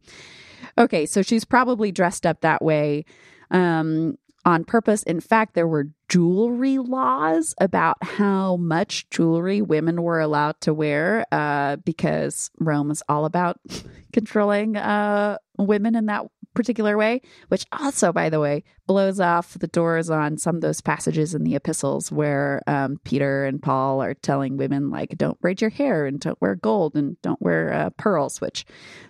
okay, 0.78 1.06
so 1.06 1.22
she's 1.22 1.46
probably 1.46 1.92
dressed 1.92 2.26
up 2.26 2.42
that 2.42 2.62
way. 2.62 3.06
Um, 3.50 4.18
on 4.46 4.66
purpose. 4.66 5.04
In 5.04 5.20
fact, 5.20 5.54
there 5.54 5.68
were 5.68 5.88
jewelry 6.10 6.78
laws 6.78 7.56
about 7.60 7.98
how 8.04 8.58
much 8.58 9.10
jewelry 9.10 9.62
women 9.62 10.02
were 10.02 10.20
allowed 10.20 10.60
to 10.62 10.74
wear 10.74 11.26
uh, 11.32 11.78
because 11.78 12.52
Rome 12.60 12.92
is 12.92 13.02
all 13.08 13.26
about 13.26 13.60
controlling 14.14 14.76
uh, 14.76 15.38
women 15.58 15.96
in 15.96 16.08
that 16.08 16.26
particular 16.54 16.98
way, 16.98 17.22
which 17.48 17.66
also, 17.72 18.12
by 18.12 18.30
the 18.30 18.40
way, 18.40 18.64
blows 18.88 19.20
off 19.20 19.54
the 19.54 19.68
doors 19.68 20.10
on 20.10 20.38
some 20.38 20.56
of 20.56 20.62
those 20.62 20.82
passages 20.82 21.34
in 21.34 21.44
the 21.44 21.56
epistles 21.56 22.12
where 22.12 22.62
um, 22.68 23.00
Peter 23.04 23.46
and 23.46 23.62
Paul 23.62 24.02
are 24.02 24.14
telling 24.14 24.58
women, 24.58 24.90
like, 24.90 25.18
don't 25.18 25.40
braid 25.40 25.62
your 25.62 25.70
hair 25.70 26.06
and 26.06 26.20
don't 26.20 26.42
wear 26.42 26.56
gold 26.56 26.96
and 26.96 27.22
don't 27.22 27.42
wear 27.42 27.74
uh, 27.74 27.90
pearls, 27.92 28.42
which, 28.42 28.66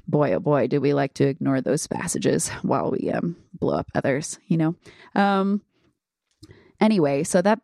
boy, 0.08 0.34
oh 0.34 0.40
boy, 0.40 0.68
do 0.68 0.80
we 0.80 0.94
like 0.94 1.14
to 1.16 1.28
ignore 1.28 1.62
those 1.62 1.88
passages 1.88 2.50
while 2.62 2.92
we 2.92 3.10
um, 3.12 3.36
blow 3.54 3.78
up 3.78 3.88
others, 3.96 4.40
you 4.48 4.58
know? 4.58 4.76
Um, 5.16 5.62
anyway 6.84 7.24
so 7.24 7.42
that 7.42 7.60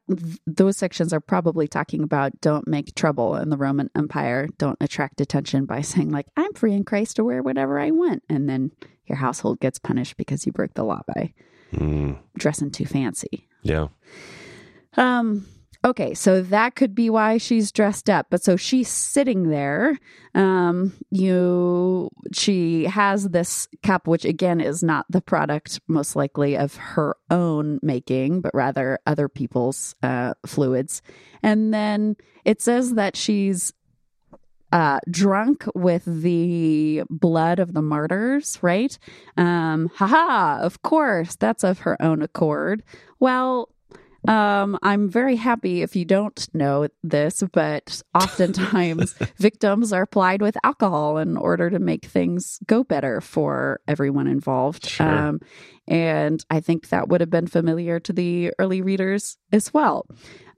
those 0.47 0.77
sections 0.77 1.11
are 1.11 1.19
probably 1.19 1.67
talking 1.67 2.03
about 2.03 2.39
don't 2.39 2.67
make 2.67 2.95
trouble 2.95 3.35
in 3.35 3.49
the 3.49 3.57
roman 3.57 3.89
empire 3.95 4.47
don't 4.57 4.77
attract 4.79 5.19
attention 5.19 5.65
by 5.65 5.81
saying 5.81 6.09
like 6.09 6.27
i'm 6.37 6.53
free 6.53 6.73
in 6.73 6.85
christ 6.85 7.17
to 7.17 7.23
wear 7.23 7.43
whatever 7.43 7.79
i 7.79 7.91
want 7.91 8.23
and 8.29 8.47
then 8.47 8.71
your 9.09 9.17
household 9.17 9.59
gets 9.59 9.79
punished 9.79 10.17
because 10.17 10.45
you 10.45 10.51
broke 10.51 10.73
the 10.75 10.83
law 10.83 11.01
by 11.07 11.33
mm. 11.73 12.17
dressing 12.37 12.71
too 12.71 12.85
fancy. 12.85 13.47
Yeah. 13.63 13.87
Um 14.95 15.45
okay, 15.83 16.13
so 16.13 16.41
that 16.41 16.75
could 16.75 16.93
be 16.93 17.09
why 17.09 17.37
she's 17.37 17.71
dressed 17.71 18.09
up. 18.09 18.27
But 18.29 18.43
so 18.43 18.55
she's 18.55 18.89
sitting 18.89 19.49
there. 19.49 19.97
Um 20.35 20.93
you 21.09 22.09
she 22.33 22.85
has 22.85 23.29
this 23.29 23.67
cup 23.83 24.07
which 24.07 24.25
again 24.25 24.61
is 24.61 24.83
not 24.83 25.05
the 25.09 25.21
product 25.21 25.79
most 25.87 26.15
likely 26.15 26.57
of 26.57 26.75
her 26.75 27.15
own 27.29 27.79
making, 27.81 28.41
but 28.41 28.53
rather 28.53 28.99
other 29.05 29.27
people's 29.27 29.95
uh 30.03 30.33
fluids. 30.45 31.01
And 31.41 31.73
then 31.73 32.15
it 32.45 32.61
says 32.61 32.93
that 32.95 33.15
she's 33.15 33.73
uh, 34.71 34.99
drunk 35.09 35.65
with 35.73 36.03
the 36.05 37.03
blood 37.09 37.59
of 37.59 37.73
the 37.73 37.81
martyrs, 37.81 38.57
right? 38.61 38.97
Um, 39.37 39.89
haha, 39.95 40.59
of 40.61 40.81
course, 40.81 41.35
that's 41.35 41.63
of 41.63 41.79
her 41.79 42.01
own 42.01 42.21
accord. 42.21 42.83
Well, 43.19 43.69
um, 44.27 44.77
I'm 44.81 45.09
very 45.09 45.37
happy 45.37 45.81
if 45.81 45.95
you 45.95 46.03
don't 46.05 46.47
know 46.53 46.87
this, 47.03 47.43
but 47.53 48.01
oftentimes 48.13 49.13
victims 49.37 49.93
are 49.93 50.05
plied 50.05 50.41
with 50.41 50.57
alcohol 50.63 51.17
in 51.17 51.37
order 51.37 51.69
to 51.69 51.79
make 51.79 52.05
things 52.05 52.59
go 52.65 52.83
better 52.83 53.21
for 53.21 53.79
everyone 53.87 54.27
involved. 54.27 54.85
Sure. 54.85 55.07
Um, 55.07 55.39
and 55.89 56.45
I 56.51 56.59
think 56.59 56.89
that 56.89 57.09
would 57.09 57.19
have 57.19 57.31
been 57.31 57.47
familiar 57.47 57.99
to 57.99 58.13
the 58.13 58.53
early 58.59 58.81
readers 58.81 59.37
as 59.51 59.73
well. 59.73 60.05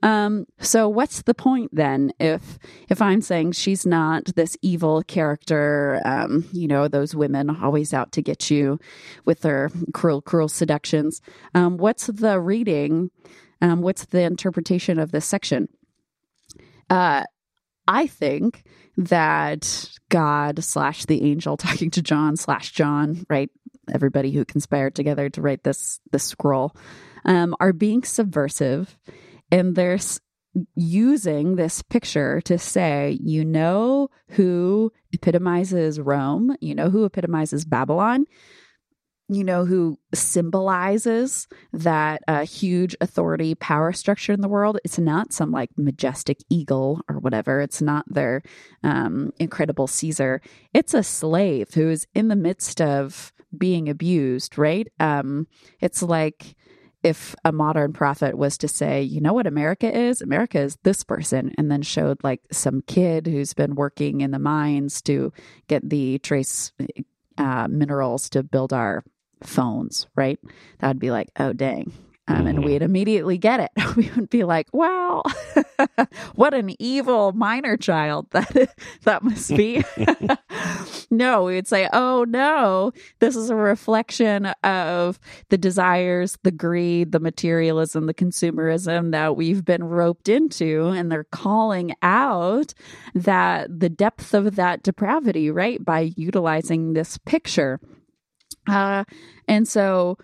Um, 0.04 0.46
so 0.60 0.90
what's 0.90 1.22
the 1.22 1.34
point 1.34 1.70
then 1.74 2.12
if 2.20 2.58
if 2.90 3.02
I'm 3.02 3.22
saying 3.22 3.54
she's 3.54 3.86
not 3.86 4.26
this 4.36 4.58
evil 4.62 5.04
character, 5.04 6.02
um, 6.04 6.46
you 6.52 6.68
know, 6.68 6.88
those 6.88 7.16
women 7.16 7.50
always 7.50 7.94
out 7.94 8.12
to 8.14 8.22
get 8.22 8.50
you 8.50 8.80
with 9.26 9.42
their 9.42 9.70
cruel, 9.94 10.22
cruel 10.22 10.50
seductions? 10.50 11.22
Um, 11.56 11.78
what's 11.78 12.08
the 12.08 12.40
reading? 12.40 13.12
Um, 13.62 13.82
what's 13.82 14.06
the 14.06 14.22
interpretation 14.22 15.00
of 15.00 15.12
this 15.12 15.26
section? 15.26 15.70
Uh, 16.90 17.24
I 17.88 18.08
think 18.08 18.64
that 18.98 19.92
God 20.10 20.64
slash 20.64 21.06
the 21.06 21.24
angel 21.24 21.58
talking 21.58 21.92
to 21.92 22.02
John 22.02 22.38
slash 22.38 22.72
John, 22.72 23.26
right? 23.30 23.50
Everybody 23.94 24.32
who 24.32 24.46
conspired 24.46 24.96
together 24.96 25.30
to 25.30 25.42
write 25.42 25.64
this 25.64 26.00
this 26.12 26.24
scroll 26.24 26.76
um, 27.26 27.56
are 27.60 27.74
being 27.74 28.04
subversive, 28.04 28.98
and 29.52 29.76
they're 29.76 30.00
using 30.76 31.56
this 31.56 31.82
picture 31.82 32.42
to 32.42 32.58
say, 32.58 33.18
you 33.24 33.46
know, 33.46 34.10
who 34.30 34.92
epitomizes 35.14 36.00
Rome, 36.00 36.56
you 36.60 36.76
know, 36.76 36.90
who 36.90 37.06
epitomizes 37.06 37.66
Babylon 37.66 38.26
you 39.32 39.46
know, 39.46 39.64
who 39.64 39.98
symbolizes 40.14 41.48
that 41.72 42.22
uh, 42.28 42.46
huge 42.46 42.98
authority 43.00 43.56
power 43.56 43.94
structure 43.94 44.34
in 44.34 44.42
the 44.42 44.50
world. 44.50 44.78
It's 44.84 45.00
not 45.00 45.32
some 45.32 45.52
like 45.52 45.70
majestic 45.78 46.40
eagle 46.50 47.00
or 47.08 47.18
whatever. 47.18 47.62
It's 47.62 47.82
not 47.82 48.04
their 48.14 48.44
um, 48.84 49.32
incredible 49.40 49.88
Caesar. 49.88 50.42
It's 50.74 50.94
a 50.94 51.02
slave 51.02 51.74
who 51.74 51.90
is 51.90 52.08
in 52.14 52.28
the 52.28 52.36
midst 52.36 52.82
of 52.82 53.32
being 53.58 53.90
abused, 53.90 54.58
right? 54.58 54.88
Um, 55.00 55.48
it's 55.80 56.02
like 56.02 56.56
if 57.04 57.36
a 57.44 57.52
modern 57.52 57.94
prophet 57.94 58.38
was 58.38 58.58
to 58.60 58.68
say, 58.68 59.02
you 59.02 59.22
know 59.22 59.34
what 59.34 59.48
America 59.48 59.92
is? 59.92 60.22
America 60.22 60.60
is 60.60 60.78
this 60.84 61.04
person, 61.04 61.54
and 61.58 61.72
then 61.72 61.82
showed 61.82 62.24
like 62.24 62.42
some 62.52 62.84
kid 62.86 63.28
who's 63.28 63.54
been 63.54 63.76
working 63.76 64.22
in 64.22 64.32
the 64.32 64.40
mines 64.40 65.02
to 65.04 65.34
get 65.68 65.90
the 65.90 66.20
trace 66.20 66.72
uh, 67.38 67.68
minerals 67.70 68.30
to 68.30 68.44
build 68.44 68.72
our 68.72 69.04
phones, 69.44 70.08
right? 70.16 70.40
That 70.80 70.90
would 70.90 71.00
be 71.00 71.12
like, 71.12 71.30
oh, 71.40 71.54
dang. 71.54 71.92
Um, 72.32 72.48
and 72.48 72.60
mm-hmm. 72.60 72.68
we'd 72.68 72.82
immediately 72.82 73.38
get 73.38 73.60
it. 73.60 73.72
We 73.98 74.10
would 74.16 74.30
be 74.30 74.46
like, 74.46 74.70
wow, 74.72 75.22
what 76.36 76.54
an 76.54 76.74
evil 76.80 77.34
minor 77.34 77.76
child 77.76 78.28
that 78.32 78.74
that 79.04 79.22
must 79.22 79.54
be. 79.54 79.84
no, 81.12 81.44
we 81.44 81.56
would 81.56 81.68
say, 81.68 81.90
oh 81.92 82.24
no, 82.24 82.94
this 83.20 83.36
is 83.36 83.50
a 83.50 83.56
reflection 83.56 84.46
of 84.64 85.20
the 85.50 85.58
desires, 85.58 86.38
the 86.44 86.52
greed, 86.52 87.12
the 87.12 87.20
materialism, 87.20 88.06
the 88.06 88.14
consumerism 88.14 89.12
that 89.12 89.36
we've 89.36 89.66
been 89.66 89.84
roped 89.84 90.30
into. 90.30 90.88
And 90.88 91.12
they're 91.12 91.26
calling 91.26 91.94
out 92.02 92.74
that 93.14 93.78
the 93.78 93.90
depth 93.90 94.34
of 94.34 94.56
that 94.56 94.84
depravity, 94.84 95.52
right? 95.52 95.84
By 95.84 96.14
utilizing 96.16 96.94
this 96.94 97.18
picture. 97.18 97.82
Uh, 98.70 99.04
and 99.50 99.68
so, 99.68 100.18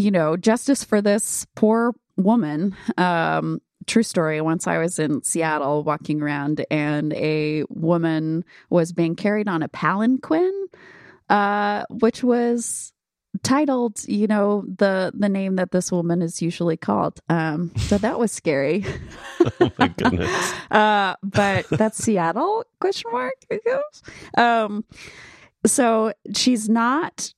you 0.00 0.10
know, 0.10 0.36
justice 0.36 0.82
for 0.82 1.02
this 1.02 1.46
poor 1.54 1.94
woman. 2.16 2.74
Um, 2.96 3.60
true 3.86 4.02
story. 4.02 4.40
Once 4.40 4.66
I 4.66 4.78
was 4.78 4.98
in 4.98 5.22
Seattle 5.22 5.84
walking 5.84 6.22
around, 6.22 6.64
and 6.70 7.12
a 7.12 7.64
woman 7.68 8.44
was 8.70 8.92
being 8.92 9.14
carried 9.14 9.48
on 9.48 9.62
a 9.62 9.68
palanquin, 9.68 10.52
uh, 11.28 11.84
which 11.90 12.24
was 12.24 12.92
titled 13.44 14.02
you 14.08 14.26
know 14.26 14.64
the 14.76 15.12
the 15.14 15.28
name 15.28 15.54
that 15.54 15.70
this 15.70 15.92
woman 15.92 16.20
is 16.20 16.42
usually 16.42 16.76
called 16.76 17.20
um 17.28 17.70
so 17.76 17.96
that 17.96 18.18
was 18.18 18.32
scary 18.32 18.84
oh 19.60 19.70
my 19.78 19.86
goodness 19.86 20.52
uh 20.72 21.14
but 21.22 21.64
that's 21.70 21.96
seattle 21.96 22.64
question 22.80 23.08
mark 23.12 23.34
um 24.36 24.84
so 25.64 26.12
she's 26.34 26.68
not 26.68 27.32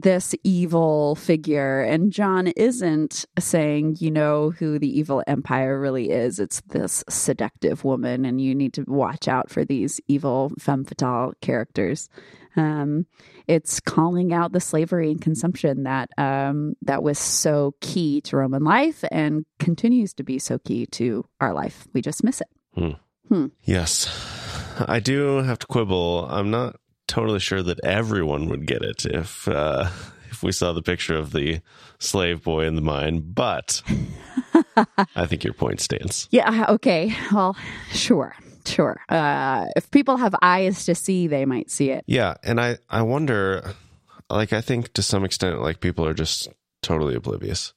this 0.00 0.34
evil 0.42 1.14
figure. 1.14 1.82
And 1.82 2.12
John 2.12 2.48
isn't 2.48 3.24
saying, 3.38 3.96
you 4.00 4.10
know, 4.10 4.50
who 4.50 4.78
the 4.78 4.98
evil 4.98 5.22
empire 5.26 5.78
really 5.78 6.10
is. 6.10 6.40
It's 6.40 6.60
this 6.62 7.04
seductive 7.08 7.84
woman, 7.84 8.24
and 8.24 8.40
you 8.40 8.54
need 8.54 8.74
to 8.74 8.84
watch 8.86 9.28
out 9.28 9.50
for 9.50 9.64
these 9.64 10.00
evil 10.08 10.52
femme 10.58 10.84
fatale 10.84 11.34
characters. 11.40 12.08
Um, 12.56 13.06
it's 13.46 13.80
calling 13.80 14.32
out 14.32 14.52
the 14.52 14.60
slavery 14.60 15.10
and 15.10 15.20
consumption 15.20 15.84
that 15.84 16.10
um, 16.18 16.74
that 16.82 17.02
was 17.02 17.18
so 17.18 17.74
key 17.80 18.20
to 18.22 18.36
Roman 18.36 18.62
life 18.62 19.04
and 19.10 19.44
continues 19.58 20.14
to 20.14 20.22
be 20.22 20.38
so 20.38 20.58
key 20.58 20.86
to 20.86 21.26
our 21.40 21.52
life. 21.52 21.86
We 21.92 22.00
just 22.00 22.22
miss 22.22 22.40
it. 22.40 22.48
Hmm. 22.74 22.90
Hmm. 23.28 23.46
Yes, 23.62 24.08
I 24.86 25.00
do 25.00 25.38
have 25.38 25.58
to 25.60 25.66
quibble. 25.66 26.28
I'm 26.30 26.50
not 26.50 26.76
totally 27.06 27.40
sure 27.40 27.62
that 27.62 27.80
everyone 27.84 28.48
would 28.48 28.66
get 28.66 28.82
it 28.82 29.04
if 29.06 29.48
uh, 29.48 29.90
if 30.30 30.42
we 30.42 30.52
saw 30.52 30.72
the 30.72 30.82
picture 30.82 31.16
of 31.16 31.32
the 31.32 31.60
slave 31.98 32.42
boy 32.42 32.66
in 32.66 32.74
the 32.74 32.82
mine. 32.82 33.20
But 33.20 33.82
I 35.16 35.26
think 35.26 35.44
your 35.44 35.54
point 35.54 35.80
stands. 35.80 36.28
Yeah. 36.30 36.66
Okay. 36.68 37.14
Well, 37.32 37.56
sure. 37.90 38.34
Sure. 38.66 38.98
Uh, 39.08 39.66
if 39.76 39.90
people 39.90 40.16
have 40.16 40.34
eyes 40.40 40.86
to 40.86 40.94
see, 40.94 41.26
they 41.26 41.44
might 41.44 41.70
see 41.70 41.90
it. 41.90 42.04
Yeah, 42.06 42.34
and 42.42 42.60
I 42.60 42.78
I 42.88 43.02
wonder, 43.02 43.74
like 44.30 44.52
I 44.52 44.62
think 44.62 44.94
to 44.94 45.02
some 45.02 45.24
extent, 45.24 45.60
like 45.60 45.80
people 45.80 46.06
are 46.06 46.14
just 46.14 46.48
totally 46.82 47.14
oblivious. 47.14 47.74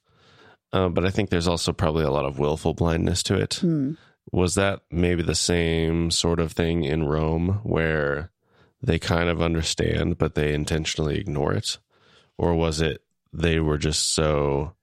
Uh, 0.72 0.88
but 0.88 1.04
I 1.04 1.10
think 1.10 1.30
there's 1.30 1.48
also 1.48 1.72
probably 1.72 2.04
a 2.04 2.10
lot 2.10 2.26
of 2.26 2.38
willful 2.38 2.74
blindness 2.74 3.22
to 3.24 3.34
it. 3.34 3.54
Hmm. 3.54 3.92
Was 4.32 4.54
that 4.56 4.80
maybe 4.90 5.22
the 5.22 5.34
same 5.34 6.10
sort 6.10 6.40
of 6.40 6.52
thing 6.52 6.84
in 6.84 7.04
Rome 7.06 7.60
where 7.62 8.30
they 8.82 8.98
kind 8.98 9.28
of 9.28 9.42
understand, 9.42 10.18
but 10.18 10.34
they 10.34 10.52
intentionally 10.52 11.18
ignore 11.18 11.52
it? 11.52 11.78
Or 12.36 12.54
was 12.54 12.80
it 12.80 13.02
they 13.32 13.60
were 13.60 13.78
just 13.78 14.14
so 14.14 14.74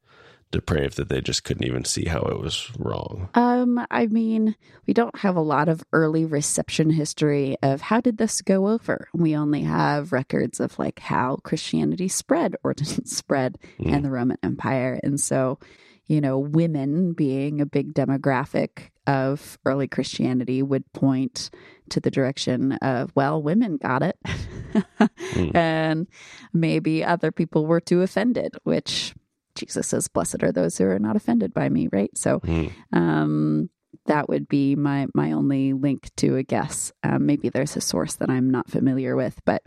depraved 0.51 0.95
that 0.95 1.09
they 1.09 1.19
just 1.19 1.43
couldn't 1.43 1.65
even 1.65 1.83
see 1.83 2.05
how 2.05 2.21
it 2.21 2.39
was 2.39 2.71
wrong? 2.77 3.29
Um, 3.33 3.85
I 3.91 4.07
mean, 4.07 4.55
we 4.85 4.93
don't 4.93 5.17
have 5.19 5.35
a 5.35 5.41
lot 5.41 5.67
of 5.67 5.83
early 5.91 6.25
reception 6.25 6.89
history 6.89 7.57
of 7.61 7.81
how 7.81 8.01
did 8.01 8.17
this 8.17 8.41
go 8.41 8.69
over. 8.69 9.07
We 9.13 9.35
only 9.35 9.63
have 9.63 10.11
records 10.11 10.59
of 10.59 10.77
like 10.79 10.99
how 10.99 11.37
Christianity 11.43 12.07
spread 12.07 12.55
or 12.63 12.73
didn't 12.75 13.09
spread 13.09 13.57
mm. 13.79 13.93
in 13.93 14.03
the 14.03 14.11
Roman 14.11 14.37
Empire. 14.43 14.99
And 15.03 15.19
so, 15.19 15.59
you 16.05 16.21
know, 16.21 16.39
women 16.39 17.13
being 17.13 17.59
a 17.59 17.65
big 17.65 17.93
demographic 17.93 18.91
of 19.07 19.57
early 19.65 19.87
Christianity 19.87 20.61
would 20.61 20.91
point 20.93 21.49
to 21.89 21.99
the 21.99 22.11
direction 22.11 22.73
of, 22.73 23.11
well, 23.15 23.41
women 23.41 23.77
got 23.77 24.03
it. 24.03 24.17
mm. 24.23 25.55
And 25.55 26.07
maybe 26.53 27.03
other 27.03 27.31
people 27.31 27.65
were 27.65 27.79
too 27.79 28.01
offended, 28.01 28.55
which 28.63 29.13
Jesus 29.55 29.87
says, 29.87 30.07
blessed 30.07 30.43
are 30.43 30.51
those 30.51 30.77
who 30.77 30.85
are 30.85 30.99
not 30.99 31.15
offended 31.15 31.53
by 31.53 31.69
me, 31.69 31.87
right? 31.91 32.15
So, 32.17 32.39
mm. 32.39 32.71
um, 32.91 33.69
that 34.07 34.27
would 34.29 34.47
be 34.47 34.75
my 34.75 35.07
my 35.15 35.31
only 35.31 35.73
link 35.73 36.09
to 36.17 36.35
a 36.35 36.43
guess. 36.43 36.91
Um, 37.03 37.25
maybe 37.25 37.49
there's 37.49 37.75
a 37.75 37.81
source 37.81 38.15
that 38.15 38.29
I'm 38.29 38.49
not 38.49 38.69
familiar 38.69 39.15
with, 39.15 39.39
but 39.45 39.63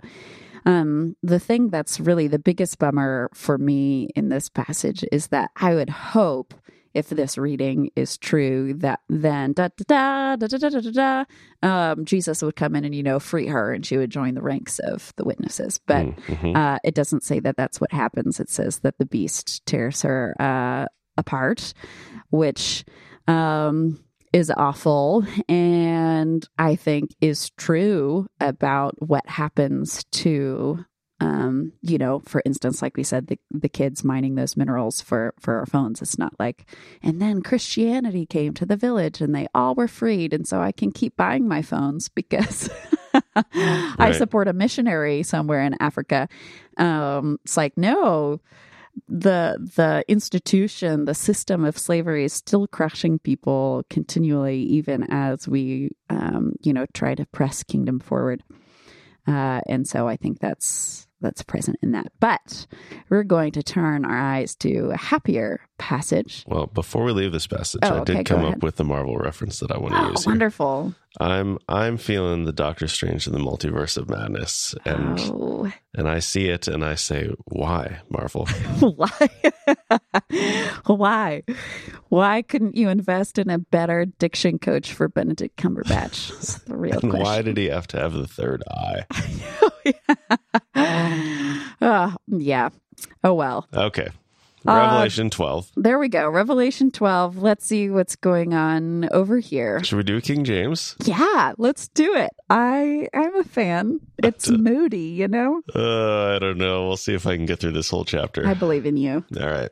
um, 0.64 1.16
the 1.22 1.38
thing 1.38 1.70
that's 1.70 1.98
really 1.98 2.28
the 2.28 2.38
biggest 2.38 2.78
bummer 2.78 3.30
for 3.32 3.58
me 3.58 4.10
in 4.14 4.28
this 4.28 4.48
passage 4.48 5.04
is 5.10 5.28
that 5.28 5.50
I 5.56 5.74
would 5.74 5.90
hope 5.90 6.54
if 6.94 7.08
this 7.08 7.38
reading 7.38 7.90
is 7.96 8.16
true, 8.18 8.74
that 8.74 9.00
then 9.08 9.52
da 9.52 9.68
da 9.86 10.36
da 10.36 10.46
da 10.46 10.58
da 10.58 10.68
da 10.68 10.80
da 10.80 10.90
da, 10.90 11.24
um, 11.62 12.04
Jesus 12.04 12.42
would 12.42 12.56
come 12.56 12.74
in 12.76 12.84
and 12.84 12.94
you 12.94 13.02
know 13.02 13.20
free 13.20 13.46
her, 13.46 13.72
and 13.72 13.84
she 13.84 13.96
would 13.96 14.10
join 14.10 14.34
the 14.34 14.42
ranks 14.42 14.78
of 14.80 15.12
the 15.16 15.24
witnesses. 15.24 15.80
But 15.86 16.06
mm-hmm. 16.06 16.56
uh, 16.56 16.78
it 16.84 16.94
doesn't 16.94 17.22
say 17.22 17.40
that 17.40 17.56
that's 17.56 17.80
what 17.80 17.92
happens. 17.92 18.40
It 18.40 18.50
says 18.50 18.80
that 18.80 18.98
the 18.98 19.06
beast 19.06 19.64
tears 19.66 20.02
her 20.02 20.34
uh, 20.40 20.86
apart, 21.16 21.74
which 22.30 22.84
um, 23.26 24.02
is 24.32 24.50
awful, 24.50 25.24
and 25.48 26.46
I 26.58 26.76
think 26.76 27.14
is 27.20 27.50
true 27.50 28.26
about 28.40 28.94
what 29.00 29.26
happens 29.28 30.04
to 30.12 30.84
um, 31.20 31.72
you 31.82 31.98
know, 31.98 32.20
for 32.20 32.42
instance, 32.44 32.80
like 32.80 32.96
we 32.96 33.02
said, 33.02 33.26
the, 33.26 33.38
the 33.50 33.68
kids 33.68 34.04
mining 34.04 34.36
those 34.36 34.56
minerals 34.56 35.00
for, 35.00 35.34
for 35.40 35.58
our 35.58 35.66
phones. 35.66 36.00
It's 36.00 36.18
not 36.18 36.32
like, 36.38 36.64
and 37.02 37.20
then 37.20 37.42
Christianity 37.42 38.24
came 38.24 38.54
to 38.54 38.66
the 38.66 38.76
village 38.76 39.20
and 39.20 39.34
they 39.34 39.48
all 39.52 39.74
were 39.74 39.88
freed. 39.88 40.32
And 40.32 40.46
so 40.46 40.60
I 40.60 40.70
can 40.70 40.92
keep 40.92 41.16
buying 41.16 41.48
my 41.48 41.60
phones 41.60 42.08
because 42.08 42.70
right. 43.34 43.44
I 43.98 44.12
support 44.12 44.46
a 44.46 44.52
missionary 44.52 45.24
somewhere 45.24 45.62
in 45.62 45.74
Africa. 45.80 46.28
Um, 46.76 47.38
it's 47.44 47.56
like, 47.56 47.76
no, 47.76 48.40
the 49.08 49.56
the 49.76 50.04
institution, 50.08 51.04
the 51.04 51.14
system 51.14 51.64
of 51.64 51.78
slavery 51.78 52.24
is 52.24 52.32
still 52.32 52.66
crushing 52.66 53.18
people 53.18 53.84
continually, 53.90 54.60
even 54.62 55.04
as 55.10 55.48
we, 55.48 55.90
um, 56.10 56.52
you 56.62 56.72
know, 56.72 56.86
try 56.94 57.14
to 57.14 57.26
press 57.26 57.62
kingdom 57.62 58.00
forward. 58.00 58.42
Uh, 59.26 59.60
and 59.66 59.86
so 59.86 60.08
I 60.08 60.16
think 60.16 60.40
that's 60.40 61.07
that's 61.20 61.42
present 61.42 61.78
in 61.82 61.92
that. 61.92 62.12
But 62.20 62.66
we're 63.08 63.24
going 63.24 63.52
to 63.52 63.62
turn 63.62 64.04
our 64.04 64.18
eyes 64.18 64.54
to 64.56 64.90
happier 64.90 65.67
passage. 65.78 66.44
Well, 66.46 66.66
before 66.66 67.04
we 67.04 67.12
leave 67.12 67.32
this 67.32 67.46
passage, 67.46 67.80
Oh, 67.82 68.00
I 68.00 68.04
did 68.04 68.16
okay, 68.16 68.24
come 68.24 68.44
up 68.44 68.62
with 68.62 68.76
the 68.76 68.84
Marvel 68.84 69.16
reference 69.16 69.60
that 69.60 69.70
I 69.72 69.78
want 69.78 69.94
to 69.94 70.00
Oh, 70.04 70.10
use 70.10 70.24
here. 70.24 70.32
wonderful. 70.32 70.94
I'm 71.20 71.58
I'm 71.68 71.96
feeling 71.96 72.44
the 72.44 72.52
Doctor 72.52 72.86
Strange 72.86 73.26
in 73.26 73.32
the 73.32 73.38
Multiverse 73.40 73.96
of 73.96 74.08
Madness, 74.10 74.74
and 74.84 75.18
oh, 75.20 75.72
and 75.94 76.08
I 76.08 76.18
see 76.20 76.48
it, 76.48 76.68
and 76.68 76.84
I 76.84 76.94
say, 76.96 77.30
why 77.46 78.00
Marvel? 78.10 78.46
why? 78.80 79.28
why? 80.86 81.42
Why 82.10 82.42
couldn't 82.42 82.76
you 82.76 82.88
invest 82.88 83.38
in 83.38 83.50
a 83.50 83.58
better 83.58 84.04
diction 84.04 84.58
coach 84.58 84.92
for 84.92 85.08
Benedict 85.08 85.56
Cumberbatch? 85.56 86.28
That's 86.38 86.58
the 86.60 86.76
real 86.76 86.98
And 87.00 87.10
question. 87.10 87.20
why 87.24 87.42
did 87.42 87.56
he 87.56 87.66
have 87.66 87.86
to 87.88 87.98
have 87.98 88.12
the 88.12 88.28
third 88.28 88.62
eye? 88.70 89.04
uh, 91.80 92.12
yeah. 92.28 92.68
Oh, 93.24 93.34
well. 93.34 93.66
Okay, 93.74 94.08
Revelation 94.64 95.30
12. 95.30 95.70
There 95.76 95.98
we 95.98 96.08
go. 96.08 96.28
Revelation 96.28 96.90
12. 96.90 97.38
Let's 97.38 97.64
see 97.66 97.90
what's 97.90 98.16
going 98.16 98.54
on 98.54 99.08
over 99.12 99.38
here. 99.38 99.82
Should 99.84 99.96
we 99.96 100.02
do 100.02 100.20
King 100.20 100.44
James? 100.44 100.96
Yeah, 101.04 101.52
let's 101.58 101.88
do 101.88 102.14
it. 102.16 102.30
I 102.50 103.08
I'm 103.14 103.36
a 103.36 103.44
fan. 103.44 104.00
It's 104.18 104.48
moody, 104.50 104.98
you 105.10 105.28
know? 105.28 105.62
Uh, 105.74 106.34
I 106.36 106.38
don't 106.38 106.58
know. 106.58 106.86
We'll 106.88 106.96
see 106.96 107.14
if 107.14 107.26
I 107.26 107.36
can 107.36 107.46
get 107.46 107.60
through 107.60 107.72
this 107.72 107.88
whole 107.90 108.04
chapter. 108.04 108.46
I 108.46 108.54
believe 108.54 108.84
in 108.86 108.96
you. 108.96 109.24
All 109.40 109.46
right. 109.48 109.70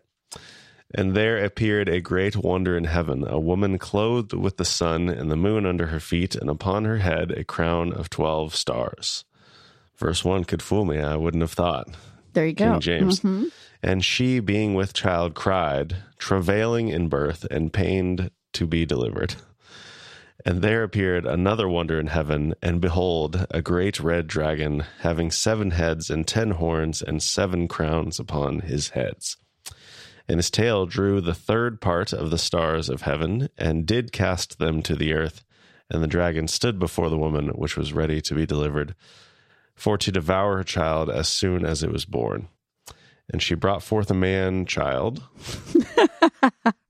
And 0.95 1.15
there 1.15 1.45
appeared 1.45 1.89
a 1.89 2.01
great 2.01 2.37
wonder 2.37 2.77
in 2.77 2.85
heaven, 2.85 3.27
a 3.27 3.41
woman 3.41 3.77
clothed 3.77 4.33
with 4.33 4.57
the 4.57 4.65
sun 4.65 5.09
and 5.09 5.31
the 5.31 5.37
moon 5.37 5.67
under 5.67 5.89
her 5.89 6.01
feet, 6.01 6.37
and 6.37 6.49
upon 6.49 6.85
her 6.85 6.99
head 6.99 7.33
a 7.33 7.45
crown 7.45 7.93
of 7.93 8.09
12 8.09 8.55
stars. 8.55 9.25
Verse 9.97 10.25
1 10.25 10.45
could 10.45 10.63
fool 10.63 10.85
me. 10.85 11.01
I 11.01 11.17
wouldn't 11.17 11.41
have 11.43 11.53
thought. 11.53 11.89
There 12.35 12.47
you 12.47 12.53
go. 12.53 12.73
King 12.73 12.81
James. 12.81 13.21
Mhm. 13.21 13.51
And 13.87 14.05
she, 14.05 14.41
being 14.41 14.75
with 14.75 14.93
child, 14.93 15.35
cried, 15.35 15.99
travailing 16.19 16.89
in 16.89 17.09
birth, 17.09 17.47
and 17.53 17.73
pained 17.73 18.33
to 18.55 18.67
be 18.67 18.85
delivered. 18.85 19.37
And 20.45 20.61
there 20.61 20.83
appeared 20.83 21.25
another 21.25 21.69
wonder 21.69 22.01
in 22.01 22.09
heaven, 22.09 22.55
and 22.61 22.81
behold, 22.81 23.47
a 23.49 23.63
great 23.63 24.01
red 24.01 24.27
dragon, 24.27 24.85
having 25.03 25.31
seven 25.31 25.71
heads 25.71 26.11
and 26.11 26.27
ten 26.27 26.51
horns, 26.51 27.01
and 27.01 27.23
seven 27.23 27.69
crowns 27.69 28.19
upon 28.19 28.63
his 28.63 28.89
heads. 28.89 29.37
And 30.27 30.39
his 30.39 30.51
tail 30.51 30.87
drew 30.87 31.21
the 31.21 31.33
third 31.33 31.81
part 31.81 32.13
of 32.13 32.31
the 32.31 32.39
stars 32.39 32.89
of 32.89 33.03
heaven, 33.03 33.51
and 33.57 33.87
did 33.87 34.11
cast 34.11 34.59
them 34.59 34.83
to 34.83 34.97
the 34.97 35.13
earth. 35.13 35.45
And 35.89 36.03
the 36.03 36.09
dragon 36.09 36.49
stood 36.49 36.81
before 36.81 37.09
the 37.09 37.17
woman, 37.17 37.51
which 37.51 37.77
was 37.77 37.93
ready 37.93 38.21
to 38.23 38.35
be 38.35 38.47
delivered, 38.47 38.97
for 39.77 39.97
to 39.97 40.11
devour 40.11 40.57
her 40.57 40.65
child 40.65 41.09
as 41.09 41.29
soon 41.29 41.65
as 41.65 41.85
it 41.85 41.93
was 41.93 42.05
born. 42.05 42.49
And 43.33 43.43
she 43.43 43.55
brought 43.55 43.83
forth 43.83 44.11
a 44.11 44.15
man 44.15 44.67
child 44.67 45.23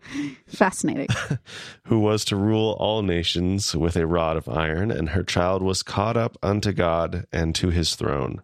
Fascinating. 0.47 1.09
who 1.85 1.99
was 1.99 2.25
to 2.27 2.37
rule 2.37 2.77
all 2.79 3.03
nations 3.03 3.75
with 3.75 3.97
a 3.97 4.07
rod 4.07 4.37
of 4.37 4.49
iron, 4.49 4.91
and 4.91 5.11
her 5.11 5.23
child 5.23 5.63
was 5.63 5.83
caught 5.83 6.17
up 6.17 6.37
unto 6.43 6.73
God 6.73 7.27
and 7.33 7.55
to 7.57 7.71
his 7.71 7.95
throne. 7.95 8.43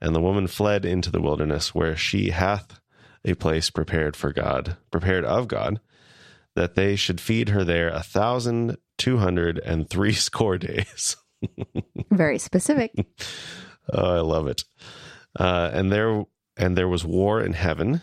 And 0.00 0.14
the 0.14 0.20
woman 0.20 0.46
fled 0.46 0.84
into 0.84 1.10
the 1.10 1.20
wilderness, 1.20 1.74
where 1.74 1.96
she 1.96 2.30
hath 2.30 2.80
a 3.24 3.34
place 3.34 3.70
prepared 3.70 4.16
for 4.16 4.32
God, 4.32 4.76
prepared 4.90 5.24
of 5.24 5.48
God, 5.48 5.80
that 6.54 6.74
they 6.74 6.96
should 6.96 7.20
feed 7.20 7.50
her 7.50 7.64
there 7.64 7.88
a 7.88 8.02
thousand 8.02 8.76
two 8.98 9.18
hundred 9.18 9.58
and 9.58 9.88
three 9.88 10.12
score 10.12 10.58
days. 10.58 11.16
Very 12.10 12.38
specific. 12.38 12.92
Oh, 13.92 14.16
I 14.16 14.20
love 14.20 14.46
it. 14.46 14.64
Uh, 15.38 15.70
and 15.72 15.90
there 15.90 16.24
and 16.56 16.76
there 16.76 16.88
was 16.88 17.04
war 17.04 17.40
in 17.42 17.52
heaven. 17.54 18.02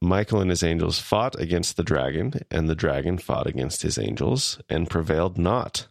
Michael 0.00 0.40
and 0.40 0.50
his 0.50 0.62
angels 0.62 0.98
fought 0.98 1.38
against 1.38 1.76
the 1.76 1.82
dragon, 1.84 2.32
and 2.50 2.68
the 2.68 2.74
dragon 2.74 3.18
fought 3.18 3.46
against 3.46 3.82
his 3.82 3.98
angels 3.98 4.60
and 4.68 4.88
prevailed 4.88 5.36
not. 5.38 5.88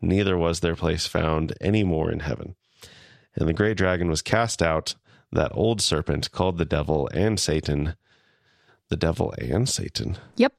Neither 0.00 0.36
was 0.36 0.60
their 0.60 0.74
place 0.74 1.06
found 1.06 1.54
any 1.60 1.84
more 1.84 2.10
in 2.10 2.20
heaven. 2.20 2.56
And 3.36 3.48
the 3.48 3.52
great 3.52 3.76
dragon 3.76 4.08
was 4.10 4.22
cast 4.22 4.60
out, 4.62 4.94
that 5.32 5.52
old 5.54 5.80
serpent 5.80 6.30
called 6.30 6.58
the 6.58 6.64
devil 6.64 7.08
and 7.12 7.38
Satan, 7.40 7.94
the 8.88 8.96
devil 8.96 9.34
and 9.38 9.68
Satan, 9.68 10.18
Yep. 10.36 10.52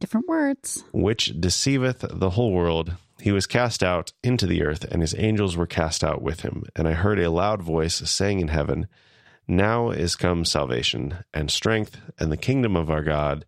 Different 0.00 0.26
words. 0.26 0.84
which 0.92 1.38
deceiveth 1.38 2.04
the 2.08 2.30
whole 2.30 2.52
world. 2.52 2.96
He 3.20 3.30
was 3.30 3.46
cast 3.46 3.82
out 3.82 4.12
into 4.22 4.46
the 4.46 4.62
earth, 4.62 4.84
and 4.84 5.02
his 5.02 5.14
angels 5.18 5.54
were 5.54 5.66
cast 5.66 6.02
out 6.02 6.22
with 6.22 6.40
him. 6.40 6.64
And 6.74 6.88
I 6.88 6.92
heard 6.92 7.18
a 7.18 7.30
loud 7.30 7.60
voice 7.62 7.96
saying 8.08 8.40
in 8.40 8.48
heaven, 8.48 8.88
Now 9.48 9.90
is 9.90 10.14
come 10.14 10.44
salvation, 10.44 11.24
and 11.34 11.50
strength, 11.50 12.00
and 12.18 12.30
the 12.30 12.36
kingdom 12.36 12.76
of 12.76 12.90
our 12.90 13.02
God, 13.02 13.44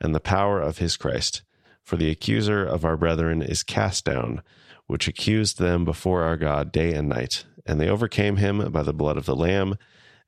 and 0.00 0.14
the 0.14 0.20
power 0.20 0.60
of 0.60 0.78
his 0.78 0.96
Christ. 0.96 1.42
For 1.82 1.96
the 1.96 2.10
accuser 2.10 2.64
of 2.64 2.84
our 2.84 2.96
brethren 2.96 3.42
is 3.42 3.62
cast 3.62 4.04
down, 4.04 4.42
which 4.86 5.06
accused 5.06 5.58
them 5.58 5.84
before 5.84 6.22
our 6.22 6.36
God 6.36 6.72
day 6.72 6.92
and 6.94 7.08
night. 7.08 7.44
And 7.64 7.80
they 7.80 7.88
overcame 7.88 8.36
him 8.36 8.72
by 8.72 8.82
the 8.82 8.92
blood 8.92 9.16
of 9.16 9.26
the 9.26 9.36
Lamb, 9.36 9.76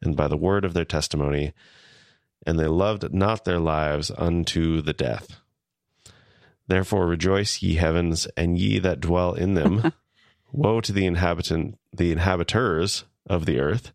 and 0.01 0.17
by 0.17 0.29
the 0.29 0.37
word 0.37 0.65
of 0.65 0.75
their 0.75 0.85
testimony, 0.85 1.53
and 2.47 2.59
they 2.59 2.67
loved 2.67 3.13
not 3.13 3.45
their 3.45 3.59
lives 3.59 4.13
unto 4.17 4.81
the 4.81 4.93
death. 4.93 5.41
Therefore 6.69 7.07
rejoice, 7.07 7.61
ye 7.63 7.75
heavens, 7.75 8.27
and 8.37 8.59
ye 8.59 8.79
that 8.79 9.01
dwell 9.01 9.35
in 9.35 9.55
them. 9.55 9.93
Woe 10.53 10.81
to 10.81 10.93
the 10.93 11.07
inhabitant, 11.07 11.79
the 11.93 12.13
inhabiters 12.13 13.05
of 13.27 13.45
the 13.45 13.59
earth 13.59 13.93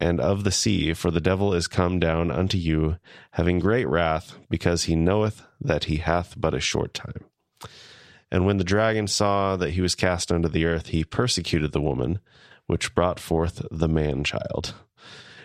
and 0.00 0.20
of 0.20 0.44
the 0.44 0.50
sea, 0.50 0.92
for 0.94 1.10
the 1.10 1.20
devil 1.20 1.54
is 1.54 1.66
come 1.68 1.98
down 1.98 2.30
unto 2.30 2.56
you, 2.58 2.96
having 3.32 3.58
great 3.58 3.86
wrath, 3.88 4.36
because 4.50 4.84
he 4.84 4.96
knoweth 4.96 5.42
that 5.60 5.84
he 5.84 5.96
hath 5.96 6.34
but 6.36 6.54
a 6.54 6.60
short 6.60 6.92
time. 6.94 7.24
And 8.30 8.44
when 8.44 8.58
the 8.58 8.64
dragon 8.64 9.06
saw 9.06 9.56
that 9.56 9.70
he 9.70 9.80
was 9.80 9.94
cast 9.94 10.32
unto 10.32 10.48
the 10.48 10.64
earth, 10.64 10.88
he 10.88 11.04
persecuted 11.04 11.72
the 11.72 11.80
woman, 11.80 12.18
which 12.66 12.94
brought 12.94 13.20
forth 13.20 13.64
the 13.70 13.88
man 13.88 14.24
child. 14.24 14.74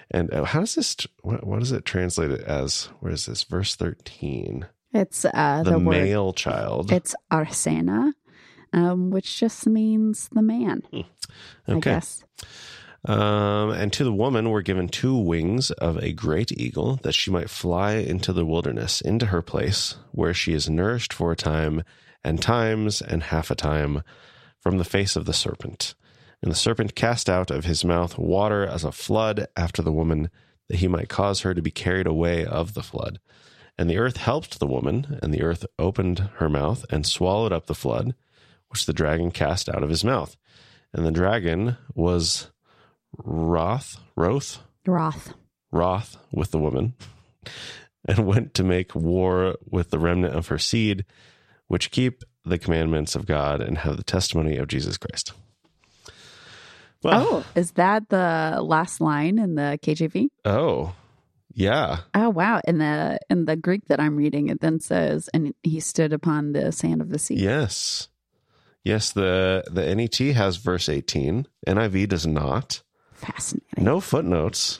And 0.10 0.34
uh, 0.34 0.44
how 0.44 0.60
does 0.62 0.76
this? 0.76 0.98
What, 1.22 1.46
what 1.46 1.60
does 1.60 1.72
it 1.72 1.86
translate 1.86 2.32
it 2.32 2.42
as? 2.42 2.90
Where 3.00 3.14
is 3.14 3.28
this? 3.28 3.44
Verse 3.44 3.76
thirteen. 3.76 4.66
It's 4.94 5.24
uh, 5.24 5.62
The, 5.64 5.72
the, 5.72 5.80
word. 5.80 5.86
male 6.02 6.34
child. 6.34 6.92
It's 6.92 7.16
arsena, 7.32 8.12
um, 8.74 9.10
which 9.10 9.40
just 9.40 9.66
means 9.68 10.28
the 10.34 10.42
man. 10.42 10.82
I 10.92 11.72
Okay. 11.72 11.80
guess. 11.92 12.26
Um, 13.06 13.72
and 13.72 13.92
to 13.94 14.04
the 14.04 14.14
woman 14.14 14.50
were 14.50 14.62
given 14.62 14.88
two 14.88 15.18
wings 15.18 15.72
of 15.72 15.98
a 15.98 16.14
great 16.14 16.52
eagle, 16.52 17.00
that 17.04 17.16
she 17.16 17.32
might 17.32 17.50
fly 17.50 17.94
into 17.94 18.32
the 18.32 18.46
wilderness, 18.46 19.02
into 19.02 19.28
her 19.28 19.42
place, 19.42 19.96
where 20.12 20.34
she 20.34 20.54
is 20.54 20.70
nourished 20.70 21.12
for 21.12 21.32
a 21.32 21.36
time, 21.36 21.84
and 22.24 22.42
times, 22.42 23.02
and 23.02 23.24
half 23.24 23.50
a 23.50 23.56
time, 23.56 24.04
from 24.60 24.78
the 24.78 24.84
face 24.84 25.16
of 25.16 25.26
the 25.26 25.34
serpent. 25.34 25.96
And 26.44 26.52
the 26.52 26.56
serpent 26.56 26.94
cast 26.96 27.28
out 27.28 27.50
of 27.50 27.66
his 27.66 27.84
mouth 27.84 28.18
water 28.18 28.66
as 28.66 28.84
a 28.84 28.92
flood 28.92 29.48
after 29.58 29.82
the 29.82 29.92
woman, 29.92 30.30
that 30.68 30.78
he 30.78 30.88
might 30.88 31.10
cause 31.10 31.42
her 31.42 31.56
to 31.56 31.62
be 31.62 31.72
carried 31.72 32.08
away 32.08 32.46
of 32.46 32.76
the 32.76 32.84
flood. 32.84 33.20
And 33.78 33.90
the 33.90 33.98
earth 33.98 34.18
helped 34.18 34.60
the 34.60 34.68
woman, 34.68 35.20
and 35.24 35.34
the 35.34 35.42
earth 35.42 35.66
opened 35.80 36.30
her 36.36 36.50
mouth 36.50 36.86
and 36.92 37.06
swallowed 37.06 37.52
up 37.52 37.66
the 37.66 37.74
flood, 37.74 38.14
which 38.70 38.86
the 38.86 38.94
dragon 38.94 39.32
cast 39.32 39.70
out 39.70 39.82
of 39.82 39.90
his 39.90 40.04
mouth. 40.04 40.38
And 40.94 41.04
the 41.04 41.12
dragon 41.12 41.78
was 41.96 42.52
wroth, 43.17 43.97
wroth, 44.15 44.60
Roth. 44.86 45.34
wroth 45.71 46.17
with 46.32 46.52
the 46.52 46.60
woman, 46.60 46.93
and 48.08 48.26
went 48.26 48.54
to 48.56 48.63
make 48.63 48.95
war 48.95 49.56
with 49.69 49.89
the 49.91 50.00
remnant 50.00 50.36
of 50.36 50.47
her 50.47 50.58
seed, 50.58 51.06
which 51.67 51.91
keep 51.91 52.24
the 52.45 52.58
commandments 52.58 53.15
of 53.15 53.26
God 53.26 53.62
and 53.62 53.78
have 53.80 53.97
the 53.97 54.04
testimony 54.04 54.58
of 54.58 54.67
Jesus 54.67 54.97
Christ. 54.97 55.34
Well, 57.04 57.28
Oh, 57.30 57.45
is 57.56 57.71
that 57.74 58.10
the 58.10 58.60
last 58.62 59.02
line 59.02 59.39
in 59.39 59.56
the 59.56 59.80
KJV? 59.82 60.28
oh, 60.45 60.93
yeah. 61.54 62.00
Oh 62.13 62.30
wow! 62.30 62.62
In 62.65 62.78
the 62.78 63.19
in 63.30 63.43
the 63.45 63.58
Greek 63.58 63.86
that 63.88 64.00
I'm 64.00 64.15
reading, 64.15 64.47
it 64.47 64.62
then 64.62 64.80
says, 64.80 65.30
"And 65.34 65.54
he 65.63 65.82
stood 65.82 66.13
upon 66.13 66.54
the 66.54 66.71
sand 66.71 67.02
of 67.02 67.10
the 67.10 67.19
sea." 67.19 67.36
Yes. 67.36 68.08
Yes, 68.86 69.12
the 69.12 69.63
the 69.69 69.93
NET 69.93 70.15
has 70.36 70.56
verse 70.58 70.88
18. 70.88 71.45
NIV 71.67 72.08
does 72.08 72.26
not. 72.26 72.82
Fascinating. 73.22 73.84
No 73.84 74.00
footnotes 74.00 74.80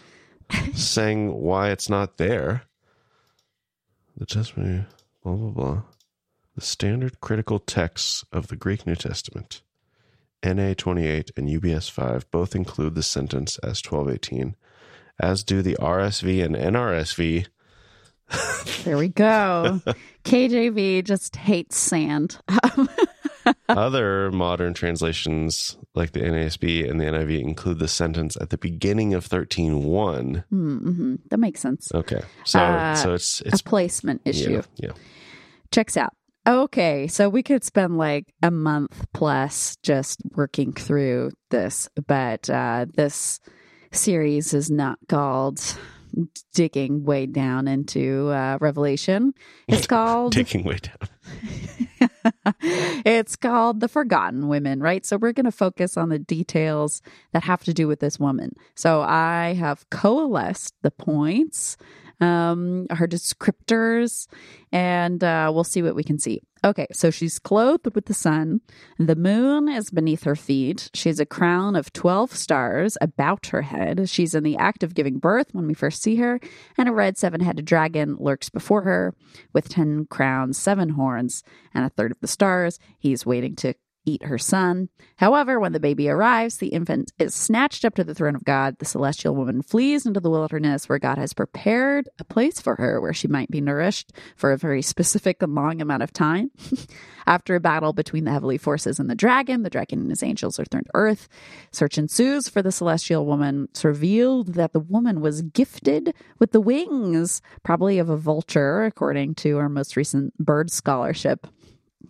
saying 0.74 1.32
why 1.32 1.70
it's 1.70 1.90
not 1.90 2.18
there. 2.18 2.64
The 4.18 4.26
testimony, 4.26 4.86
blah, 5.24 5.36
blah, 5.36 5.50
blah. 5.50 5.82
The 6.56 6.62
standard 6.62 7.22
critical 7.22 7.60
texts 7.60 8.26
of 8.32 8.48
the 8.48 8.56
Greek 8.56 8.88
New 8.88 8.96
Testament, 8.96 9.62
NA 10.44 10.74
28 10.76 11.32
and 11.38 11.48
UBS 11.48 11.90
5, 11.90 12.30
both 12.32 12.56
include 12.56 12.96
the 12.96 13.04
sentence 13.04 13.58
as 13.60 13.82
1218, 13.84 14.56
as 15.20 15.44
do 15.44 15.62
the 15.62 15.78
RSV 15.80 16.44
and 16.44 16.56
NRSV. 16.56 17.48
There 18.84 18.98
we 18.98 19.10
go. 19.10 19.82
KJV 20.24 21.04
just 21.04 21.36
hates 21.36 21.78
sand. 21.78 22.40
Other 23.70 24.32
modern 24.32 24.74
translations, 24.74 25.78
like 25.96 26.12
the 26.12 26.20
NASB 26.22 26.90
and 26.90 27.00
the 27.00 27.06
NIV, 27.06 27.42
include 27.42 27.80
the 27.80 27.88
sentence 27.88 28.38
at 28.40 28.50
the 28.50 28.58
beginning 28.58 29.14
of 29.14 29.26
thirteen 29.26 29.84
one. 29.84 30.44
Mm-hmm. 30.52 31.16
That 31.30 31.40
makes 31.40 31.60
sense. 31.62 31.92
Okay, 31.94 32.22
so 32.46 32.60
Uh, 32.60 32.96
so 32.96 33.14
it's 33.14 33.42
it's 33.42 33.62
a 33.62 33.64
placement 33.64 34.22
issue. 34.26 34.62
Yeah, 34.78 34.90
yeah. 34.90 34.92
Checks 35.72 35.96
out. 35.98 36.14
Okay, 36.48 37.08
so 37.08 37.30
we 37.30 37.44
could 37.44 37.64
spend 37.64 37.98
like 37.98 38.34
a 38.42 38.50
month 38.52 39.06
plus 39.14 39.78
just 39.84 40.20
working 40.36 40.74
through 40.74 41.32
this, 41.52 41.88
but 42.08 42.50
uh, 42.50 42.88
this 42.96 43.40
series 43.92 44.54
is 44.54 44.72
not 44.72 44.98
called 45.08 45.62
digging 46.54 47.04
way 47.06 47.26
down 47.26 47.68
into 47.68 48.30
uh, 48.30 48.58
Revelation. 48.60 49.34
It's 49.68 49.88
called 49.96 50.34
taking 50.34 50.64
way 50.64 50.78
down. 50.78 51.10
it's 52.62 53.36
called 53.36 53.80
The 53.80 53.88
Forgotten 53.88 54.48
Women, 54.48 54.80
right? 54.82 55.06
So 55.06 55.18
we're 55.18 55.34
going 55.34 55.46
to 55.46 55.52
focus 55.52 55.98
on 55.98 56.10
the 56.10 56.20
details 56.20 57.02
that 57.34 57.44
have 57.44 57.64
to 57.66 57.74
do 57.74 57.88
with 57.88 58.00
this 58.00 58.20
woman. 58.20 58.56
So 58.76 59.02
I 59.02 59.54
have 59.60 59.90
coalesced 59.90 60.74
the 60.82 60.92
points, 60.92 61.78
um, 62.22 62.88
her 62.92 63.08
descriptors, 63.08 64.28
and 64.72 65.24
uh, 65.24 65.52
we'll 65.54 65.64
see 65.64 65.82
what 65.82 65.96
we 65.96 66.04
can 66.04 66.20
see. 66.20 66.42
Okay, 66.64 66.86
so 66.94 67.10
she's 67.10 67.40
clothed 67.40 67.96
with 67.96 68.06
the 68.06 68.14
sun. 68.14 68.62
The 69.00 69.16
moon 69.16 69.68
is 69.68 69.90
beneath 69.90 70.24
her 70.24 70.36
feet. 70.36 70.92
She 70.94 71.10
has 71.10 71.20
a 71.20 71.26
crown 71.26 71.76
of 71.76 71.92
12 71.92 72.36
stars 72.36 73.00
about 73.02 73.48
her 73.48 73.64
head. 73.64 74.08
She's 74.08 74.36
in 74.36 74.44
the 74.44 74.58
act 74.58 74.84
of 74.84 74.94
giving 74.94 75.18
birth 75.18 75.48
when 75.54 75.66
we 75.66 75.74
first 75.74 76.04
see 76.04 76.18
her, 76.18 76.40
and 76.78 76.88
a 76.88 76.92
red 76.94 77.18
seven 77.18 77.42
headed 77.42 77.66
dragon 77.66 78.16
lurks 78.20 78.50
before 78.50 78.84
her 78.84 79.16
with 79.54 79.70
10 79.70 80.06
crowns, 80.06 80.60
seven 80.60 80.90
horns, 80.90 81.44
and 81.74 81.84
a 81.84 81.90
third 81.90 82.12
of 82.12 82.20
the 82.22 82.28
stars. 82.28 82.78
He's 83.00 83.26
waiting 83.26 83.56
to 83.58 83.74
eat 84.06 84.24
her 84.24 84.38
son. 84.38 84.90
However, 85.18 85.60
when 85.60 85.74
the 85.74 85.80
baby 85.80 86.10
arrives, 86.10 86.58
the 86.58 86.70
infant 86.70 87.12
is 87.20 87.36
snatched 87.36 87.86
up 87.86 87.96
to 87.96 88.04
the 88.04 88.16
throne 88.16 88.36
of 88.36 88.44
God. 88.44 88.78
The 88.80 88.86
celestial 88.86 89.36
woman 89.36 89.62
flees 89.62 90.06
into 90.06 90.20
the 90.20 90.30
wilderness 90.30 90.90
where 90.90 91.00
God 91.00 91.18
has 91.18 91.34
prepared 91.34 92.10
a 92.20 92.24
place 92.24 92.60
for 92.60 92.76
her 92.76 93.00
where 93.00 93.14
she 93.14 93.28
might 93.28 93.52
be 93.52 93.62
nourished 93.62 94.12
for 94.36 94.52
a 94.52 94.58
very 94.58 94.82
specific 94.82 95.42
and 95.42 95.54
long 95.54 95.82
amount 95.82 96.04
of 96.04 96.14
time. 96.14 96.52
After 97.28 97.56
a 97.56 97.60
battle 97.60 97.94
between 97.94 98.26
the 98.26 98.32
heavenly 98.32 98.58
forces 98.58 99.00
and 99.00 99.10
the 99.10 99.16
dragon, 99.16 99.64
the 99.64 99.70
dragon 99.70 100.00
and 100.00 100.10
his 100.10 100.24
angels 100.24 100.60
are 100.60 100.66
thrown 100.66 100.84
to 100.86 100.92
earth. 100.94 101.30
Search 101.72 101.98
ensues 101.98 102.50
for 102.50 102.62
the 102.62 102.72
celestial 102.72 103.26
woman. 103.26 103.68
It's 103.70 103.86
revealed 103.86 104.56
that 104.56 104.74
the 104.74 104.80
woman 104.80 105.22
was 105.22 105.44
gifted 105.44 106.14
with 106.40 106.52
the 106.52 106.62
wings, 106.62 107.42
probably 107.64 108.00
of 108.00 108.10
a 108.10 108.18
vulture, 108.18 108.84
according 108.84 109.36
to 109.36 109.58
our 109.60 109.70
most 109.70 109.96
recent 109.96 110.38
bird 110.38 110.72
scholarship. 110.72 111.48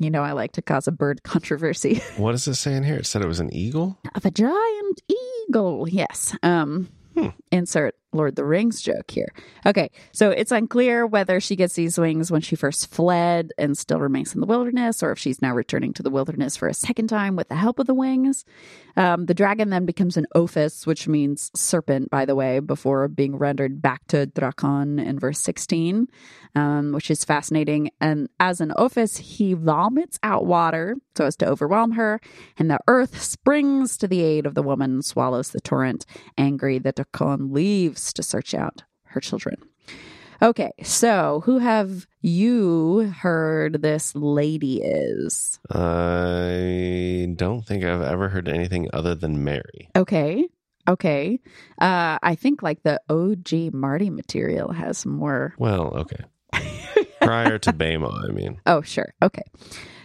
You 0.01 0.09
know, 0.09 0.23
I 0.23 0.31
like 0.31 0.53
to 0.53 0.63
cause 0.63 0.87
a 0.87 0.91
bird 0.91 1.21
controversy. 1.31 2.01
What 2.17 2.31
does 2.31 2.47
it 2.47 2.55
say 2.55 2.75
in 2.75 2.83
here? 2.83 2.95
It 2.95 3.05
said 3.05 3.21
it 3.21 3.27
was 3.27 3.39
an 3.39 3.53
eagle. 3.53 3.99
of 4.15 4.25
a 4.25 4.31
giant 4.31 5.01
eagle. 5.47 5.87
Yes. 5.87 6.35
Um, 6.41 6.89
insert 7.51 7.93
Lord 8.13 8.29
of 8.29 8.35
the 8.35 8.45
Rings 8.45 8.81
joke 8.81 9.11
here. 9.11 9.33
Okay, 9.65 9.89
so 10.11 10.29
it's 10.29 10.51
unclear 10.51 11.05
whether 11.05 11.39
she 11.39 11.55
gets 11.55 11.75
these 11.75 11.97
wings 11.97 12.31
when 12.31 12.41
she 12.41 12.55
first 12.55 12.87
fled 12.87 13.51
and 13.57 13.77
still 13.77 13.99
remains 13.99 14.33
in 14.33 14.41
the 14.41 14.47
wilderness, 14.47 15.01
or 15.01 15.11
if 15.11 15.19
she's 15.19 15.41
now 15.41 15.53
returning 15.53 15.93
to 15.93 16.03
the 16.03 16.09
wilderness 16.09 16.57
for 16.57 16.67
a 16.67 16.73
second 16.73 17.07
time 17.07 17.35
with 17.35 17.47
the 17.47 17.55
help 17.55 17.79
of 17.79 17.87
the 17.87 17.93
wings. 17.93 18.45
Um, 18.97 19.25
the 19.25 19.33
dragon 19.33 19.69
then 19.69 19.85
becomes 19.85 20.17
an 20.17 20.27
ophis, 20.35 20.85
which 20.85 21.07
means 21.07 21.51
serpent, 21.55 22.09
by 22.09 22.25
the 22.25 22.35
way, 22.35 22.59
before 22.59 23.07
being 23.07 23.37
rendered 23.37 23.81
back 23.81 24.05
to 24.07 24.27
drakon 24.27 25.03
in 25.03 25.17
verse 25.17 25.39
16, 25.39 26.07
um, 26.55 26.91
which 26.91 27.09
is 27.09 27.23
fascinating. 27.23 27.91
And 28.01 28.27
as 28.39 28.59
an 28.59 28.73
ophis, 28.77 29.17
he 29.17 29.53
vomits 29.53 30.19
out 30.23 30.45
water 30.45 30.95
so 31.15 31.25
as 31.25 31.35
to 31.37 31.47
overwhelm 31.47 31.91
her, 31.91 32.19
and 32.57 32.69
the 32.69 32.79
earth 32.87 33.21
springs 33.21 33.97
to 33.97 34.07
the 34.07 34.21
aid 34.21 34.45
of 34.45 34.55
the 34.55 34.63
woman 34.63 35.01
swallows 35.01 35.51
the 35.51 35.61
torrent. 35.61 36.05
Angry, 36.37 36.79
the 36.79 36.93
drakon 36.93 37.51
leaves 37.51 38.00
to 38.13 38.23
search 38.23 38.53
out 38.53 38.83
her 39.05 39.19
children. 39.19 39.57
Okay, 40.43 40.71
so 40.81 41.43
who 41.45 41.59
have 41.59 42.07
you 42.21 43.13
heard 43.15 43.81
this 43.83 44.15
lady 44.15 44.81
is? 44.81 45.59
I 45.69 47.31
don't 47.35 47.61
think 47.63 47.83
I've 47.83 48.01
ever 48.01 48.27
heard 48.29 48.47
anything 48.49 48.89
other 48.91 49.13
than 49.13 49.43
Mary. 49.43 49.89
Okay. 49.95 50.47
Okay. 50.87 51.39
Uh 51.79 52.17
I 52.23 52.33
think 52.35 52.63
like 52.63 52.81
the 52.81 52.99
OG 53.07 53.71
Marty 53.73 54.09
material 54.09 54.71
has 54.71 55.05
more 55.05 55.53
Well, 55.59 55.93
okay. 55.97 56.23
Prior 57.21 57.59
to 57.59 57.71
Bema, 57.71 58.09
I 58.27 58.31
mean, 58.31 58.59
Oh, 58.65 58.81
sure. 58.81 59.13
Okay. 59.21 59.43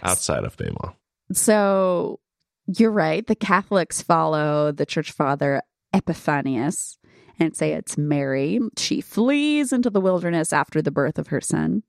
outside 0.03 0.45
of 0.45 0.55
Bema. 0.59 0.95
So 1.33 2.21
you're 2.67 2.91
right. 2.91 3.27
The 3.27 3.35
Catholics 3.37 4.03
follow 4.03 4.71
the 4.71 4.85
church 4.85 5.13
father 5.13 5.63
Epiphanius 5.95 6.99
and 7.39 7.57
say 7.57 7.73
it's 7.73 7.99
Mary. 7.99 8.61
She 8.77 9.01
flees 9.01 9.73
into 9.73 9.91
the 9.91 10.01
wilderness 10.01 10.53
after 10.53 10.81
the 10.83 10.91
birth 10.91 11.19
of 11.19 11.29
her 11.29 11.41
son. 11.41 11.83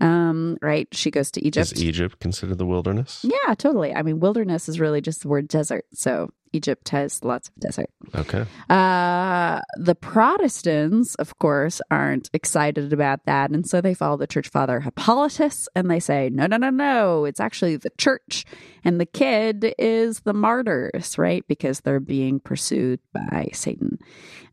Um, 0.00 0.58
right? 0.60 0.88
She 0.92 1.10
goes 1.10 1.30
to 1.32 1.44
Egypt. 1.44 1.72
Is 1.72 1.82
Egypt 1.82 2.20
considered 2.20 2.58
the 2.58 2.66
wilderness? 2.66 3.24
yeah, 3.24 3.54
totally. 3.54 3.94
I 3.94 4.02
mean, 4.02 4.20
wilderness 4.20 4.68
is 4.68 4.78
really 4.78 5.00
just 5.00 5.22
the 5.22 5.28
word 5.28 5.48
desert. 5.48 5.86
So 5.94 6.30
Egypt 6.56 6.88
has 6.88 7.22
lots 7.22 7.48
of 7.48 7.54
desert. 7.56 7.90
Okay. 8.14 8.44
Uh, 8.70 9.60
the 9.76 9.94
Protestants, 9.94 11.14
of 11.16 11.38
course, 11.38 11.80
aren't 11.90 12.30
excited 12.32 12.92
about 12.92 13.24
that. 13.26 13.50
And 13.50 13.66
so 13.66 13.80
they 13.80 13.94
follow 13.94 14.16
the 14.16 14.26
church 14.26 14.48
father 14.48 14.80
Hippolytus 14.80 15.68
and 15.74 15.90
they 15.90 16.00
say, 16.00 16.30
no, 16.30 16.46
no, 16.46 16.56
no, 16.56 16.70
no. 16.70 17.24
It's 17.24 17.40
actually 17.40 17.76
the 17.76 17.92
church. 17.98 18.44
And 18.84 19.00
the 19.00 19.06
kid 19.06 19.74
is 19.78 20.20
the 20.20 20.32
martyrs, 20.32 21.18
right? 21.18 21.44
Because 21.46 21.80
they're 21.80 22.00
being 22.00 22.40
pursued 22.40 23.00
by 23.12 23.50
Satan. 23.52 23.98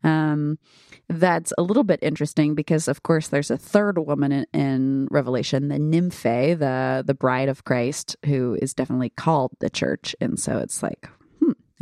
Um, 0.03 0.57
that's 1.09 1.53
a 1.57 1.61
little 1.61 1.83
bit 1.83 1.99
interesting 2.01 2.55
because, 2.55 2.87
of 2.87 3.03
course, 3.03 3.27
there's 3.27 3.51
a 3.51 3.57
third 3.57 3.97
woman 3.99 4.31
in, 4.31 4.45
in 4.53 5.07
Revelation, 5.11 5.67
the 5.67 5.77
Nymphe, 5.77 6.57
the, 6.57 7.03
the 7.05 7.13
bride 7.13 7.49
of 7.49 7.63
Christ, 7.63 8.15
who 8.25 8.57
is 8.61 8.73
definitely 8.73 9.09
called 9.09 9.51
the 9.59 9.69
church. 9.69 10.15
And 10.21 10.39
so 10.39 10.57
it's 10.59 10.81
like, 10.81 11.09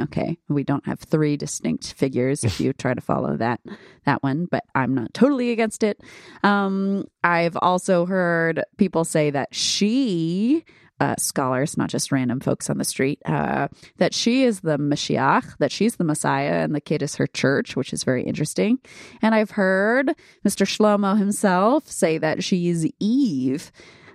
okay 0.02 0.38
we 0.50 0.64
don't 0.64 0.86
have 0.86 1.00
three 1.00 1.38
distinct 1.38 1.94
figures 1.94 2.44
if 2.44 2.60
you 2.60 2.74
try 2.74 2.94
to 2.94 3.02
follow 3.02 3.38
that 3.38 3.60
that 4.06 4.22
one 4.24 4.46
but 4.46 4.64
i'm 4.76 4.94
not 4.94 5.14
totally 5.14 5.52
against 5.52 5.84
it 5.84 6.02
um 6.44 7.06
i've 7.24 7.58
also 7.62 8.06
heard 8.06 8.64
people 8.78 9.04
say 9.04 9.30
that 9.30 9.54
she 9.54 10.64
uh, 11.02 11.16
scholars, 11.18 11.78
not 11.78 11.90
just 11.90 12.12
random 12.12 12.40
folks 12.40 12.70
on 12.70 12.78
the 12.78 12.86
street, 12.86 13.20
uh, 13.26 13.68
that 13.98 14.14
she 14.14 14.44
is 14.44 14.60
the 14.60 14.78
Mashiach, 14.78 15.58
that 15.58 15.72
she's 15.72 15.96
the 15.96 16.04
Messiah, 16.04 16.64
and 16.64 16.76
the 16.76 16.80
kid 16.80 17.02
is 17.02 17.16
her 17.16 17.26
church, 17.26 17.76
which 17.76 17.92
is 17.92 18.04
very 18.04 18.24
interesting. 18.24 18.78
And 19.20 19.34
I've 19.34 19.50
heard 19.50 20.10
Mr. 20.46 20.64
Shlomo 20.64 21.18
himself 21.18 21.90
say 21.90 22.20
that 22.20 22.44
she's 22.44 22.86
Eve, 23.00 23.72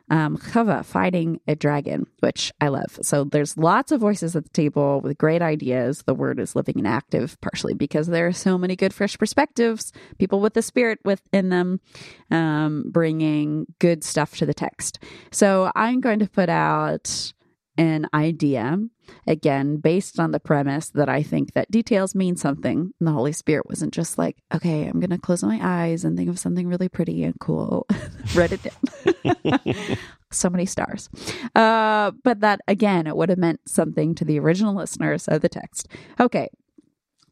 um, 0.09 0.36
Chava 0.36 0.84
fighting 0.84 1.40
a 1.48 1.54
dragon, 1.54 2.07
which 2.20 2.52
I 2.61 2.68
love. 2.68 2.98
So 3.02 3.24
there's 3.24 3.57
lots 3.57 3.92
of 3.92 4.00
voices 4.00 4.36
at 4.36 4.44
the 4.44 4.50
table 4.50 5.00
with 5.00 5.18
great 5.18 5.42
ideas. 5.42 6.02
The 6.02 6.14
word 6.14 6.38
is 6.38 6.54
living 6.54 6.78
and 6.78 6.86
active, 6.86 7.40
partially 7.40 7.74
because 7.74 8.07
there 8.07 8.26
are 8.26 8.32
so 8.32 8.57
many 8.57 8.76
good, 8.76 8.94
fresh 8.94 9.18
perspectives, 9.18 9.92
people 10.18 10.40
with 10.40 10.54
the 10.54 10.62
spirit 10.62 10.98
within 11.04 11.48
them, 11.48 11.80
um, 12.30 12.84
bringing 12.90 13.66
good 13.78 14.04
stuff 14.04 14.36
to 14.36 14.46
the 14.46 14.54
text. 14.54 14.98
So 15.32 15.70
I'm 15.74 16.00
going 16.00 16.20
to 16.20 16.28
put 16.28 16.48
out 16.48 17.32
an 17.79 18.07
idea 18.14 18.79
again 19.27 19.77
based 19.77 20.18
on 20.18 20.31
the 20.31 20.41
premise 20.41 20.91
that 20.91 21.09
I 21.09 21.22
think 21.22 21.53
that 21.53 21.70
details 21.70 22.14
mean 22.14 22.37
something. 22.37 22.93
And 22.99 23.07
the 23.07 23.12
Holy 23.12 23.33
Spirit 23.33 23.68
wasn't 23.68 23.95
just 23.95 24.18
like, 24.18 24.37
okay, 24.55 24.87
I'm 24.87 25.01
going 25.01 25.11
to 25.11 25.18
close 25.18 25.43
my 25.43 25.59
eyes 25.62 26.05
and 26.05 26.16
think 26.16 26.29
of 26.29 26.39
something 26.39 26.68
really 26.68 26.89
pretty 26.89 27.24
and 27.24 27.39
cool. 27.39 27.87
Write 28.35 28.53
it 28.53 28.62
down. 28.62 29.97
so 30.31 30.51
many 30.51 30.66
stars. 30.66 31.09
Uh, 31.55 32.12
but 32.24 32.41
that 32.41 32.61
again, 32.68 33.07
it 33.07 33.16
would 33.16 33.29
have 33.29 33.39
meant 33.39 33.61
something 33.66 34.14
to 34.14 34.24
the 34.24 34.39
original 34.39 34.74
listeners 34.74 35.29
of 35.29 35.43
the 35.43 35.49
text. 35.49 35.89
Okay. 36.18 36.49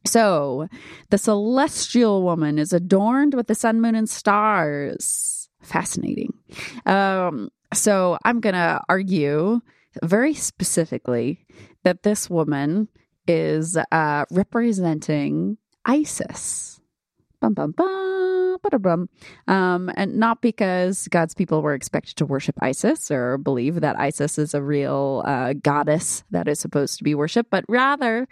So 0.07 0.69
the 1.11 1.19
celestial 1.19 2.23
woman 2.23 2.59
is 2.59 2.73
adorned 2.73 3.35
with 3.35 3.47
the 3.47 3.55
sun, 3.55 3.81
moon, 3.81 3.95
and 3.95 4.09
stars. 4.09 5.49
Fascinating. 5.63 6.35
Um, 6.85 7.51
so 7.73 8.19
I'm 8.25 8.41
going 8.41 8.55
to 8.55 8.81
argue 8.89 9.61
very 10.03 10.35
specifically 10.35 11.47
that 11.85 12.03
this 12.03 12.29
woman 12.29 12.89
is 13.27 13.77
uh, 13.93 14.25
representing 14.31 15.59
Isis. 15.85 16.81
Bum, 17.41 17.55
bum, 17.55 17.73
bum. 17.73 18.34
Um, 19.47 19.91
and 19.97 20.17
not 20.17 20.41
because 20.41 21.09
God's 21.09 21.35
people 21.35 21.63
were 21.63 21.75
expected 21.75 22.17
to 22.17 22.27
worship 22.27 22.57
Isis 22.61 23.11
or 23.11 23.39
believe 23.39 23.81
that 23.81 23.99
Isis 23.99 24.39
is 24.39 24.55
a 24.55 24.63
real 24.63 25.23
uh, 25.27 25.55
goddess 25.55 26.25
that 26.31 26.49
is 26.49 26.61
supposed 26.61 26.99
to 26.99 27.05
be 27.05 27.15
worshipped, 27.15 27.51
but 27.51 27.65
rather 27.69 28.27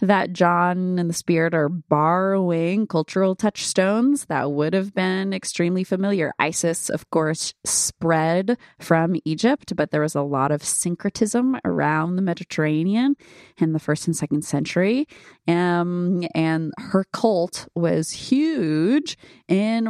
that 0.00 0.32
John 0.32 0.98
and 0.98 1.10
the 1.10 1.14
Spirit 1.14 1.54
are 1.54 1.68
borrowing 1.68 2.86
cultural 2.86 3.34
touchstones 3.34 4.26
that 4.26 4.52
would 4.52 4.72
have 4.72 4.94
been 4.94 5.32
extremely 5.32 5.84
familiar. 5.84 6.32
Isis, 6.38 6.88
of 6.88 7.10
course, 7.10 7.54
spread 7.64 8.56
from 8.78 9.16
Egypt, 9.24 9.74
but 9.74 9.90
there 9.90 10.02
was 10.02 10.14
a 10.14 10.22
lot 10.22 10.52
of 10.52 10.62
syncretism 10.62 11.58
around 11.64 12.16
the 12.16 12.22
Mediterranean 12.22 13.16
in 13.58 13.72
the 13.72 13.78
first 13.80 14.06
and 14.06 14.16
second 14.16 14.44
century. 14.44 15.08
Um, 15.48 16.24
and 16.34 16.72
her 16.78 17.04
cult 17.12 17.68
was 17.74 18.10
huge 18.12 19.18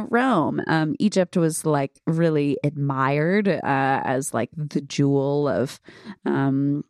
Rome. 0.09 0.61
Um, 0.67 0.95
Egypt 0.99 1.37
was 1.37 1.65
like 1.65 1.99
really 2.07 2.57
admired 2.63 3.47
uh, 3.47 3.59
as 3.63 4.33
like 4.33 4.49
the 4.55 4.81
jewel 4.81 5.47
of 5.47 5.79
um, 6.25 6.83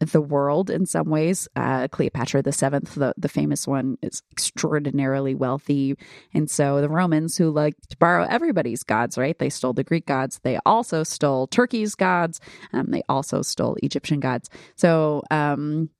the 0.00 0.20
world 0.20 0.70
in 0.70 0.86
some 0.86 1.08
ways. 1.08 1.48
Uh, 1.56 1.88
Cleopatra 1.88 2.42
the 2.42 2.52
Seventh, 2.52 2.94
the, 2.94 3.14
the 3.16 3.28
famous 3.28 3.66
one, 3.66 3.96
is 4.02 4.22
extraordinarily 4.30 5.34
wealthy. 5.34 5.96
And 6.34 6.50
so 6.50 6.80
the 6.80 6.88
Romans, 6.88 7.36
who 7.36 7.50
liked 7.50 7.90
to 7.90 7.96
borrow 7.96 8.26
everybody's 8.28 8.82
gods, 8.82 9.16
right? 9.16 9.38
They 9.38 9.50
stole 9.50 9.72
the 9.72 9.84
Greek 9.84 10.06
gods. 10.06 10.40
They 10.42 10.58
also 10.66 11.02
stole 11.02 11.46
Turkey's 11.46 11.94
gods. 11.94 12.40
Um, 12.72 12.90
they 12.90 13.02
also 13.08 13.42
stole 13.42 13.76
Egyptian 13.82 14.20
gods. 14.20 14.50
So 14.76 15.22
um, 15.30 15.90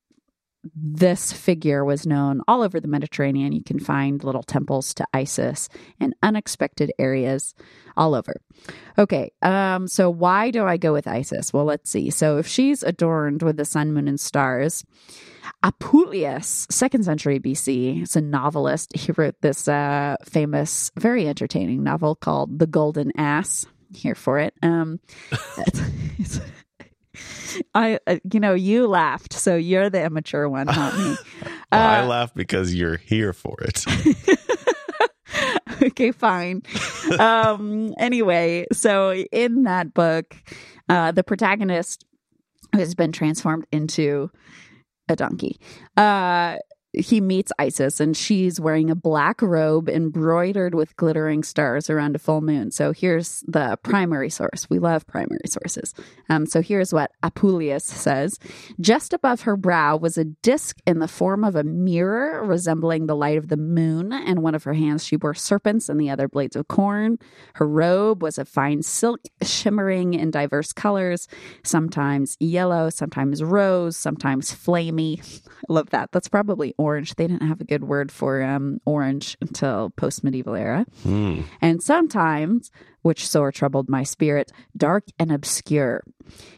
this 0.74 1.32
figure 1.32 1.84
was 1.84 2.06
known 2.06 2.40
all 2.48 2.62
over 2.62 2.80
the 2.80 2.88
Mediterranean. 2.88 3.52
You 3.52 3.62
can 3.62 3.78
find 3.78 4.22
little 4.22 4.42
temples 4.42 4.94
to 4.94 5.06
Isis 5.12 5.68
in 6.00 6.14
unexpected 6.22 6.92
areas 6.98 7.54
all 7.96 8.14
over. 8.14 8.34
Okay, 8.98 9.32
um, 9.42 9.88
so 9.88 10.10
why 10.10 10.50
do 10.50 10.64
I 10.64 10.76
go 10.76 10.92
with 10.92 11.06
Isis? 11.06 11.52
Well, 11.52 11.64
let's 11.64 11.90
see. 11.90 12.10
So 12.10 12.38
if 12.38 12.46
she's 12.46 12.82
adorned 12.82 13.42
with 13.42 13.56
the 13.56 13.64
sun, 13.64 13.92
moon, 13.92 14.08
and 14.08 14.20
stars, 14.20 14.84
Apuleius, 15.64 16.70
second 16.70 17.04
century 17.04 17.40
BC, 17.40 18.02
is 18.02 18.16
a 18.16 18.20
novelist. 18.20 18.96
He 18.96 19.12
wrote 19.12 19.36
this 19.40 19.68
uh, 19.68 20.16
famous, 20.24 20.90
very 20.96 21.28
entertaining 21.28 21.82
novel 21.82 22.14
called 22.14 22.58
The 22.58 22.66
Golden 22.66 23.12
Ass. 23.18 23.66
Here 23.94 24.14
for 24.14 24.38
it. 24.38 24.52
Um, 24.62 25.00
it's, 25.58 25.80
it's, 26.18 26.40
I, 27.74 27.98
uh, 28.06 28.16
you 28.32 28.40
know, 28.40 28.54
you 28.54 28.86
laughed, 28.86 29.32
so 29.32 29.56
you're 29.56 29.90
the 29.90 30.02
immature 30.02 30.48
one, 30.48 30.66
not 30.66 30.96
me. 30.96 31.16
Uh, 31.72 31.78
I 31.78 32.06
laugh 32.06 32.32
because 32.32 32.72
you're 32.76 32.96
here 32.96 33.32
for 33.32 33.56
it. 33.60 33.84
okay, 35.82 36.12
fine. 36.12 36.62
um, 37.18 37.92
anyway, 37.98 38.66
so 38.72 39.12
in 39.12 39.64
that 39.64 39.92
book, 39.92 40.36
uh, 40.88 41.10
the 41.10 41.24
protagonist 41.24 42.04
has 42.72 42.94
been 42.94 43.10
transformed 43.10 43.66
into 43.72 44.30
a 45.08 45.16
donkey. 45.16 45.58
Uh, 45.96 46.56
he 46.96 47.20
meets 47.20 47.52
Isis 47.58 48.00
and 48.00 48.16
she's 48.16 48.58
wearing 48.58 48.90
a 48.90 48.94
black 48.94 49.42
robe 49.42 49.88
embroidered 49.88 50.74
with 50.74 50.96
glittering 50.96 51.42
stars 51.42 51.90
around 51.90 52.16
a 52.16 52.18
full 52.18 52.40
moon. 52.40 52.70
So 52.70 52.92
here's 52.92 53.44
the 53.46 53.78
primary 53.82 54.30
source. 54.30 54.68
We 54.70 54.78
love 54.78 55.06
primary 55.06 55.46
sources. 55.46 55.94
Um, 56.30 56.46
so 56.46 56.62
here's 56.62 56.94
what 56.94 57.10
Apuleius 57.22 57.82
says 57.82 58.38
Just 58.80 59.12
above 59.12 59.42
her 59.42 59.56
brow 59.56 59.96
was 59.96 60.16
a 60.16 60.24
disc 60.24 60.78
in 60.86 60.98
the 60.98 61.08
form 61.08 61.44
of 61.44 61.54
a 61.54 61.64
mirror 61.64 62.44
resembling 62.44 63.06
the 63.06 63.16
light 63.16 63.36
of 63.36 63.48
the 63.48 63.56
moon. 63.56 64.12
In 64.12 64.40
one 64.40 64.54
of 64.54 64.64
her 64.64 64.74
hands, 64.74 65.04
she 65.04 65.16
bore 65.16 65.34
serpents 65.34 65.88
and 65.88 66.00
the 66.00 66.10
other 66.10 66.28
blades 66.28 66.56
of 66.56 66.68
corn. 66.68 67.18
Her 67.54 67.68
robe 67.68 68.22
was 68.22 68.38
of 68.38 68.48
fine 68.48 68.82
silk, 68.82 69.20
shimmering 69.42 70.14
in 70.14 70.30
diverse 70.30 70.72
colors, 70.72 71.28
sometimes 71.62 72.36
yellow, 72.40 72.88
sometimes 72.88 73.42
rose, 73.42 73.96
sometimes 73.96 74.50
flamy. 74.50 75.20
I 75.68 75.72
love 75.72 75.90
that. 75.90 76.10
That's 76.12 76.28
probably 76.28 76.74
orange. 76.78 76.85
They 76.94 77.26
didn't 77.26 77.46
have 77.46 77.60
a 77.60 77.64
good 77.64 77.84
word 77.84 78.10
for 78.12 78.42
um, 78.42 78.80
orange 78.84 79.36
until 79.40 79.90
post 79.90 80.24
medieval 80.24 80.54
era. 80.54 80.86
Mm. 81.04 81.44
And 81.60 81.82
sometimes, 81.82 82.70
which 83.02 83.28
sore 83.28 83.52
troubled 83.52 83.88
my 83.88 84.02
spirit, 84.02 84.50
dark 84.76 85.04
and 85.18 85.30
obscure. 85.30 86.02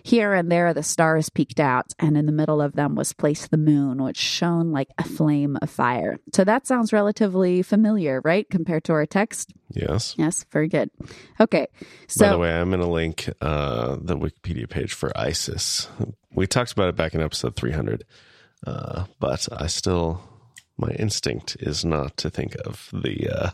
Here 0.03 0.33
and 0.33 0.51
there 0.51 0.72
the 0.72 0.83
stars 0.83 1.29
peeked 1.29 1.61
out, 1.61 1.93
and 1.99 2.16
in 2.16 2.24
the 2.24 2.33
middle 2.33 2.62
of 2.62 2.72
them 2.72 2.95
was 2.95 3.12
placed 3.12 3.51
the 3.51 3.59
moon, 3.59 4.03
which 4.03 4.16
shone 4.16 4.72
like 4.72 4.89
a 4.97 5.05
flame 5.05 5.59
of 5.61 5.68
fire. 5.68 6.18
So 6.35 6.45
that 6.45 6.66
sounds 6.66 6.93
relatively 6.93 7.61
familiar, 7.62 8.22
right? 8.24 8.49
Compared 8.49 8.85
to 8.85 8.93
our 8.95 9.05
text? 9.05 9.53
Yes. 9.70 10.14
Yes, 10.16 10.47
very 10.51 10.68
good. 10.68 10.91
Okay. 11.39 11.66
So, 12.07 12.24
By 12.24 12.33
the 12.33 12.39
way, 12.39 12.53
I'm 12.59 12.70
going 12.70 12.81
to 12.81 12.87
link 12.87 13.29
uh, 13.43 13.99
the 14.01 14.16
Wikipedia 14.16 14.68
page 14.68 14.95
for 14.95 15.12
Isis. 15.14 15.89
We 16.33 16.47
talked 16.47 16.72
about 16.72 16.89
it 16.89 16.97
back 16.97 17.14
in 17.14 17.20
episode 17.20 17.57
300. 17.57 18.05
Uh, 18.66 19.04
but 19.20 19.48
I 19.52 19.66
still, 19.68 20.20
my 20.76 20.90
instinct 20.90 21.56
is 21.61 21.84
not 21.84 22.16
to 22.18 22.30
think 22.30 22.56
of 22.64 22.88
the 22.92 23.28
uh, 23.30 23.50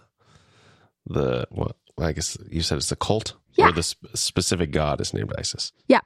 the 1.06 1.46
what 1.50 1.76
I 1.98 2.12
guess 2.12 2.36
you 2.50 2.62
said 2.62 2.78
it's 2.78 2.90
a 2.92 2.96
cult, 2.96 3.34
Yeah. 3.56 3.68
or 3.68 3.72
the 3.72 3.82
sp- 3.84 4.08
specific 4.14 4.70
god 4.72 5.00
is 5.00 5.12
named 5.14 5.32
Isis. 5.38 5.72
Yeah. 5.88 6.00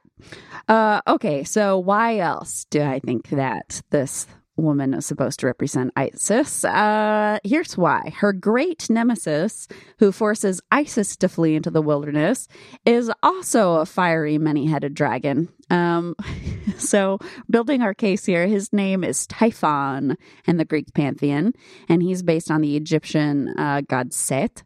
Uh, 0.67 1.01
okay. 1.07 1.43
So 1.43 1.79
why 1.79 2.17
else 2.19 2.65
do 2.69 2.81
I 2.81 2.99
think 2.99 3.29
that 3.29 3.81
this 3.89 4.27
woman 4.59 4.93
is 4.93 5.05
supposed 5.05 5.39
to 5.39 5.47
represent 5.47 5.91
Isis? 5.95 6.63
Uh, 6.63 7.39
here's 7.43 7.77
why. 7.77 8.13
Her 8.17 8.33
great 8.33 8.89
nemesis, 8.89 9.67
who 9.99 10.11
forces 10.11 10.61
Isis 10.71 11.15
to 11.17 11.29
flee 11.29 11.55
into 11.55 11.71
the 11.71 11.81
wilderness, 11.81 12.47
is 12.85 13.11
also 13.23 13.75
a 13.75 13.85
fiery, 13.85 14.37
many 14.37 14.67
headed 14.67 14.93
dragon. 14.93 15.49
Um, 15.69 16.15
so, 16.77 17.19
building 17.49 17.81
our 17.81 17.93
case 17.93 18.25
here, 18.25 18.47
his 18.47 18.73
name 18.73 19.03
is 19.03 19.27
Typhon 19.27 20.17
in 20.45 20.57
the 20.57 20.65
Greek 20.65 20.93
pantheon, 20.93 21.53
and 21.87 22.01
he's 22.01 22.23
based 22.23 22.51
on 22.51 22.61
the 22.61 22.75
Egyptian 22.75 23.49
uh, 23.57 23.81
god 23.87 24.13
Set. 24.13 24.63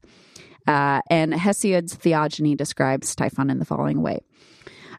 Uh, 0.66 1.02
and 1.10 1.34
Hesiod's 1.34 1.94
Theogony 1.94 2.56
describes 2.56 3.16
Typhon 3.16 3.50
in 3.50 3.60
the 3.60 3.66
following 3.66 4.02
way. 4.02 4.22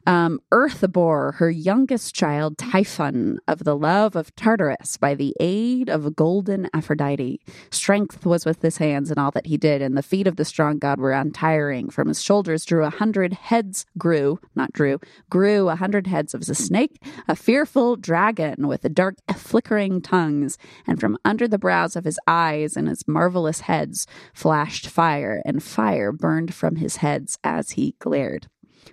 Um, 0.07 0.39
Earth 0.51 0.85
bore 0.91 1.33
her 1.33 1.49
youngest 1.49 2.13
child, 2.13 2.59
Typhon, 2.59 3.39
of 3.47 3.63
the 3.63 3.75
love 3.75 4.15
of 4.15 4.35
Tartarus 4.35 4.97
by 4.97 5.15
the 5.15 5.35
aid 5.39 5.89
of 5.89 6.15
golden 6.15 6.69
Aphrodite. 6.73 7.41
Strength 7.71 8.23
was 8.25 8.45
with 8.45 8.61
his 8.61 8.77
hands 8.77 9.09
in 9.09 9.17
all 9.17 9.31
that 9.31 9.47
he 9.47 9.57
did, 9.57 9.81
and 9.81 9.97
the 9.97 10.03
feet 10.03 10.27
of 10.27 10.35
the 10.35 10.45
strong 10.45 10.77
god 10.77 10.99
were 10.99 11.11
untiring. 11.11 11.89
From 11.89 12.07
his 12.07 12.21
shoulders 12.21 12.65
drew 12.65 12.83
a 12.83 12.91
hundred 12.91 13.33
heads, 13.33 13.87
grew, 13.97 14.39
not 14.53 14.71
drew, 14.73 14.99
grew 15.29 15.69
a 15.69 15.75
hundred 15.75 16.05
heads 16.05 16.35
of 16.35 16.41
a 16.41 16.55
snake, 16.55 17.01
a 17.27 17.35
fearful 17.35 17.95
dragon 17.95 18.67
with 18.67 18.93
dark 18.93 19.15
flickering 19.35 20.01
tongues, 20.01 20.59
and 20.85 20.99
from 20.99 21.17
under 21.25 21.47
the 21.47 21.57
brows 21.57 21.95
of 21.95 22.05
his 22.05 22.19
eyes 22.27 22.77
and 22.77 22.87
his 22.87 23.07
marvelous 23.07 23.61
heads 23.61 24.05
flashed 24.35 24.87
fire, 24.87 25.41
and 25.45 25.63
fire 25.63 26.11
burned 26.11 26.53
from 26.53 26.75
his 26.75 26.97
heads 26.97 27.39
as 27.43 27.71
he 27.71 27.95
glared. 27.97 28.47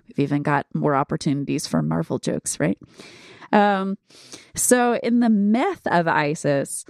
We've 0.07 0.19
even 0.19 0.43
got 0.43 0.65
more 0.73 0.95
opportunities 0.95 1.67
for 1.67 1.81
Marvel 1.81 2.19
jokes, 2.19 2.59
right? 2.59 2.77
Um, 3.51 3.97
so 4.55 4.95
in 5.03 5.19
the 5.19 5.29
myth 5.29 5.81
of 5.85 6.07
Isis, 6.07 6.85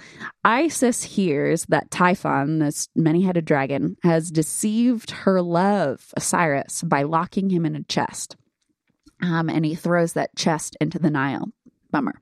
Isis 0.45 1.03
hears 1.03 1.65
that 1.65 1.91
Typhon, 1.91 2.59
this 2.59 2.87
many-headed 2.95 3.43
dragon, 3.43 3.97
has 4.03 4.31
deceived 4.31 5.11
her 5.11 5.41
love, 5.41 6.13
Osiris, 6.15 6.81
by 6.83 7.03
locking 7.03 7.49
him 7.49 7.65
in 7.65 7.75
a 7.75 7.83
chest. 7.83 8.37
Um, 9.21 9.49
and 9.49 9.65
he 9.65 9.75
throws 9.75 10.13
that 10.13 10.35
chest 10.35 10.77
into 10.79 10.99
the 10.99 11.11
Nile. 11.11 11.49
Bummer. 11.91 12.15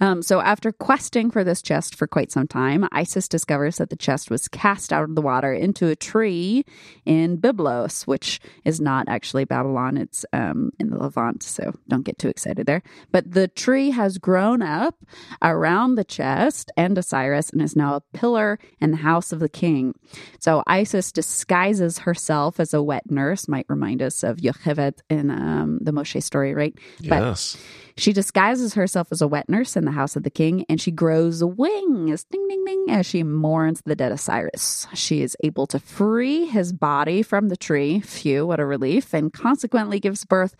Um, 0.00 0.22
so, 0.22 0.40
after 0.40 0.72
questing 0.72 1.30
for 1.30 1.42
this 1.42 1.62
chest 1.62 1.94
for 1.94 2.06
quite 2.06 2.30
some 2.30 2.46
time, 2.46 2.86
Isis 2.92 3.28
discovers 3.28 3.78
that 3.78 3.90
the 3.90 3.96
chest 3.96 4.30
was 4.30 4.46
cast 4.48 4.92
out 4.92 5.04
of 5.04 5.14
the 5.14 5.22
water 5.22 5.52
into 5.52 5.88
a 5.88 5.96
tree 5.96 6.64
in 7.04 7.38
Byblos, 7.38 8.06
which 8.06 8.40
is 8.64 8.80
not 8.80 9.08
actually 9.08 9.44
Babylon. 9.44 9.96
It's 9.96 10.24
um, 10.32 10.70
in 10.78 10.90
the 10.90 10.98
Levant, 10.98 11.42
so 11.42 11.72
don't 11.88 12.04
get 12.04 12.18
too 12.18 12.28
excited 12.28 12.66
there. 12.66 12.82
But 13.10 13.32
the 13.32 13.48
tree 13.48 13.90
has 13.90 14.18
grown 14.18 14.60
up 14.62 14.96
around 15.42 15.94
the 15.94 16.04
chest 16.04 16.70
and 16.76 16.98
Osiris 16.98 17.50
and 17.50 17.62
is 17.62 17.74
now 17.74 17.94
a 17.96 18.02
pillar 18.16 18.58
in 18.80 18.90
the 18.90 18.96
house 18.98 19.32
of 19.32 19.40
the 19.40 19.48
king. 19.48 19.94
So, 20.40 20.62
Isis 20.66 21.10
disguises 21.12 22.00
herself 22.00 22.60
as 22.60 22.74
a 22.74 22.82
wet 22.82 23.10
nurse, 23.10 23.48
might 23.48 23.66
remind 23.68 24.02
us 24.02 24.22
of 24.22 24.36
Yocheved 24.38 25.00
in 25.08 25.30
um, 25.30 25.78
the 25.80 25.92
Moshe 25.92 26.22
story, 26.22 26.54
right? 26.54 26.74
But 27.08 27.22
Yes. 27.22 27.56
she 27.96 28.12
disguises 28.12 28.74
herself 28.74 29.08
as 29.10 29.22
a 29.22 29.26
wet 29.28 29.48
nurse 29.48 29.76
in 29.76 29.85
the 29.86 29.92
house 29.92 30.16
of 30.16 30.22
the 30.22 30.30
king, 30.30 30.66
and 30.68 30.80
she 30.80 30.90
grows 30.90 31.42
wings, 31.42 32.24
ding, 32.24 32.46
ding, 32.48 32.64
ding, 32.64 32.86
as 32.90 33.06
she 33.06 33.22
mourns 33.22 33.80
the 33.84 33.96
dead 33.96 34.12
Osiris. 34.12 34.86
She 34.92 35.22
is 35.22 35.36
able 35.42 35.66
to 35.68 35.78
free 35.78 36.44
his 36.44 36.72
body 36.72 37.22
from 37.22 37.48
the 37.48 37.56
tree. 37.56 38.00
Phew, 38.00 38.46
what 38.46 38.60
a 38.60 38.66
relief. 38.66 39.14
And 39.14 39.32
consequently 39.32 39.98
gives 39.98 40.24
birth 40.24 40.54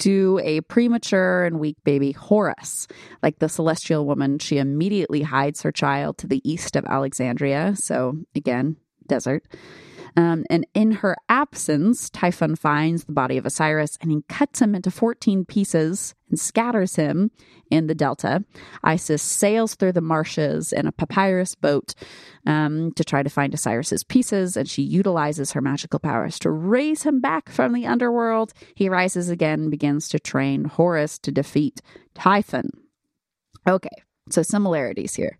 to 0.00 0.40
a 0.42 0.62
premature 0.62 1.44
and 1.44 1.60
weak 1.60 1.76
baby, 1.84 2.12
Horus. 2.12 2.88
Like 3.22 3.38
the 3.38 3.48
celestial 3.48 4.04
woman, 4.04 4.40
she 4.40 4.58
immediately 4.58 5.22
hides 5.22 5.62
her 5.62 5.70
child 5.70 6.18
to 6.18 6.26
the 6.26 6.42
east 6.50 6.74
of 6.74 6.84
Alexandria. 6.86 7.76
So, 7.76 8.16
again, 8.34 8.76
desert. 9.06 9.44
Um, 10.16 10.44
and 10.50 10.66
in 10.74 10.92
her 10.92 11.16
absence, 11.28 12.10
Typhon 12.10 12.56
finds 12.56 13.04
the 13.04 13.12
body 13.12 13.38
of 13.38 13.46
Osiris 13.46 13.96
and 14.00 14.10
he 14.10 14.22
cuts 14.28 14.60
him 14.60 14.74
into 14.74 14.90
14 14.90 15.44
pieces 15.44 16.14
and 16.28 16.38
scatters 16.38 16.96
him 16.96 17.30
in 17.70 17.86
the 17.86 17.94
delta. 17.94 18.44
Isis 18.82 19.22
sails 19.22 19.74
through 19.74 19.92
the 19.92 20.00
marshes 20.00 20.72
in 20.72 20.86
a 20.86 20.92
papyrus 20.92 21.54
boat 21.54 21.94
um, 22.46 22.92
to 22.92 23.04
try 23.04 23.22
to 23.22 23.30
find 23.30 23.54
Osiris's 23.54 24.04
pieces, 24.04 24.56
and 24.56 24.68
she 24.68 24.82
utilizes 24.82 25.52
her 25.52 25.60
magical 25.60 25.98
powers 25.98 26.38
to 26.40 26.50
raise 26.50 27.02
him 27.02 27.20
back 27.20 27.48
from 27.48 27.72
the 27.72 27.86
underworld. 27.86 28.52
He 28.74 28.88
rises 28.88 29.30
again 29.30 29.60
and 29.60 29.70
begins 29.70 30.08
to 30.10 30.18
train 30.18 30.64
Horus 30.64 31.18
to 31.20 31.32
defeat 31.32 31.80
Typhon. 32.14 32.70
Okay, 33.66 34.02
so 34.30 34.42
similarities 34.42 35.14
here. 35.14 35.38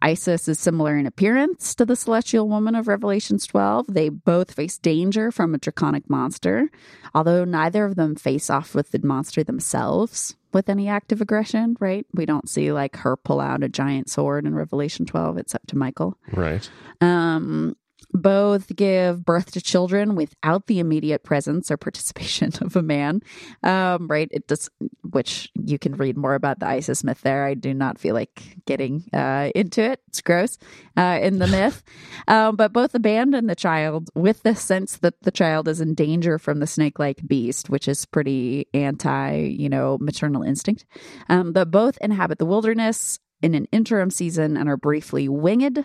Isis 0.00 0.46
is 0.46 0.60
similar 0.60 0.96
in 0.96 1.06
appearance 1.06 1.74
to 1.74 1.84
the 1.84 1.96
celestial 1.96 2.48
woman 2.48 2.74
of 2.74 2.86
Revelations 2.86 3.46
12. 3.46 3.86
They 3.88 4.08
both 4.08 4.54
face 4.54 4.78
danger 4.78 5.32
from 5.32 5.54
a 5.54 5.58
draconic 5.58 6.08
monster, 6.08 6.70
although 7.14 7.44
neither 7.44 7.84
of 7.84 7.96
them 7.96 8.14
face 8.14 8.48
off 8.48 8.74
with 8.74 8.90
the 8.92 9.00
monster 9.04 9.42
themselves 9.42 10.36
with 10.52 10.68
any 10.68 10.88
active 10.88 11.20
aggression, 11.20 11.76
right? 11.80 12.06
We 12.14 12.26
don't 12.26 12.48
see 12.48 12.72
like 12.72 12.96
her 12.98 13.16
pull 13.16 13.40
out 13.40 13.62
a 13.62 13.68
giant 13.68 14.08
sword 14.08 14.46
in 14.46 14.54
Revelation 14.54 15.04
12 15.04 15.36
It's 15.38 15.54
up 15.54 15.66
to 15.66 15.76
Michael. 15.76 16.16
Right. 16.32 16.68
Um 17.00 17.76
both 18.12 18.74
give 18.74 19.24
birth 19.24 19.52
to 19.52 19.60
children 19.60 20.14
without 20.14 20.66
the 20.66 20.78
immediate 20.78 21.24
presence 21.24 21.70
or 21.70 21.76
participation 21.76 22.52
of 22.60 22.76
a 22.76 22.82
man. 22.82 23.20
Um, 23.62 24.08
right? 24.08 24.28
It 24.30 24.46
does, 24.46 24.70
which 25.02 25.50
you 25.54 25.78
can 25.78 25.94
read 25.94 26.16
more 26.16 26.34
about 26.34 26.60
the 26.60 26.66
Isis 26.66 27.04
myth 27.04 27.20
there. 27.22 27.44
I 27.44 27.54
do 27.54 27.74
not 27.74 27.98
feel 27.98 28.14
like 28.14 28.56
getting 28.66 29.04
uh, 29.12 29.50
into 29.54 29.82
it. 29.82 30.00
It's 30.08 30.20
gross 30.20 30.58
uh, 30.96 31.18
in 31.22 31.38
the 31.38 31.46
myth. 31.48 31.82
Um, 32.26 32.56
but 32.56 32.72
both 32.72 32.94
abandon 32.94 33.46
the 33.46 33.56
child 33.56 34.10
with 34.14 34.42
the 34.42 34.54
sense 34.54 34.98
that 34.98 35.22
the 35.22 35.30
child 35.30 35.68
is 35.68 35.80
in 35.80 35.94
danger 35.94 36.38
from 36.38 36.60
the 36.60 36.66
snake 36.66 36.98
like 36.98 37.26
beast, 37.26 37.68
which 37.68 37.88
is 37.88 38.06
pretty 38.06 38.66
anti, 38.74 39.36
you 39.36 39.68
know, 39.68 39.98
maternal 40.00 40.42
instinct. 40.42 40.84
Um, 41.28 41.52
but 41.52 41.70
both 41.70 41.98
inhabit 42.00 42.38
the 42.38 42.46
wilderness 42.46 43.18
in 43.42 43.54
an 43.54 43.66
interim 43.70 44.10
season 44.10 44.56
and 44.56 44.68
are 44.68 44.76
briefly 44.76 45.28
winged. 45.28 45.84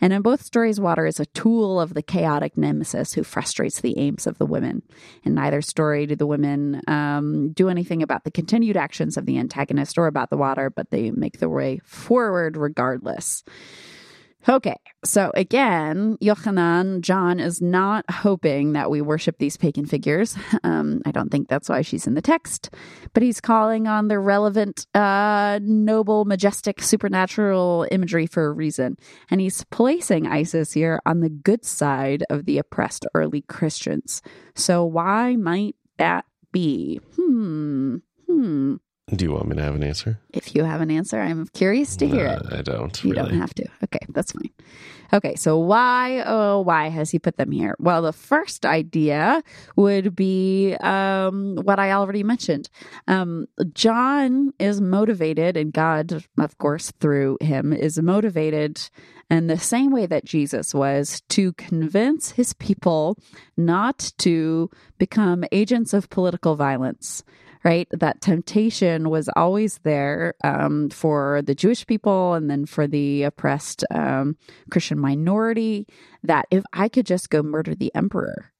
And 0.00 0.12
in 0.12 0.22
both 0.22 0.42
stories, 0.42 0.80
water 0.80 1.06
is 1.06 1.20
a 1.20 1.26
tool 1.26 1.80
of 1.80 1.94
the 1.94 2.02
chaotic 2.02 2.56
nemesis 2.56 3.14
who 3.14 3.22
frustrates 3.22 3.80
the 3.80 3.98
aims 3.98 4.26
of 4.26 4.38
the 4.38 4.46
women. 4.46 4.82
In 5.24 5.34
neither 5.34 5.62
story 5.62 6.06
do 6.06 6.16
the 6.16 6.26
women 6.26 6.82
um, 6.86 7.52
do 7.52 7.68
anything 7.68 8.02
about 8.02 8.24
the 8.24 8.30
continued 8.30 8.76
actions 8.76 9.16
of 9.16 9.26
the 9.26 9.38
antagonist 9.38 9.98
or 9.98 10.06
about 10.06 10.30
the 10.30 10.36
water, 10.36 10.70
but 10.70 10.90
they 10.90 11.10
make 11.10 11.38
their 11.38 11.48
way 11.48 11.80
forward 11.84 12.56
regardless. 12.56 13.44
Okay, 14.48 14.76
so 15.04 15.30
again, 15.34 16.16
Yochanan, 16.18 17.02
John 17.02 17.40
is 17.40 17.60
not 17.60 18.10
hoping 18.10 18.72
that 18.72 18.90
we 18.90 19.02
worship 19.02 19.36
these 19.38 19.56
pagan 19.56 19.86
figures. 19.86 20.36
Um, 20.62 21.00
I 21.06 21.10
don't 21.10 21.30
think 21.30 21.48
that's 21.48 21.68
why 21.68 21.80
she's 21.80 22.06
in 22.06 22.14
the 22.14 22.20
text, 22.20 22.70
but 23.14 23.22
he's 23.22 23.40
calling 23.40 23.86
on 23.88 24.08
the 24.08 24.18
relevant, 24.18 24.86
uh, 24.94 25.58
noble, 25.62 26.26
majestic, 26.26 26.82
supernatural 26.82 27.86
imagery 27.90 28.26
for 28.26 28.46
a 28.46 28.52
reason. 28.52 28.96
And 29.30 29.40
he's 29.40 29.64
placing 29.64 30.26
Isis 30.26 30.72
here 30.72 31.00
on 31.06 31.20
the 31.20 31.30
good 31.30 31.64
side 31.64 32.24
of 32.28 32.44
the 32.44 32.58
oppressed 32.58 33.06
early 33.14 33.40
Christians. 33.42 34.20
So 34.54 34.84
why 34.84 35.36
might 35.36 35.76
that 35.96 36.26
be? 36.52 37.00
Hmm. 37.16 37.96
Hmm. 38.26 38.76
Do 39.14 39.24
you 39.24 39.32
want 39.32 39.48
me 39.48 39.56
to 39.56 39.62
have 39.62 39.74
an 39.74 39.82
answer? 39.82 40.20
If 40.32 40.54
you 40.54 40.62
have 40.62 40.80
an 40.80 40.90
answer, 40.90 41.20
I'm 41.20 41.46
curious 41.48 41.96
to 41.96 42.06
hear 42.06 42.26
it. 42.26 42.42
I 42.52 42.62
don't. 42.62 43.02
You 43.02 43.12
really. 43.12 43.30
don't 43.30 43.40
have 43.40 43.52
to. 43.54 43.66
Okay, 43.84 44.06
that's 44.10 44.32
fine. 44.32 44.50
Okay, 45.12 45.34
so 45.34 45.58
why, 45.58 46.22
oh, 46.24 46.60
why 46.60 46.88
has 46.88 47.10
he 47.10 47.18
put 47.18 47.36
them 47.36 47.50
here? 47.50 47.74
Well, 47.80 48.02
the 48.02 48.12
first 48.12 48.64
idea 48.64 49.42
would 49.74 50.14
be 50.14 50.76
um, 50.80 51.56
what 51.56 51.80
I 51.80 51.92
already 51.92 52.22
mentioned. 52.22 52.70
Um, 53.08 53.46
John 53.72 54.52
is 54.60 54.80
motivated, 54.80 55.56
and 55.56 55.72
God, 55.72 56.24
of 56.38 56.58
course, 56.58 56.92
through 57.00 57.38
him, 57.40 57.72
is 57.72 57.98
motivated 58.00 58.80
in 59.28 59.48
the 59.48 59.58
same 59.58 59.90
way 59.90 60.06
that 60.06 60.24
Jesus 60.24 60.72
was 60.72 61.22
to 61.30 61.52
convince 61.54 62.30
his 62.32 62.52
people 62.54 63.16
not 63.56 64.12
to 64.18 64.70
become 64.98 65.44
agents 65.50 65.92
of 65.92 66.10
political 66.10 66.54
violence 66.54 67.24
right? 67.64 67.88
That 67.90 68.20
temptation 68.20 69.10
was 69.10 69.28
always 69.36 69.78
there 69.78 70.34
um, 70.42 70.90
for 70.90 71.42
the 71.42 71.54
Jewish 71.54 71.86
people 71.86 72.34
and 72.34 72.50
then 72.50 72.66
for 72.66 72.86
the 72.86 73.24
oppressed 73.24 73.84
um, 73.90 74.36
Christian 74.70 74.98
minority. 74.98 75.86
That 76.22 76.46
if 76.50 76.64
I 76.72 76.88
could 76.88 77.06
just 77.06 77.30
go 77.30 77.42
murder 77.42 77.74
the 77.74 77.94
emperor, 77.94 78.52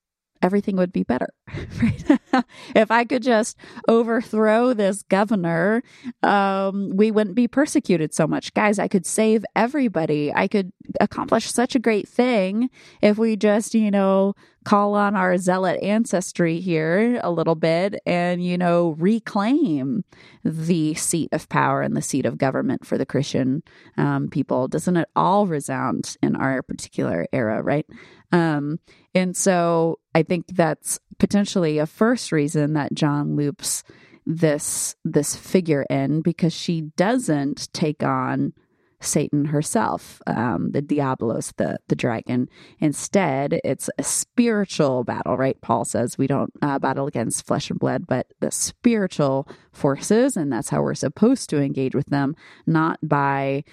everything 0.43 0.77
would 0.77 0.93
be 0.93 1.03
better. 1.03 1.29
Right? 1.81 2.45
if 2.75 2.91
I 2.91 3.05
could 3.05 3.23
just 3.23 3.57
overthrow 3.89 4.75
this 4.75 5.03
governor, 5.05 5.83
um, 6.23 6.91
we 6.95 7.11
wouldn't 7.11 7.37
be 7.37 7.49
persecuted 7.49 8.13
so 8.13 8.27
much. 8.27 8.53
Guys, 8.55 8.79
I 8.79 8.87
could 8.87 9.07
save 9.07 9.45
everybody. 9.57 10.33
I 10.35 10.47
could 10.47 10.73
accomplish 11.01 11.51
such 11.51 11.75
a 11.75 11.79
great 11.79 12.09
thing 12.09 12.69
if 13.01 13.19
we 13.19 13.37
just, 13.37 13.75
you 13.75 13.91
know, 13.91 14.35
call 14.65 14.95
on 14.95 15.17
our 15.17 15.39
zealot 15.39 15.83
ancestry 15.83 16.61
here 16.61 17.19
a 17.23 17.31
little 17.31 17.55
bit 17.55 18.01
and, 18.05 18.45
you 18.45 18.59
know, 18.59 18.91
reclaim 18.99 20.05
the 20.45 20.95
seat 20.95 21.31
of 21.33 21.49
power 21.49 21.83
and 21.83 21.97
the 21.97 22.03
seat 22.03 22.27
of 22.27 22.37
government 22.37 22.87
for 22.87 22.99
the 22.99 23.07
Christian 23.07 23.63
um, 23.97 24.29
people. 24.29 24.69
Doesn't 24.69 24.97
it 24.97 25.09
all 25.17 25.47
resound 25.47 26.17
in 26.23 26.37
our 26.37 26.63
particular 26.63 27.27
era, 27.33 27.63
right? 27.63 27.87
Um, 28.33 28.81
and 29.15 29.37
so 29.37 29.99
I 30.15 30.23
think 30.23 30.47
that's 30.49 30.99
potentially 31.19 31.79
a 31.79 31.87
first 31.87 32.33
reason 32.33 32.73
that 32.75 32.95
John 32.95 33.37
loops 33.37 33.85
this 34.27 34.97
this 35.05 35.35
figure 35.35 35.85
in 35.89 36.21
because 36.21 36.53
she 36.53 36.83
doesn't 36.97 37.73
take 37.73 38.03
on 38.03 38.53
Satan 39.01 39.47
herself, 39.47 40.21
um, 40.27 40.73
the 40.73 40.83
diabolos, 40.83 41.55
the 41.57 41.79
the 41.89 41.97
dragon. 41.97 42.49
Instead, 42.81 43.59
it's 43.65 43.89
a 43.99 44.03
spiritual 44.03 45.05
battle, 45.05 45.37
right? 45.37 45.59
Paul 45.63 45.85
says 45.85 46.19
we 46.19 46.27
don't 46.27 46.53
uh, 46.61 46.79
battle 46.79 47.07
against 47.07 47.47
flesh 47.47 47.71
and 47.71 47.79
blood, 47.79 48.07
but 48.07 48.27
the 48.41 48.51
spiritual 48.51 49.49
forces, 49.73 50.37
and 50.37 50.53
that's 50.53 50.69
how 50.69 50.83
we're 50.83 50.95
supposed 50.95 51.49
to 51.51 51.63
engage 51.63 51.95
with 51.95 52.07
them, 52.07 52.37
not 52.67 52.99
by 53.03 53.65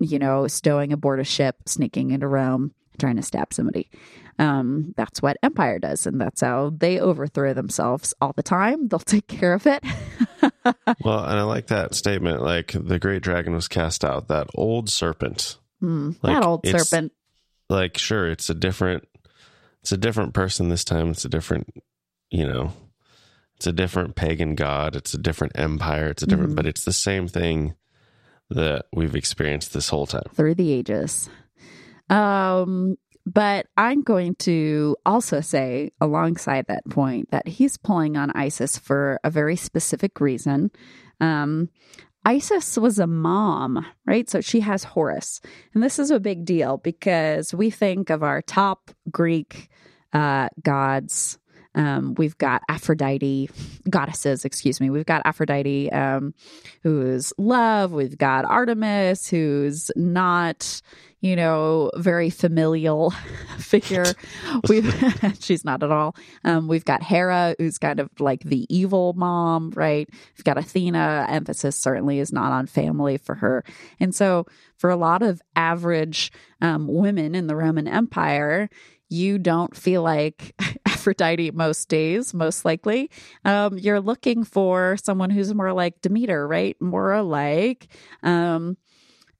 you 0.00 0.18
know 0.18 0.46
stowing 0.46 0.92
aboard 0.92 1.18
a 1.18 1.24
ship, 1.24 1.56
sneaking 1.66 2.10
into 2.10 2.28
Rome, 2.28 2.74
trying 2.98 3.16
to 3.16 3.22
stab 3.22 3.52
somebody. 3.52 3.90
Um, 4.38 4.94
that's 4.96 5.20
what 5.20 5.36
Empire 5.42 5.78
does, 5.78 6.06
and 6.06 6.20
that's 6.20 6.40
how 6.42 6.70
they 6.76 7.00
overthrow 7.00 7.54
themselves 7.54 8.14
all 8.20 8.32
the 8.36 8.42
time. 8.42 8.86
They'll 8.88 8.98
take 9.00 9.26
care 9.26 9.52
of 9.54 9.66
it. 9.66 9.82
well, 11.04 11.24
and 11.24 11.38
I 11.38 11.42
like 11.42 11.68
that 11.68 11.94
statement. 11.94 12.42
Like 12.42 12.72
the 12.72 12.98
great 12.98 13.22
dragon 13.22 13.54
was 13.54 13.68
cast 13.68 14.04
out, 14.04 14.28
that 14.28 14.48
old 14.54 14.88
serpent. 14.90 15.58
Mm, 15.82 16.16
Like, 16.22 16.34
that 16.36 16.44
old 16.46 16.66
serpent. 16.66 17.12
Like, 17.68 17.98
sure, 17.98 18.30
it's 18.30 18.48
a 18.48 18.54
different, 18.54 19.06
it's 19.82 19.92
a 19.92 19.96
different 19.96 20.34
person 20.34 20.68
this 20.68 20.84
time. 20.84 21.10
It's 21.10 21.24
a 21.24 21.28
different, 21.28 21.68
you 22.30 22.46
know, 22.46 22.72
it's 23.56 23.66
a 23.66 23.72
different 23.72 24.14
pagan 24.14 24.54
god. 24.54 24.94
It's 24.96 25.14
a 25.14 25.18
different 25.18 25.58
empire. 25.58 26.08
It's 26.08 26.22
a 26.22 26.26
different, 26.26 26.52
Mhm. 26.52 26.56
but 26.56 26.66
it's 26.66 26.84
the 26.84 26.92
same 26.92 27.26
thing 27.28 27.74
that 28.50 28.86
we've 28.94 29.14
experienced 29.16 29.72
this 29.74 29.88
whole 29.90 30.06
time. 30.06 30.22
through 30.34 30.54
the 30.54 30.72
ages. 30.72 31.28
Um, 32.10 32.96
but 33.26 33.66
I'm 33.76 34.02
going 34.02 34.36
to 34.36 34.96
also 35.04 35.40
say, 35.40 35.90
alongside 36.00 36.66
that 36.68 36.88
point, 36.88 37.30
that 37.30 37.46
he's 37.46 37.76
pulling 37.76 38.16
on 38.16 38.30
Isis 38.30 38.78
for 38.78 39.20
a 39.22 39.30
very 39.30 39.56
specific 39.56 40.20
reason. 40.20 40.70
Um, 41.20 41.68
Isis 42.24 42.76
was 42.76 42.98
a 42.98 43.06
mom, 43.06 43.84
right? 44.06 44.28
So 44.28 44.40
she 44.40 44.60
has 44.60 44.84
Horus. 44.84 45.40
And 45.74 45.82
this 45.82 45.98
is 45.98 46.10
a 46.10 46.20
big 46.20 46.44
deal 46.44 46.78
because 46.78 47.54
we 47.54 47.70
think 47.70 48.10
of 48.10 48.22
our 48.22 48.42
top 48.42 48.90
Greek 49.10 49.68
uh, 50.12 50.48
gods. 50.62 51.38
Um, 51.78 52.14
we've 52.14 52.36
got 52.38 52.62
Aphrodite, 52.68 53.48
goddesses, 53.88 54.44
excuse 54.44 54.80
me. 54.80 54.90
We've 54.90 55.06
got 55.06 55.22
Aphrodite, 55.24 55.90
um, 55.92 56.34
who's 56.82 57.32
love. 57.38 57.92
We've 57.92 58.18
got 58.18 58.44
Artemis, 58.44 59.28
who's 59.28 59.88
not, 59.94 60.82
you 61.20 61.36
know, 61.36 61.92
very 61.94 62.30
familial 62.30 63.10
figure. 63.58 64.06
We've 64.68 64.92
she's 65.40 65.64
not 65.64 65.84
at 65.84 65.92
all. 65.92 66.16
Um, 66.44 66.66
we've 66.66 66.84
got 66.84 67.04
Hera, 67.04 67.54
who's 67.58 67.78
kind 67.78 68.00
of 68.00 68.10
like 68.18 68.42
the 68.42 68.66
evil 68.74 69.12
mom, 69.12 69.70
right? 69.76 70.08
We've 70.36 70.44
got 70.44 70.58
Athena. 70.58 71.26
Emphasis 71.28 71.76
certainly 71.76 72.18
is 72.18 72.32
not 72.32 72.50
on 72.50 72.66
family 72.66 73.18
for 73.18 73.36
her, 73.36 73.64
and 74.00 74.12
so 74.12 74.46
for 74.76 74.90
a 74.90 74.96
lot 74.96 75.22
of 75.22 75.40
average 75.54 76.32
um, 76.60 76.88
women 76.88 77.36
in 77.36 77.46
the 77.46 77.54
Roman 77.54 77.86
Empire. 77.86 78.68
You 79.10 79.38
don't 79.38 79.74
feel 79.74 80.02
like 80.02 80.54
Aphrodite 81.08 81.52
most 81.52 81.88
days, 81.88 82.34
most 82.34 82.64
likely. 82.66 83.10
Um, 83.44 83.78
you're 83.78 84.00
looking 84.00 84.44
for 84.44 84.96
someone 85.02 85.30
who's 85.30 85.54
more 85.54 85.72
like 85.72 86.02
Demeter, 86.02 86.46
right? 86.46 86.76
More 86.82 87.22
like 87.22 87.88
um, 88.22 88.76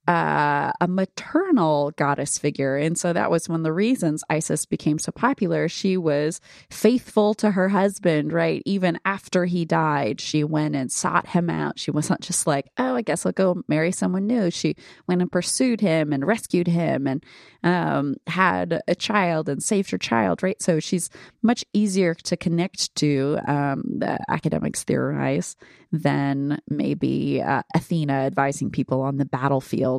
uh, 0.09 0.71
a 0.81 0.87
maternal 0.87 1.91
goddess 1.91 2.39
figure. 2.39 2.75
And 2.75 2.97
so 2.97 3.13
that 3.13 3.29
was 3.29 3.47
one 3.47 3.59
of 3.59 3.63
the 3.63 3.71
reasons 3.71 4.23
Isis 4.27 4.65
became 4.65 4.97
so 4.97 5.11
popular. 5.11 5.69
She 5.69 5.97
was 5.97 6.41
faithful 6.71 7.35
to 7.35 7.51
her 7.51 7.69
husband, 7.69 8.33
right? 8.33 8.63
Even 8.65 8.97
after 9.05 9.45
he 9.45 9.65
died, 9.65 10.19
she 10.19 10.43
went 10.43 10.75
and 10.75 10.91
sought 10.91 11.27
him 11.27 11.47
out. 11.47 11.77
She 11.77 11.91
wasn't 11.91 12.21
just 12.21 12.47
like, 12.47 12.71
oh, 12.79 12.95
I 12.95 13.03
guess 13.03 13.23
I'll 13.23 13.33
go 13.33 13.61
marry 13.67 13.91
someone 13.91 14.25
new. 14.25 14.49
She 14.49 14.75
went 15.07 15.21
and 15.21 15.31
pursued 15.31 15.79
him 15.79 16.11
and 16.11 16.25
rescued 16.25 16.67
him 16.67 17.05
and 17.05 17.23
um, 17.61 18.15
had 18.25 18.81
a 18.87 18.95
child 18.95 19.47
and 19.47 19.61
saved 19.61 19.91
her 19.91 19.99
child, 19.99 20.41
right? 20.41 20.59
So 20.59 20.79
she's 20.79 21.11
much 21.43 21.63
easier 21.71 22.15
to 22.15 22.35
connect 22.35 22.95
to, 22.95 23.37
um, 23.47 23.83
the 23.99 24.17
academics 24.27 24.83
theorize, 24.83 25.55
than 25.91 26.59
maybe 26.69 27.41
uh, 27.41 27.63
Athena 27.75 28.13
advising 28.13 28.69
people 28.69 29.01
on 29.01 29.17
the 29.17 29.25
battlefield 29.25 29.98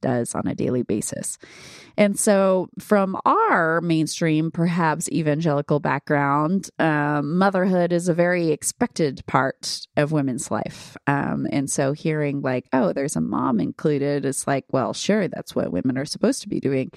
does 0.00 0.34
on 0.34 0.46
a 0.46 0.54
daily 0.54 0.82
basis. 0.82 1.38
And 1.96 2.18
so, 2.18 2.68
from 2.78 3.16
our 3.24 3.80
mainstream, 3.80 4.50
perhaps 4.50 5.10
evangelical 5.10 5.80
background, 5.80 6.70
um, 6.78 7.38
motherhood 7.38 7.92
is 7.92 8.08
a 8.08 8.14
very 8.14 8.50
expected 8.50 9.22
part 9.26 9.86
of 9.96 10.12
women's 10.12 10.50
life. 10.50 10.96
Um, 11.06 11.46
and 11.52 11.70
so, 11.70 11.92
hearing 11.92 12.40
like, 12.40 12.66
oh, 12.72 12.92
there's 12.92 13.16
a 13.16 13.20
mom 13.20 13.60
included, 13.60 14.24
it's 14.24 14.46
like, 14.46 14.64
well, 14.70 14.94
sure, 14.94 15.28
that's 15.28 15.54
what 15.54 15.72
women 15.72 15.98
are 15.98 16.06
supposed 16.06 16.42
to 16.42 16.48
be 16.48 16.60
doing. 16.60 16.90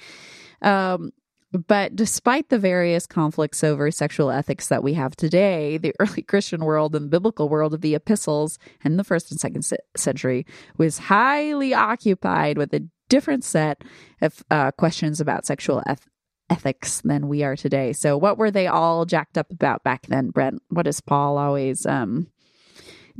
Um, 0.62 1.10
but 1.54 1.94
despite 1.94 2.48
the 2.48 2.58
various 2.58 3.06
conflicts 3.06 3.62
over 3.62 3.90
sexual 3.90 4.30
ethics 4.30 4.68
that 4.68 4.82
we 4.82 4.94
have 4.94 5.14
today, 5.14 5.78
the 5.78 5.92
early 6.00 6.22
Christian 6.22 6.64
world 6.64 6.94
and 6.94 7.06
the 7.06 7.10
biblical 7.10 7.48
world 7.48 7.74
of 7.74 7.80
the 7.80 7.94
epistles 7.94 8.58
in 8.84 8.96
the 8.96 9.04
first 9.04 9.30
and 9.30 9.40
second 9.40 9.64
century 9.96 10.46
was 10.76 10.98
highly 10.98 11.72
occupied 11.72 12.58
with 12.58 12.74
a 12.74 12.86
different 13.08 13.44
set 13.44 13.82
of 14.20 14.42
uh, 14.50 14.70
questions 14.72 15.20
about 15.20 15.46
sexual 15.46 15.82
eth- 15.86 16.08
ethics 16.50 17.00
than 17.04 17.28
we 17.28 17.42
are 17.42 17.56
today. 17.56 17.92
So, 17.92 18.16
what 18.16 18.38
were 18.38 18.50
they 18.50 18.66
all 18.66 19.04
jacked 19.04 19.38
up 19.38 19.50
about 19.50 19.84
back 19.84 20.06
then, 20.06 20.30
Brent? 20.30 20.62
What 20.68 20.86
is 20.86 21.00
Paul 21.00 21.38
always 21.38 21.86
um, 21.86 22.28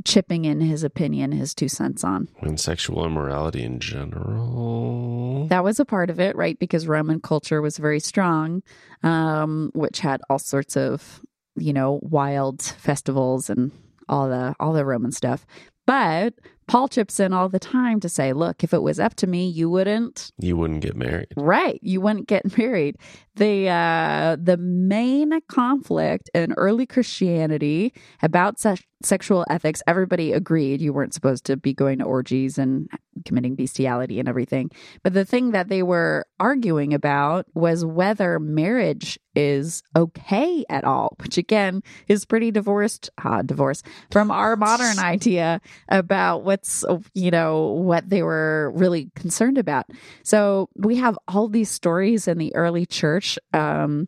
chipping 0.03 0.45
in 0.45 0.59
his 0.59 0.83
opinion, 0.83 1.31
his 1.31 1.53
two 1.55 1.69
cents 1.69 2.03
on. 2.03 2.27
And 2.41 2.59
sexual 2.59 3.05
immorality 3.05 3.63
in 3.63 3.79
general. 3.79 5.47
That 5.47 5.63
was 5.63 5.79
a 5.79 5.85
part 5.85 6.09
of 6.09 6.19
it, 6.19 6.35
right? 6.35 6.57
Because 6.59 6.87
Roman 6.87 7.19
culture 7.21 7.61
was 7.61 7.77
very 7.77 7.99
strong, 7.99 8.61
um, 9.03 9.71
which 9.73 9.99
had 9.99 10.21
all 10.29 10.39
sorts 10.39 10.75
of, 10.75 11.21
you 11.55 11.73
know, 11.73 11.99
wild 12.01 12.61
festivals 12.61 13.49
and 13.49 13.71
all 14.09 14.27
the 14.29 14.55
all 14.59 14.73
the 14.73 14.85
Roman 14.85 15.11
stuff. 15.11 15.45
But 15.87 16.33
Paul 16.67 16.87
chips 16.87 17.19
in 17.19 17.31
all 17.31 17.47
the 17.47 17.59
time 17.59 17.99
to 17.99 18.09
say, 18.09 18.33
look, 18.33 18.63
if 18.63 18.73
it 18.73 18.81
was 18.81 18.99
up 18.99 19.13
to 19.15 19.27
me, 19.27 19.47
you 19.47 19.69
wouldn't 19.69 20.31
You 20.39 20.57
wouldn't 20.57 20.81
get 20.81 20.95
married. 20.95 21.27
Right. 21.37 21.79
You 21.83 22.01
wouldn't 22.01 22.27
get 22.27 22.57
married. 22.57 22.97
The 23.35 23.69
uh 23.69 24.37
the 24.41 24.57
main 24.57 25.39
conflict 25.47 26.29
in 26.33 26.53
early 26.57 26.85
Christianity 26.87 27.93
about 28.23 28.59
se- 28.59 28.77
sexual 29.05 29.45
ethics, 29.49 29.81
everybody 29.87 30.33
agreed 30.33 30.81
you 30.81 30.93
weren't 30.93 31.13
supposed 31.13 31.45
to 31.45 31.57
be 31.57 31.73
going 31.73 31.99
to 31.99 32.05
orgies 32.05 32.57
and 32.57 32.89
committing 33.25 33.55
bestiality 33.55 34.19
and 34.19 34.27
everything. 34.27 34.69
But 35.03 35.13
the 35.13 35.25
thing 35.25 35.51
that 35.51 35.69
they 35.69 35.83
were 35.83 36.25
arguing 36.39 36.93
about 36.93 37.45
was 37.53 37.85
whether 37.85 38.39
marriage 38.39 39.17
is 39.35 39.83
okay 39.95 40.65
at 40.69 40.83
all, 40.83 41.15
which 41.21 41.37
again 41.37 41.81
is 42.07 42.25
pretty 42.25 42.51
divorced, 42.51 43.09
uh, 43.23 43.41
divorce 43.41 43.83
from 44.11 44.31
our 44.31 44.55
modern 44.55 44.99
idea 44.99 45.61
about 45.89 46.43
what's, 46.43 46.83
you 47.13 47.31
know, 47.31 47.67
what 47.67 48.09
they 48.09 48.23
were 48.23 48.71
really 48.75 49.11
concerned 49.15 49.57
about. 49.57 49.85
So 50.23 50.69
we 50.75 50.97
have 50.97 51.17
all 51.27 51.47
these 51.47 51.69
stories 51.69 52.27
in 52.27 52.37
the 52.37 52.53
early 52.55 52.85
church. 52.85 53.37
Um, 53.53 54.07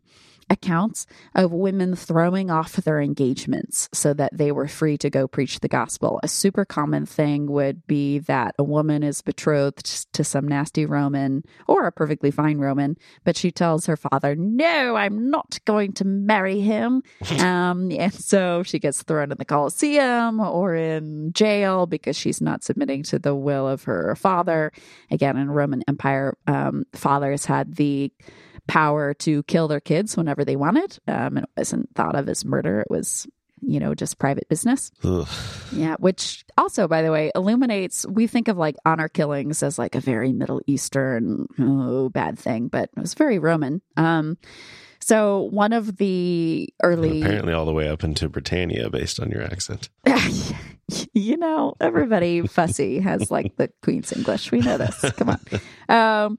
accounts 0.50 1.06
of 1.36 1.52
women 1.52 1.96
throwing 1.96 2.50
off 2.50 2.74
their 2.74 3.02
engagements 3.02 3.90
so 3.94 4.14
that 4.14 4.36
they 4.38 4.52
were 4.52 4.68
free 4.68 4.98
to 4.98 5.10
go 5.10 5.28
preach 5.28 5.60
the 5.60 5.68
gospel. 5.68 6.20
A 6.24 6.28
super 6.28 6.66
common 6.66 7.06
thing 7.06 7.48
would 7.48 7.86
be 7.88 8.20
that 8.20 8.56
a 8.58 8.64
woman 8.64 9.04
is 9.04 9.22
betrothed 9.22 10.14
to 10.14 10.24
some 10.24 10.48
nasty 10.48 10.86
Roman 10.86 11.44
or 11.68 11.86
a 11.86 11.92
perfectly 11.92 12.32
fine 12.32 12.58
Roman, 12.58 12.98
but 13.24 13.38
she 13.38 13.52
tells 13.52 13.86
her 13.86 13.98
father, 13.98 14.36
No, 14.36 14.96
I'm 14.96 15.30
not 15.30 15.60
going 15.66 15.94
to 15.94 16.06
marry 16.06 16.62
him. 16.62 17.04
um, 17.40 17.92
and 17.92 18.14
so 18.14 18.64
she 18.64 18.80
gets 18.80 19.04
thrown 19.04 19.32
in 19.32 19.38
the 19.38 19.46
Colosseum 19.46 20.40
or 20.40 20.76
in 20.76 21.34
jail 21.34 21.86
because 21.86 22.16
she's 22.16 22.42
not 22.42 22.64
submitting 22.64 23.04
to 23.04 23.20
the 23.20 23.36
will 23.36 23.68
of 23.68 23.84
her 23.84 24.16
father. 24.16 24.72
Again, 25.12 25.38
in 25.38 25.50
Roman 25.50 25.84
Empire, 25.88 26.38
um, 26.48 26.86
fathers 26.94 27.46
had 27.46 27.76
the 27.76 28.12
power 28.68 29.14
to 29.16 29.44
kill 29.44 29.68
their 29.68 29.80
kids 29.80 30.16
whenever 30.16 30.46
they 30.46 30.56
wanted. 30.56 30.98
Um, 31.08 31.38
and 31.38 31.40
it 31.40 31.50
wasn't 31.58 31.94
thought 31.96 32.16
of 32.16 32.30
as 32.30 32.46
murder. 32.46 32.82
It 32.82 32.90
was, 32.90 33.28
you 33.62 33.80
know, 33.80 33.96
just 33.96 34.20
private 34.20 34.48
business. 34.50 34.92
Ugh. 35.04 35.28
Yeah. 35.72 35.96
Which 36.00 36.46
also, 36.58 36.88
by 36.88 37.02
the 37.02 37.12
way, 37.12 37.32
illuminates, 37.34 38.06
we 38.08 38.28
think 38.28 38.48
of 38.48 38.58
like 38.58 38.76
honor 38.86 39.08
killings 39.08 39.64
as 39.64 39.80
like 39.80 39.96
a 39.96 40.00
very 40.00 40.34
Middle 40.34 40.62
Eastern, 40.68 41.48
oh, 41.60 42.10
bad 42.10 42.38
thing, 42.38 42.68
but 42.68 42.90
it 42.96 43.00
was 43.00 43.14
very 43.14 43.40
Roman. 43.40 43.82
Um, 43.96 44.38
so 45.00 45.44
one 45.52 45.72
of 45.72 45.96
the 45.98 46.68
early, 46.84 47.22
Apparently, 47.22 47.54
all 47.54 47.66
the 47.66 47.72
way 47.72 47.88
up 47.88 48.04
into 48.04 48.28
Britannia, 48.28 48.90
based 48.90 49.22
on 49.22 49.32
your 49.32 49.42
accent. 49.42 49.88
you 51.14 51.38
know, 51.38 51.76
everybody 51.80 52.42
fussy 52.42 53.00
has 53.00 53.32
like 53.32 53.56
the 53.56 53.72
Queen's 53.82 54.12
English. 54.12 54.52
We 54.52 54.60
know 54.60 54.78
this. 54.78 55.00
Come 55.14 55.30
on. 55.30 55.40
Um, 55.90 56.38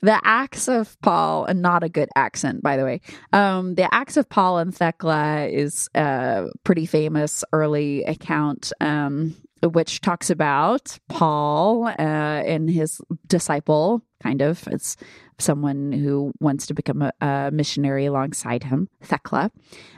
the 0.00 0.20
acts 0.24 0.68
of 0.68 1.00
Paul, 1.00 1.44
and 1.46 1.62
not 1.62 1.82
a 1.82 1.88
good 1.88 2.08
accent, 2.16 2.62
by 2.62 2.76
the 2.76 2.84
way. 2.84 3.00
Um, 3.32 3.74
the 3.74 3.92
acts 3.92 4.16
of 4.16 4.28
Paul 4.28 4.58
and 4.58 4.74
Thecla 4.74 5.46
is 5.46 5.88
a 5.94 6.46
pretty 6.64 6.86
famous 6.86 7.44
early 7.52 8.04
account. 8.04 8.72
Um, 8.80 9.36
which 9.68 10.00
talks 10.00 10.30
about 10.30 10.98
Paul 11.08 11.86
uh, 11.86 11.92
and 11.98 12.68
his 12.68 13.00
disciple, 13.26 14.02
kind 14.22 14.42
of. 14.42 14.66
It's 14.68 14.96
someone 15.38 15.92
who 15.92 16.32
wants 16.40 16.66
to 16.66 16.74
become 16.74 17.02
a, 17.02 17.12
a 17.20 17.50
missionary 17.52 18.06
alongside 18.06 18.64
him, 18.64 18.88
Thecla. 19.02 19.50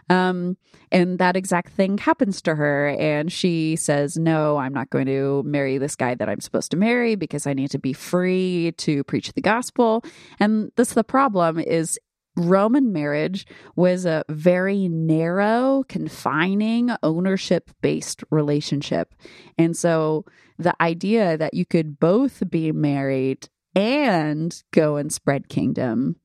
Um, 0.09 0.57
and 0.93 1.19
that 1.19 1.37
exact 1.37 1.73
thing 1.73 1.99
happens 1.99 2.41
to 2.43 2.55
her. 2.55 2.89
And 2.99 3.31
she 3.31 3.77
says, 3.77 4.17
No, 4.17 4.57
I'm 4.57 4.73
not 4.73 4.91
going 4.91 5.07
to 5.07 5.43
marry 5.45 5.79
this 5.79 5.97
guy 5.97 6.15
that 6.15 6.29
I'm 6.29 6.41
supposed 6.41 6.71
to 6.71 6.77
marry 6.77 7.17
because 7.17 7.47
I 7.47 7.55
need 7.55 7.71
to 7.73 7.79
be 7.79 7.93
free 7.93 8.73
to 8.79 9.05
preach 9.05 9.33
the 9.33 9.41
gospel. 9.41 10.05
And 10.39 10.71
that's 10.77 10.95
the 10.95 11.05
problem 11.05 11.59
is 11.59 11.99
Roman 12.37 12.93
marriage 12.93 13.47
was 13.75 14.05
a 14.05 14.25
very 14.29 14.89
narrow, 14.89 15.85
confining, 15.89 16.91
ownership 17.03 17.71
based 17.81 18.23
relationship. 18.31 19.15
And 19.57 19.77
so 19.77 20.25
the 20.59 20.75
idea 20.83 21.37
that 21.37 21.55
you 21.55 21.65
could 21.65 21.99
both 21.99 22.43
be 22.51 22.73
married 22.73 23.49
and 23.75 24.63
go 24.71 24.97
and 24.97 25.13
spread 25.13 25.49
kingdom 25.49 26.17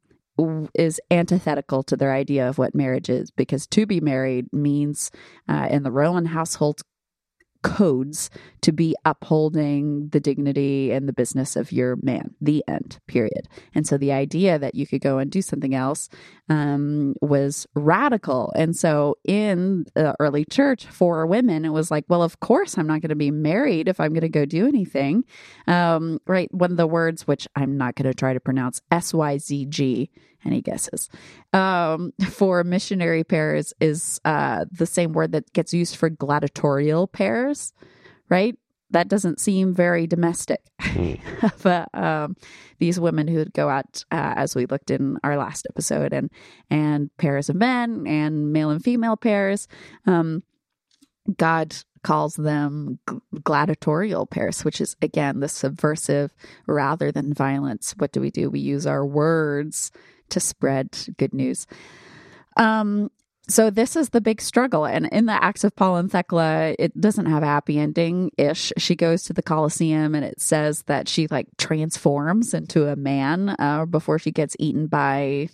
is 0.73 0.99
antithetical 1.11 1.83
to 1.83 1.95
their 1.95 2.13
idea 2.13 2.47
of 2.47 2.57
what 2.57 2.73
marriage 2.73 3.09
is 3.09 3.31
because 3.31 3.67
to 3.67 3.85
be 3.85 3.99
married 3.99 4.51
means 4.51 5.11
uh, 5.47 5.67
in 5.69 5.83
the 5.83 5.91
Roman 5.91 6.25
household 6.25 6.81
codes 7.63 8.29
to 8.61 8.71
be 8.71 8.95
upholding 9.05 10.09
the 10.09 10.19
dignity 10.19 10.91
and 10.91 11.07
the 11.07 11.13
business 11.13 11.55
of 11.55 11.71
your 11.71 11.97
man, 12.01 12.35
the 12.41 12.63
end, 12.67 12.99
period. 13.07 13.47
And 13.73 13.87
so 13.87 13.97
the 13.97 14.11
idea 14.11 14.59
that 14.59 14.75
you 14.75 14.85
could 14.85 15.01
go 15.01 15.17
and 15.17 15.31
do 15.31 15.41
something 15.41 15.73
else 15.73 16.09
um, 16.49 17.15
was 17.21 17.67
radical. 17.75 18.51
And 18.55 18.75
so 18.75 19.17
in 19.23 19.85
the 19.95 20.15
early 20.19 20.45
church 20.45 20.85
for 20.85 21.25
women, 21.25 21.65
it 21.65 21.69
was 21.69 21.91
like, 21.91 22.05
well, 22.07 22.23
of 22.23 22.39
course, 22.39 22.77
I'm 22.77 22.87
not 22.87 23.01
going 23.01 23.09
to 23.09 23.15
be 23.15 23.31
married 23.31 23.87
if 23.87 23.99
I'm 23.99 24.13
going 24.13 24.21
to 24.21 24.29
go 24.29 24.45
do 24.45 24.67
anything. 24.67 25.23
Um, 25.67 26.19
right. 26.27 26.53
One 26.53 26.71
of 26.71 26.77
the 26.77 26.87
words, 26.87 27.27
which 27.27 27.47
I'm 27.55 27.77
not 27.77 27.95
going 27.95 28.07
to 28.07 28.13
try 28.13 28.33
to 28.33 28.39
pronounce, 28.39 28.81
S 28.91 29.13
Y 29.13 29.37
Z 29.37 29.65
G 29.67 30.09
any 30.45 30.61
guesses? 30.61 31.09
Um, 31.53 32.13
for 32.29 32.63
missionary 32.63 33.23
pairs 33.23 33.73
is 33.79 34.19
uh, 34.25 34.65
the 34.71 34.85
same 34.85 35.13
word 35.13 35.31
that 35.33 35.51
gets 35.53 35.73
used 35.73 35.95
for 35.95 36.09
gladiatorial 36.09 37.07
pairs, 37.07 37.73
right? 38.29 38.57
That 38.91 39.07
doesn't 39.07 39.39
seem 39.39 39.73
very 39.73 40.05
domestic. 40.05 40.61
but 41.63 41.87
um, 41.93 42.35
these 42.79 42.99
women 42.99 43.27
who 43.27 43.37
would 43.37 43.53
go 43.53 43.69
out, 43.69 44.03
uh, 44.11 44.33
as 44.35 44.55
we 44.55 44.65
looked 44.65 44.91
in 44.91 45.17
our 45.23 45.37
last 45.37 45.65
episode, 45.69 46.11
and 46.11 46.29
and 46.69 47.15
pairs 47.17 47.49
of 47.49 47.55
men 47.55 48.05
and 48.05 48.51
male 48.51 48.69
and 48.69 48.83
female 48.83 49.15
pairs, 49.15 49.69
um, 50.05 50.43
God 51.37 51.73
calls 52.03 52.35
them 52.35 52.99
gladiatorial 53.43 54.25
pairs, 54.25 54.65
which 54.65 54.81
is 54.81 54.95
again 55.01 55.39
the 55.39 55.47
subversive 55.47 56.33
rather 56.67 57.11
than 57.11 57.33
violence. 57.33 57.93
What 57.97 58.11
do 58.11 58.21
we 58.21 58.31
do? 58.31 58.49
We 58.49 58.59
use 58.59 58.87
our 58.87 59.05
words 59.05 59.91
to 60.31 60.39
spread 60.39 60.97
good 61.17 61.33
news. 61.33 61.67
Um, 62.57 63.11
so 63.47 63.69
this 63.69 63.95
is 63.95 64.09
the 64.09 64.21
big 64.21 64.41
struggle. 64.41 64.85
And 64.85 65.07
in 65.11 65.25
the 65.25 65.43
Acts 65.43 65.63
of 65.63 65.75
Paul 65.75 65.97
and 65.97 66.11
Thecla, 66.11 66.75
it 66.79 66.99
doesn't 66.99 67.25
have 67.25 67.43
a 67.43 67.47
happy 67.47 67.77
ending 67.77 68.31
ish. 68.37 68.71
She 68.77 68.95
goes 68.95 69.23
to 69.23 69.33
the 69.33 69.41
Colosseum 69.41 70.15
and 70.15 70.23
it 70.23 70.39
says 70.39 70.83
that 70.83 71.09
she 71.09 71.27
like 71.27 71.47
transforms 71.57 72.53
into 72.53 72.87
a 72.87 72.95
man 72.95 73.55
uh, 73.59 73.85
before 73.85 74.19
she 74.19 74.31
gets 74.31 74.55
eaten 74.59 74.87
by 74.87 75.49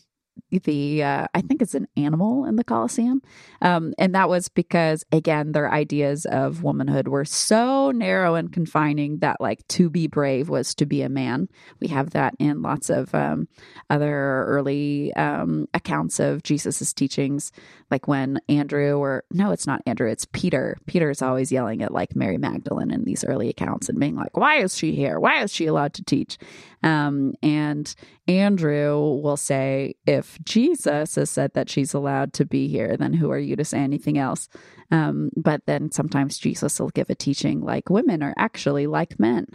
the 0.52 1.04
uh, 1.04 1.28
I 1.34 1.42
think 1.42 1.62
it's 1.62 1.76
an 1.76 1.88
animal 1.96 2.46
in 2.46 2.56
the 2.56 2.64
Colosseum, 2.64 3.22
um, 3.62 3.94
and 3.98 4.16
that 4.16 4.30
was 4.30 4.50
because 4.50 5.06
again 5.12 5.52
their 5.52 5.72
ideas 5.72 6.26
of 6.26 6.64
womanhood 6.64 7.08
were 7.08 7.26
so 7.26 7.92
narrow 7.92 8.36
and 8.36 8.52
confining 8.52 9.20
that 9.20 9.42
like 9.42 9.68
to 9.70 9.90
be 9.90 10.08
brave 10.08 10.50
was 10.50 10.76
to 10.76 10.86
be 10.86 11.02
a 11.02 11.10
man. 11.10 11.48
We 11.80 11.88
have 11.88 12.12
that 12.12 12.36
in 12.40 12.62
lots 12.62 12.90
of 12.90 13.14
um, 13.14 13.48
other 13.90 14.46
early 14.46 15.14
um, 15.14 15.68
accounts 15.74 16.20
of 16.20 16.44
Jesus's 16.44 16.94
teachings, 16.94 17.52
like 17.92 18.08
when 18.08 18.40
Andrew 18.50 18.98
or 18.98 19.24
no, 19.32 19.52
it's 19.52 19.68
not 19.68 19.82
Andrew, 19.86 20.10
it's 20.10 20.26
Peter. 20.26 20.78
Peter's 20.86 21.22
always 21.22 21.52
yelling 21.52 21.82
at 21.82 21.94
like 21.94 22.16
Mary 22.16 22.38
Magdalene 22.38 22.92
in 22.92 23.04
these 23.04 23.24
early 23.24 23.50
accounts 23.50 23.90
and 23.90 24.00
being 24.00 24.16
like, 24.16 24.38
"Why 24.38 24.58
is 24.58 24.76
she 24.76 24.94
here? 24.94 25.20
Why 25.20 25.44
is 25.44 25.52
she 25.52 25.66
allowed 25.66 25.94
to 25.96 26.04
teach?" 26.04 26.38
Um, 26.84 27.34
and 27.42 27.94
Andrew 28.28 29.20
will 29.22 29.38
say, 29.38 29.96
if 30.06 30.38
Jesus 30.44 31.16
has 31.16 31.30
said 31.30 31.54
that 31.54 31.70
she's 31.70 31.94
allowed 31.94 32.34
to 32.34 32.46
be 32.46 32.68
here, 32.68 32.98
then 32.98 33.14
who 33.14 33.32
are 33.32 33.40
you 33.40 33.56
to 33.56 33.64
say 33.64 33.80
anything 33.80 34.18
else? 34.18 34.50
Um, 34.92 35.30
but 35.36 35.62
then 35.66 35.92
sometimes 35.92 36.38
Jesus 36.38 36.80
will 36.80 36.90
give 36.90 37.10
a 37.10 37.16
teaching 37.16 37.62
like 37.62 37.90
women 37.90 38.22
are 38.24 38.34
actually 38.38 38.88
like 38.88 39.20
men, 39.20 39.48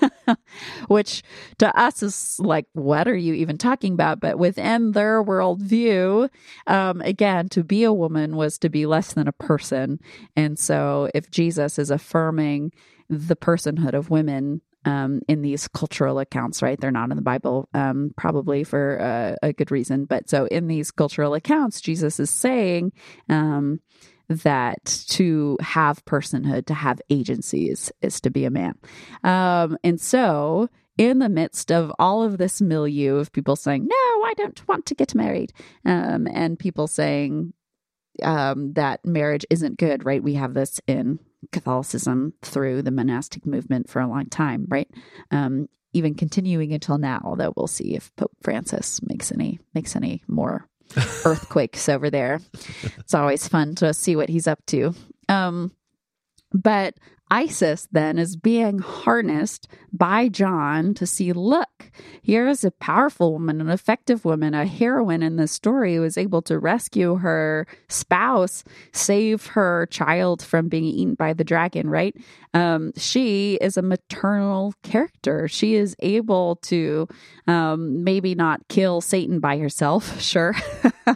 which 0.88 1.22
to 1.58 1.78
us 1.78 2.02
is 2.02 2.38
like, 2.40 2.66
what 2.72 3.08
are 3.08 3.16
you 3.16 3.34
even 3.34 3.56
talking 3.56 3.94
about? 3.94 4.20
But 4.20 4.38
within 4.38 4.92
their 4.92 5.22
worldview, 5.24 6.28
um, 6.66 7.00
again, 7.00 7.48
to 7.50 7.64
be 7.64 7.84
a 7.84 7.92
woman 7.92 8.36
was 8.36 8.58
to 8.58 8.68
be 8.68 8.86
less 8.86 9.14
than 9.14 9.28
a 9.28 9.32
person. 9.32 9.98
And 10.36 10.58
so 10.58 11.10
if 11.14 11.30
Jesus 11.30 11.78
is 11.78 11.90
affirming 11.90 12.72
the 13.08 13.36
personhood 13.36 13.94
of 13.94 14.10
women 14.10 14.60
um, 14.88 15.20
in 15.28 15.42
these 15.42 15.68
cultural 15.68 16.18
accounts, 16.18 16.62
right? 16.62 16.80
They're 16.80 16.90
not 16.90 17.10
in 17.10 17.16
the 17.16 17.22
Bible, 17.22 17.68
um, 17.74 18.12
probably 18.16 18.64
for 18.64 18.98
uh, 18.98 19.36
a 19.46 19.52
good 19.52 19.70
reason. 19.70 20.06
But 20.06 20.30
so 20.30 20.46
in 20.46 20.66
these 20.66 20.90
cultural 20.90 21.34
accounts, 21.34 21.82
Jesus 21.82 22.18
is 22.18 22.30
saying 22.30 22.92
um, 23.28 23.80
that 24.28 25.04
to 25.08 25.58
have 25.60 26.02
personhood, 26.06 26.66
to 26.66 26.74
have 26.74 27.02
agencies, 27.10 27.92
is 28.00 28.18
to 28.22 28.30
be 28.30 28.46
a 28.46 28.50
man. 28.50 28.76
Um, 29.24 29.76
and 29.84 30.00
so 30.00 30.70
in 30.96 31.18
the 31.18 31.28
midst 31.28 31.70
of 31.70 31.92
all 31.98 32.22
of 32.22 32.38
this 32.38 32.62
milieu 32.62 33.16
of 33.16 33.30
people 33.30 33.56
saying, 33.56 33.86
no, 33.86 34.24
I 34.24 34.32
don't 34.38 34.68
want 34.68 34.86
to 34.86 34.94
get 34.94 35.14
married, 35.14 35.52
um, 35.84 36.26
and 36.26 36.58
people 36.58 36.86
saying, 36.86 37.52
um, 38.22 38.72
that 38.72 39.04
marriage 39.04 39.44
isn't 39.50 39.78
good, 39.78 40.06
right? 40.06 40.22
We 40.22 40.34
have 40.34 40.54
this 40.54 40.80
in 40.86 41.20
Catholicism 41.52 42.34
through 42.42 42.82
the 42.82 42.90
monastic 42.90 43.46
movement 43.46 43.88
for 43.88 44.00
a 44.00 44.08
long 44.08 44.26
time, 44.26 44.66
right? 44.68 44.88
Um, 45.30 45.68
even 45.92 46.14
continuing 46.14 46.72
until 46.72 46.98
now, 46.98 47.20
although 47.24 47.52
we'll 47.56 47.66
see 47.66 47.94
if 47.94 48.14
Pope 48.16 48.32
Francis 48.42 49.00
makes 49.02 49.32
any 49.32 49.58
makes 49.74 49.96
any 49.96 50.22
more 50.28 50.68
earthquakes 51.24 51.88
over 51.88 52.10
there. 52.10 52.40
It's 52.98 53.14
always 53.14 53.48
fun 53.48 53.74
to 53.76 53.94
see 53.94 54.16
what 54.16 54.28
he's 54.28 54.46
up 54.46 54.64
to. 54.66 54.94
Um, 55.28 55.72
but 56.52 56.94
Isis 57.30 57.88
then 57.92 58.18
is 58.18 58.36
being 58.36 58.78
harnessed 58.78 59.68
by 59.92 60.28
John 60.28 60.94
to 60.94 61.06
see 61.06 61.32
look, 61.32 61.90
here 62.22 62.48
is 62.48 62.64
a 62.64 62.70
powerful 62.70 63.32
woman, 63.32 63.60
an 63.60 63.68
effective 63.68 64.24
woman, 64.24 64.54
a 64.54 64.66
heroine 64.66 65.22
in 65.22 65.36
this 65.36 65.52
story 65.52 65.96
who 65.96 66.04
is 66.04 66.18
able 66.18 66.42
to 66.42 66.58
rescue 66.58 67.16
her 67.16 67.66
spouse, 67.88 68.64
save 68.92 69.46
her 69.46 69.86
child 69.86 70.42
from 70.42 70.68
being 70.68 70.84
eaten 70.84 71.14
by 71.14 71.32
the 71.32 71.44
dragon, 71.44 71.88
right? 71.88 72.14
Um, 72.54 72.92
she 72.96 73.58
is 73.60 73.76
a 73.76 73.82
maternal 73.82 74.74
character. 74.82 75.48
She 75.48 75.74
is 75.74 75.94
able 76.00 76.56
to 76.56 77.08
um, 77.46 78.04
maybe 78.04 78.34
not 78.34 78.66
kill 78.68 79.00
Satan 79.00 79.40
by 79.40 79.58
herself, 79.58 80.20
sure. 80.20 80.54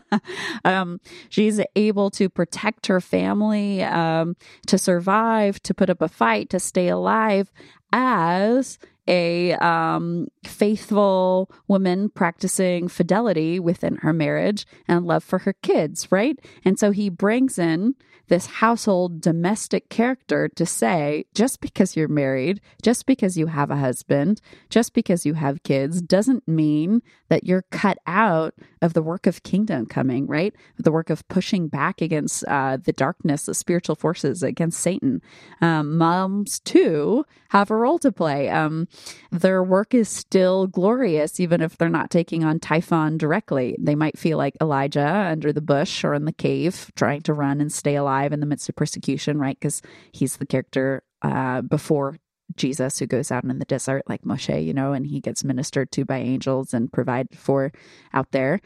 um, 0.64 1.00
she's 1.28 1.60
able 1.76 2.10
to 2.10 2.28
protect 2.28 2.86
her 2.86 3.00
family, 3.00 3.82
um, 3.82 4.36
to 4.66 4.78
survive, 4.78 5.62
to 5.62 5.74
put 5.74 5.90
up 5.90 6.01
a 6.02 6.08
fight, 6.08 6.50
to 6.50 6.60
stay 6.60 6.88
alive 6.88 7.50
as 7.92 8.78
a 9.08 9.52
um, 9.54 10.28
faithful 10.44 11.50
woman 11.66 12.08
practicing 12.08 12.88
fidelity 12.88 13.58
within 13.58 13.96
her 13.96 14.12
marriage 14.12 14.66
and 14.86 15.06
love 15.06 15.24
for 15.24 15.40
her 15.40 15.54
kids, 15.54 16.10
right? 16.12 16.38
And 16.64 16.78
so 16.78 16.92
he 16.92 17.08
brings 17.08 17.58
in 17.58 17.94
this 18.28 18.46
household 18.46 19.20
domestic 19.20 19.88
character 19.88 20.48
to 20.48 20.64
say 20.64 21.24
just 21.34 21.60
because 21.60 21.96
you're 21.96 22.08
married, 22.08 22.60
just 22.82 23.06
because 23.06 23.36
you 23.36 23.46
have 23.46 23.70
a 23.70 23.76
husband, 23.76 24.40
just 24.70 24.94
because 24.94 25.26
you 25.26 25.34
have 25.34 25.62
kids 25.62 26.00
doesn't 26.00 26.46
mean 26.46 27.02
that 27.28 27.44
you're 27.44 27.64
cut 27.70 27.98
out 28.06 28.54
of 28.80 28.94
the 28.94 29.02
work 29.02 29.26
of 29.26 29.42
kingdom 29.42 29.86
coming, 29.86 30.26
right? 30.26 30.54
The 30.76 30.92
work 30.92 31.10
of 31.10 31.26
pushing 31.28 31.68
back 31.68 32.00
against 32.00 32.44
uh, 32.46 32.78
the 32.82 32.92
darkness, 32.92 33.46
the 33.46 33.54
spiritual 33.54 33.96
forces, 33.96 34.42
against 34.42 34.80
Satan. 34.80 35.22
Um, 35.60 35.96
moms, 35.98 36.60
too, 36.60 37.24
have 37.48 37.70
a 37.70 37.76
role 37.76 37.98
to 38.00 38.12
play. 38.12 38.48
Um, 38.48 38.88
their 39.30 39.62
work 39.62 39.94
is 39.94 40.08
still 40.08 40.66
glorious, 40.66 41.40
even 41.40 41.60
if 41.60 41.76
they're 41.76 41.88
not 41.88 42.10
taking 42.10 42.44
on 42.44 42.60
Typhon 42.60 43.18
directly. 43.18 43.76
They 43.78 43.94
might 43.94 44.18
feel 44.18 44.38
like 44.38 44.56
Elijah 44.60 45.06
under 45.06 45.52
the 45.52 45.60
bush 45.60 46.04
or 46.04 46.14
in 46.14 46.24
the 46.24 46.32
cave, 46.32 46.90
trying 46.96 47.22
to 47.22 47.32
run 47.32 47.60
and 47.60 47.72
stay 47.72 47.96
alive 47.96 48.11
in 48.32 48.40
the 48.40 48.46
midst 48.46 48.68
of 48.68 48.76
persecution, 48.76 49.38
right? 49.38 49.58
Because 49.58 49.82
he's 50.12 50.36
the 50.36 50.46
character 50.46 51.02
uh, 51.22 51.62
before 51.62 52.18
Jesus 52.56 52.98
who 52.98 53.06
goes 53.06 53.30
out 53.30 53.44
in 53.44 53.58
the 53.58 53.64
desert 53.64 54.02
like 54.08 54.22
Moshe, 54.22 54.64
you 54.64 54.74
know, 54.74 54.92
and 54.92 55.06
he 55.06 55.20
gets 55.20 55.44
ministered 55.44 55.90
to 55.92 56.04
by 56.04 56.18
angels 56.18 56.74
and 56.74 56.92
provided 56.92 57.38
for 57.38 57.72
out 58.12 58.30
there. 58.32 58.60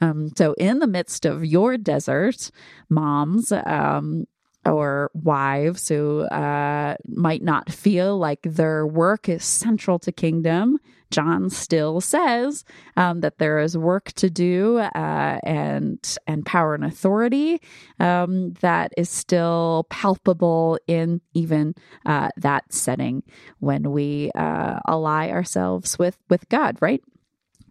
Um, 0.00 0.30
so 0.36 0.54
in 0.54 0.78
the 0.78 0.86
midst 0.86 1.24
of 1.26 1.44
your 1.44 1.76
desert, 1.76 2.50
moms, 2.88 3.52
um, 3.52 4.26
or 4.64 5.10
wives 5.12 5.88
who 5.88 6.20
uh, 6.20 6.96
might 7.08 7.42
not 7.42 7.70
feel 7.70 8.16
like 8.16 8.42
their 8.42 8.86
work 8.86 9.28
is 9.28 9.44
central 9.44 9.98
to 9.98 10.12
kingdom, 10.12 10.78
John 11.12 11.50
still 11.50 12.00
says 12.00 12.64
um, 12.96 13.20
that 13.20 13.38
there 13.38 13.58
is 13.60 13.76
work 13.78 14.12
to 14.14 14.30
do 14.30 14.78
uh, 14.78 15.38
and 15.44 16.16
and 16.26 16.44
power 16.44 16.74
and 16.74 16.84
authority 16.84 17.60
um, 18.00 18.54
that 18.54 18.92
is 18.96 19.10
still 19.10 19.86
palpable 19.90 20.78
in 20.86 21.20
even 21.34 21.74
uh, 22.06 22.30
that 22.38 22.64
setting 22.72 23.22
when 23.60 23.92
we 23.92 24.30
uh, 24.34 24.80
ally 24.88 25.30
ourselves 25.30 25.98
with 25.98 26.18
with 26.28 26.48
God, 26.48 26.78
right? 26.80 27.02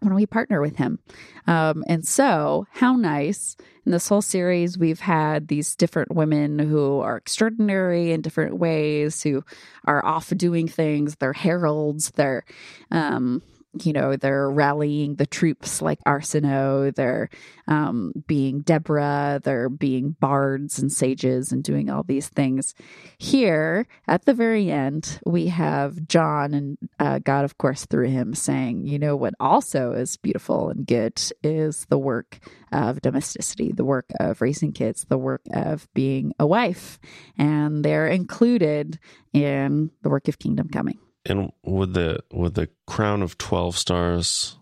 When 0.02 0.14
we 0.14 0.26
partner 0.26 0.60
with 0.60 0.76
him. 0.76 0.98
Um, 1.46 1.84
and 1.86 2.06
so, 2.06 2.66
how 2.72 2.94
nice 2.96 3.56
in 3.84 3.92
this 3.92 4.08
whole 4.08 4.22
series, 4.22 4.78
we've 4.78 5.00
had 5.00 5.48
these 5.48 5.74
different 5.74 6.14
women 6.14 6.58
who 6.58 7.00
are 7.00 7.16
extraordinary 7.16 8.12
in 8.12 8.20
different 8.20 8.58
ways, 8.58 9.22
who 9.22 9.44
are 9.84 10.04
off 10.04 10.32
doing 10.36 10.68
things. 10.68 11.16
They're 11.16 11.32
heralds, 11.32 12.10
they're 12.12 12.44
um, 12.90 13.42
you 13.80 13.92
know, 13.92 14.16
they're 14.16 14.50
rallying 14.50 15.16
the 15.16 15.26
troops 15.26 15.80
like 15.80 15.98
Arsinoe, 16.06 16.94
they're 16.94 17.30
um, 17.68 18.12
being 18.26 18.60
Deborah, 18.60 19.40
they're 19.42 19.68
being 19.68 20.14
bards 20.20 20.78
and 20.78 20.92
sages 20.92 21.52
and 21.52 21.64
doing 21.64 21.88
all 21.88 22.02
these 22.02 22.28
things. 22.28 22.74
Here, 23.18 23.86
at 24.06 24.24
the 24.24 24.34
very 24.34 24.70
end, 24.70 25.20
we 25.24 25.46
have 25.48 26.06
John 26.06 26.54
and 26.54 26.78
uh, 26.98 27.20
God, 27.20 27.44
of 27.44 27.58
course, 27.58 27.86
through 27.86 28.08
him 28.08 28.34
saying, 28.34 28.86
you 28.86 28.98
know, 28.98 29.16
what 29.16 29.34
also 29.40 29.92
is 29.92 30.16
beautiful 30.16 30.68
and 30.68 30.86
good 30.86 31.20
is 31.42 31.86
the 31.88 31.98
work 31.98 32.38
of 32.72 33.00
domesticity, 33.00 33.72
the 33.72 33.84
work 33.84 34.10
of 34.20 34.40
raising 34.40 34.72
kids, 34.72 35.06
the 35.08 35.18
work 35.18 35.42
of 35.52 35.88
being 35.94 36.32
a 36.38 36.46
wife. 36.46 36.98
And 37.38 37.84
they're 37.84 38.08
included 38.08 38.98
in 39.32 39.90
the 40.02 40.10
work 40.10 40.28
of 40.28 40.38
kingdom 40.38 40.68
coming. 40.68 40.98
And 41.24 41.52
would 41.64 41.94
the 41.94 42.20
would 42.32 42.54
the 42.54 42.68
crown 42.86 43.22
of 43.22 43.38
twelve 43.38 43.76
stars 43.78 44.56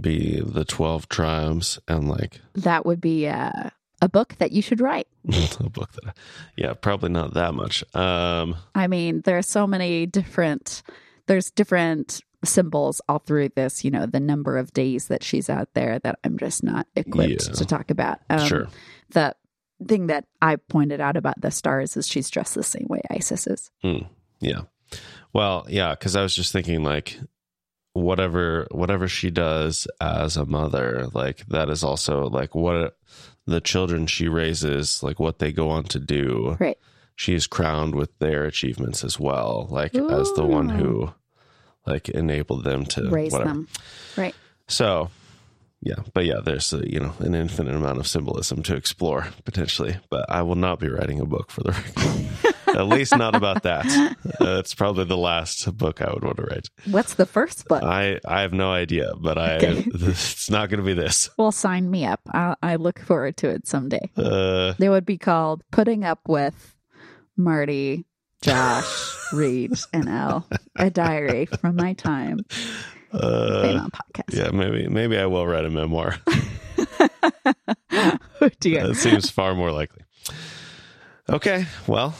be 0.00 0.40
the 0.40 0.64
twelve 0.64 1.08
tribes 1.08 1.78
and 1.88 2.08
like 2.08 2.40
that 2.54 2.84
would 2.86 3.00
be 3.00 3.26
a, 3.26 3.72
a 4.02 4.08
book 4.08 4.36
that 4.38 4.52
you 4.52 4.62
should 4.62 4.80
write. 4.80 5.08
a 5.60 5.68
book 5.70 5.90
that, 6.04 6.16
yeah, 6.56 6.74
probably 6.74 7.08
not 7.10 7.34
that 7.34 7.54
much. 7.54 7.82
Um, 7.94 8.56
I 8.74 8.86
mean, 8.86 9.22
there 9.22 9.38
are 9.38 9.42
so 9.42 9.66
many 9.66 10.06
different. 10.06 10.82
There's 11.26 11.50
different 11.50 12.20
symbols 12.44 13.00
all 13.08 13.18
through 13.18 13.48
this. 13.56 13.84
You 13.84 13.90
know, 13.90 14.06
the 14.06 14.20
number 14.20 14.56
of 14.58 14.72
days 14.72 15.08
that 15.08 15.24
she's 15.24 15.50
out 15.50 15.70
there 15.74 15.98
that 16.00 16.18
I'm 16.22 16.38
just 16.38 16.62
not 16.62 16.86
equipped 16.94 17.48
Yeah. 17.48 17.54
to 17.54 17.64
talk 17.64 17.90
about. 17.90 18.20
Um, 18.30 18.46
Sure. 18.46 18.68
The 19.10 19.34
thing 19.86 20.06
that 20.06 20.24
I 20.40 20.56
pointed 20.56 21.00
out 21.00 21.16
about 21.16 21.40
the 21.40 21.50
stars 21.50 21.96
is 21.96 22.06
she's 22.06 22.30
dressed 22.30 22.54
the 22.54 22.62
same 22.62 22.86
way 22.88 23.00
Isis 23.10 23.46
is. 23.46 23.70
hmm, 23.82 23.98
yeah. 24.40 24.62
Well, 25.32 25.66
yeah, 25.68 25.90
because 25.90 26.16
I 26.16 26.22
was 26.22 26.34
just 26.34 26.52
thinking 26.52 26.82
like 26.82 27.18
whatever 27.92 28.66
whatever 28.70 29.08
she 29.08 29.30
does 29.30 29.86
as 30.00 30.36
a 30.36 30.46
mother, 30.46 31.08
like 31.12 31.46
that 31.48 31.68
is 31.70 31.82
also 31.82 32.28
like 32.28 32.54
what 32.54 32.96
the 33.46 33.60
children 33.60 34.06
she 34.06 34.28
raises, 34.28 35.02
like 35.02 35.18
what 35.20 35.38
they 35.38 35.52
go 35.52 35.70
on 35.70 35.84
to 35.84 35.98
do. 35.98 36.56
Right. 36.58 36.78
She 37.14 37.34
is 37.34 37.46
crowned 37.46 37.94
with 37.94 38.18
their 38.18 38.44
achievements 38.44 39.02
as 39.02 39.18
well, 39.18 39.66
like 39.70 39.94
as 39.94 40.32
the 40.34 40.44
one 40.44 40.68
who 40.68 41.12
like 41.86 42.08
enabled 42.10 42.64
them 42.64 42.84
to 42.86 43.08
Raise 43.08 43.32
whatever. 43.32 43.50
them. 43.52 43.68
Right. 44.16 44.34
So, 44.68 45.10
yeah, 45.80 45.96
but 46.12 46.24
yeah, 46.26 46.40
there's 46.44 46.74
uh, 46.74 46.82
you 46.84 47.00
know 47.00 47.14
an 47.20 47.34
infinite 47.34 47.74
amount 47.74 47.98
of 47.98 48.06
symbolism 48.06 48.62
to 48.64 48.74
explore 48.74 49.28
potentially. 49.44 49.96
But 50.10 50.26
I 50.28 50.42
will 50.42 50.56
not 50.56 50.78
be 50.80 50.88
writing 50.88 51.20
a 51.20 51.26
book 51.26 51.50
for 51.50 51.62
the 51.62 51.72
record. 51.72 52.45
At 52.68 52.86
least 52.88 53.16
not 53.16 53.34
about 53.34 53.62
that. 53.64 53.86
Uh, 54.40 54.62
probably 54.76 55.04
the 55.04 55.16
last 55.16 55.76
book 55.76 56.02
I 56.02 56.12
would 56.12 56.22
want 56.24 56.36
to 56.38 56.42
write. 56.44 56.68
What's 56.90 57.14
the 57.14 57.26
first 57.26 57.66
book? 57.68 57.82
I 57.82 58.18
I 58.26 58.42
have 58.42 58.52
no 58.52 58.70
idea, 58.72 59.12
but 59.18 59.38
I 59.38 59.56
Okay. 59.56 59.84
it's 59.94 60.50
not 60.50 60.68
going 60.68 60.80
to 60.80 60.86
be 60.86 60.94
this. 60.94 61.30
well, 61.38 61.52
sign 61.52 61.90
me 61.90 62.04
up. 62.04 62.20
I, 62.34 62.54
I 62.62 62.76
look 62.76 62.98
forward 63.00 63.36
to 63.38 63.48
it 63.50 63.66
someday. 63.66 64.10
Uh, 64.16 64.74
They 64.78 64.88
would 64.88 65.06
be 65.06 65.16
called 65.18 65.62
Putting 65.70 66.04
Up 66.04 66.20
with 66.28 66.74
Marty, 67.36 68.04
Josh, 68.42 69.14
Reed, 69.32 69.72
and 69.92 70.08
Elle. 70.08 70.46
A 70.76 70.90
diary 70.90 71.46
from 71.46 71.76
my 71.76 71.92
time. 71.94 72.40
uh, 73.12 73.78
on 73.80 73.90
podcast. 73.90 74.34
yeah, 74.36 74.50
maybe 74.50 74.88
maybe 74.88 75.16
I 75.16 75.26
will 75.26 75.46
write 75.46 75.64
a 75.64 75.70
memoir. 75.70 76.16
oh 77.92 78.50
dear. 78.60 78.88
that 78.88 78.96
seems 78.96 79.30
far 79.30 79.54
more 79.54 79.72
likely. 79.72 80.02
Okay, 81.28 81.66
well, 81.86 82.14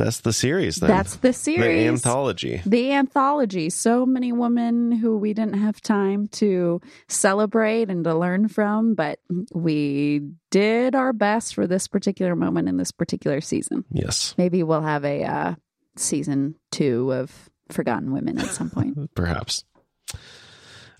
that's 0.00 0.20
the 0.20 0.32
series 0.32 0.76
then. 0.76 0.88
That's 0.88 1.16
the 1.16 1.32
series. 1.32 1.60
the 1.60 1.88
anthology. 1.88 2.62
the 2.64 2.92
anthology. 2.92 3.70
So 3.70 4.06
many 4.06 4.32
women 4.32 4.92
who 4.92 5.16
we 5.16 5.34
didn't 5.34 5.58
have 5.58 5.80
time 5.80 6.28
to 6.28 6.80
celebrate 7.08 7.90
and 7.90 8.04
to 8.04 8.14
learn 8.14 8.48
from, 8.48 8.94
but 8.94 9.18
we 9.52 10.22
did 10.50 10.94
our 10.94 11.12
best 11.12 11.54
for 11.54 11.66
this 11.66 11.86
particular 11.86 12.34
moment 12.34 12.68
in 12.68 12.76
this 12.76 12.92
particular 12.92 13.40
season. 13.40 13.84
Yes, 13.90 14.34
Maybe 14.38 14.62
we'll 14.62 14.82
have 14.82 15.04
a 15.04 15.24
uh, 15.24 15.54
season 15.96 16.54
two 16.70 17.12
of 17.12 17.50
Forgotten 17.70 18.12
Women 18.12 18.38
at 18.38 18.46
some 18.46 18.70
point. 18.70 18.96
perhaps. 19.14 19.64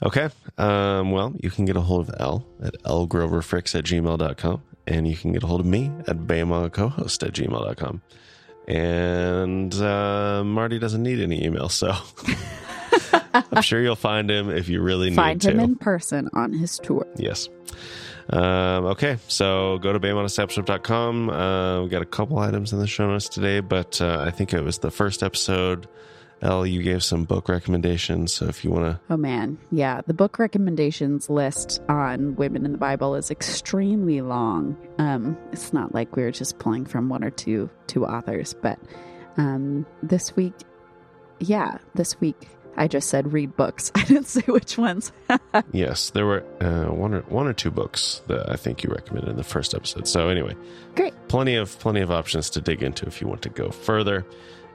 Okay. 0.05 0.29
Um, 0.57 1.11
well, 1.11 1.35
you 1.41 1.51
can 1.51 1.65
get 1.65 1.77
a 1.77 1.81
hold 1.81 2.09
of 2.09 2.15
Elle 2.19 2.47
at 2.63 2.75
lgroverfricks 2.85 3.75
at 3.75 3.85
gmail.com. 3.85 4.63
And 4.87 5.07
you 5.07 5.17
can 5.17 5.33
get 5.33 5.43
a 5.43 5.47
hold 5.47 5.61
of 5.61 5.67
me 5.67 5.91
at 6.09 6.17
bemacohost 6.21 7.27
at 7.27 7.35
gmail.com. 7.35 8.03
And 8.71 9.75
uh, 9.75 10.45
Marty 10.45 10.79
doesn't 10.79 11.03
need 11.03 11.19
any 11.19 11.45
email, 11.45 11.69
so 11.69 11.93
I'm 13.35 13.63
sure 13.63 13.83
you'll 13.83 13.97
find 13.97 14.31
him 14.31 14.49
if 14.49 14.69
you 14.69 14.81
really 14.81 15.11
need 15.11 15.17
to. 15.17 15.23
Find 15.23 15.45
him 15.45 15.59
in 15.59 15.75
person 15.75 16.29
on 16.35 16.53
his 16.53 16.79
tour. 16.79 17.05
Yes. 17.17 17.49
Um, 18.29 18.87
okay, 18.87 19.19
so 19.27 19.79
go 19.79 19.93
to 19.93 19.99
bemadiscipleship.com. 19.99 21.31
Uh, 21.31 21.83
we 21.83 21.89
got 21.89 22.03
a 22.03 22.07
couple 22.07 22.39
items 22.39 22.73
in 22.73 22.79
the 22.79 22.87
show 22.87 23.09
notes 23.09 23.29
today, 23.29 23.59
but 23.59 24.01
uh, 24.01 24.23
I 24.25 24.31
think 24.31 24.55
it 24.55 24.63
was 24.63 24.79
the 24.79 24.93
first 24.93 25.25
episode. 25.25 25.89
Elle, 26.43 26.67
you 26.67 26.83
gave 26.83 27.03
some 27.05 27.25
book 27.25 27.49
recommendations. 27.49 28.33
So 28.33 28.47
if 28.47 28.65
you 28.65 28.71
want 28.71 28.85
to 28.85 29.01
Oh 29.13 29.17
man, 29.17 29.59
yeah. 29.71 30.01
The 30.07 30.15
book 30.15 30.39
recommendations 30.39 31.29
list 31.29 31.83
on 31.89 32.35
women 32.37 32.65
in 32.65 32.73
the 32.73 32.79
Bible 32.79 33.15
is 33.15 33.31
extremely 33.31 34.21
long. 34.23 34.77
Um, 34.99 35.37
it's 35.53 35.73
not 35.73 35.95
like 35.95 36.17
we 36.17 36.23
are 36.23 36.31
just 36.33 36.59
pulling 36.59 36.87
from 36.87 37.09
one 37.09 37.23
or 37.25 37.31
two 37.31 37.69
two 37.87 38.07
authors, 38.07 38.55
but 38.55 38.79
um, 39.37 39.87
this 40.03 40.35
week, 40.37 40.55
yeah, 41.41 41.79
this 41.95 42.19
week 42.21 42.49
I 42.77 42.89
just 42.89 43.09
said 43.11 43.33
read 43.33 43.57
books. 43.57 43.93
I 43.95 44.05
didn't 44.05 44.27
say 44.29 44.43
which 44.47 44.79
ones. 44.79 45.13
Yes, 45.73 46.11
there 46.11 46.27
were 46.27 46.45
uh, 46.61 46.93
one 46.93 47.13
or 47.15 47.21
one 47.23 47.47
or 47.47 47.53
two 47.53 47.71
books 47.71 48.23
that 48.29 48.49
I 48.51 48.57
think 48.57 48.83
you 48.85 48.91
recommended 48.91 49.31
in 49.31 49.37
the 49.37 49.45
first 49.45 49.75
episode. 49.75 50.07
So 50.09 50.29
anyway, 50.29 50.55
Great. 50.95 51.13
plenty 51.29 51.57
of 51.57 51.77
plenty 51.81 52.01
of 52.01 52.11
options 52.11 52.51
to 52.51 52.61
dig 52.61 52.83
into 52.83 53.07
if 53.07 53.21
you 53.21 53.27
want 53.29 53.43
to 53.43 53.49
go 53.51 53.71
further. 53.71 54.25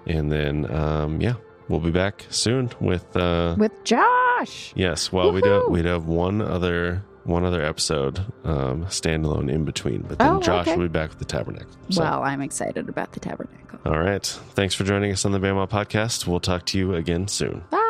And 0.05 0.31
then, 0.31 0.71
um, 0.71 1.21
yeah, 1.21 1.35
we'll 1.67 1.79
be 1.79 1.91
back 1.91 2.25
soon 2.29 2.71
with 2.79 3.15
uh, 3.17 3.55
With 3.57 3.83
Josh. 3.83 4.73
yes. 4.75 5.11
Well, 5.11 5.31
we 5.31 5.41
do 5.41 5.67
we'd 5.69 5.85
have 5.85 6.05
one 6.05 6.41
other 6.41 7.03
one 7.23 7.43
other 7.43 7.63
episode 7.65 8.19
um, 8.43 8.85
standalone 8.85 9.51
in 9.51 9.65
between, 9.65 10.01
but 10.03 10.19
then 10.19 10.27
Oh, 10.35 10.39
Josh 10.41 10.67
okay. 10.67 10.75
will 10.77 10.83
be 10.83 10.89
back 10.89 11.09
with 11.09 11.19
the 11.19 11.25
tabernacle. 11.25 11.71
So, 11.89 12.03
Well, 12.03 12.21
I'm 12.23 12.41
excited 12.41 12.87
about 12.87 13.13
the 13.13 13.19
tabernacle. 13.19 13.79
all 13.85 13.97
right. 13.99 14.23
Thanks 14.53 14.75
for 14.75 14.83
joining 14.83 15.11
us 15.11 15.25
on 15.25 15.31
the 15.31 15.39
BEMA 15.39 15.67
podcast. 15.67 16.27
We'll 16.27 16.39
talk 16.39 16.65
to 16.67 16.77
you 16.77 16.93
again 16.93 17.27
soon. 17.27 17.63
Bye. 17.71 17.81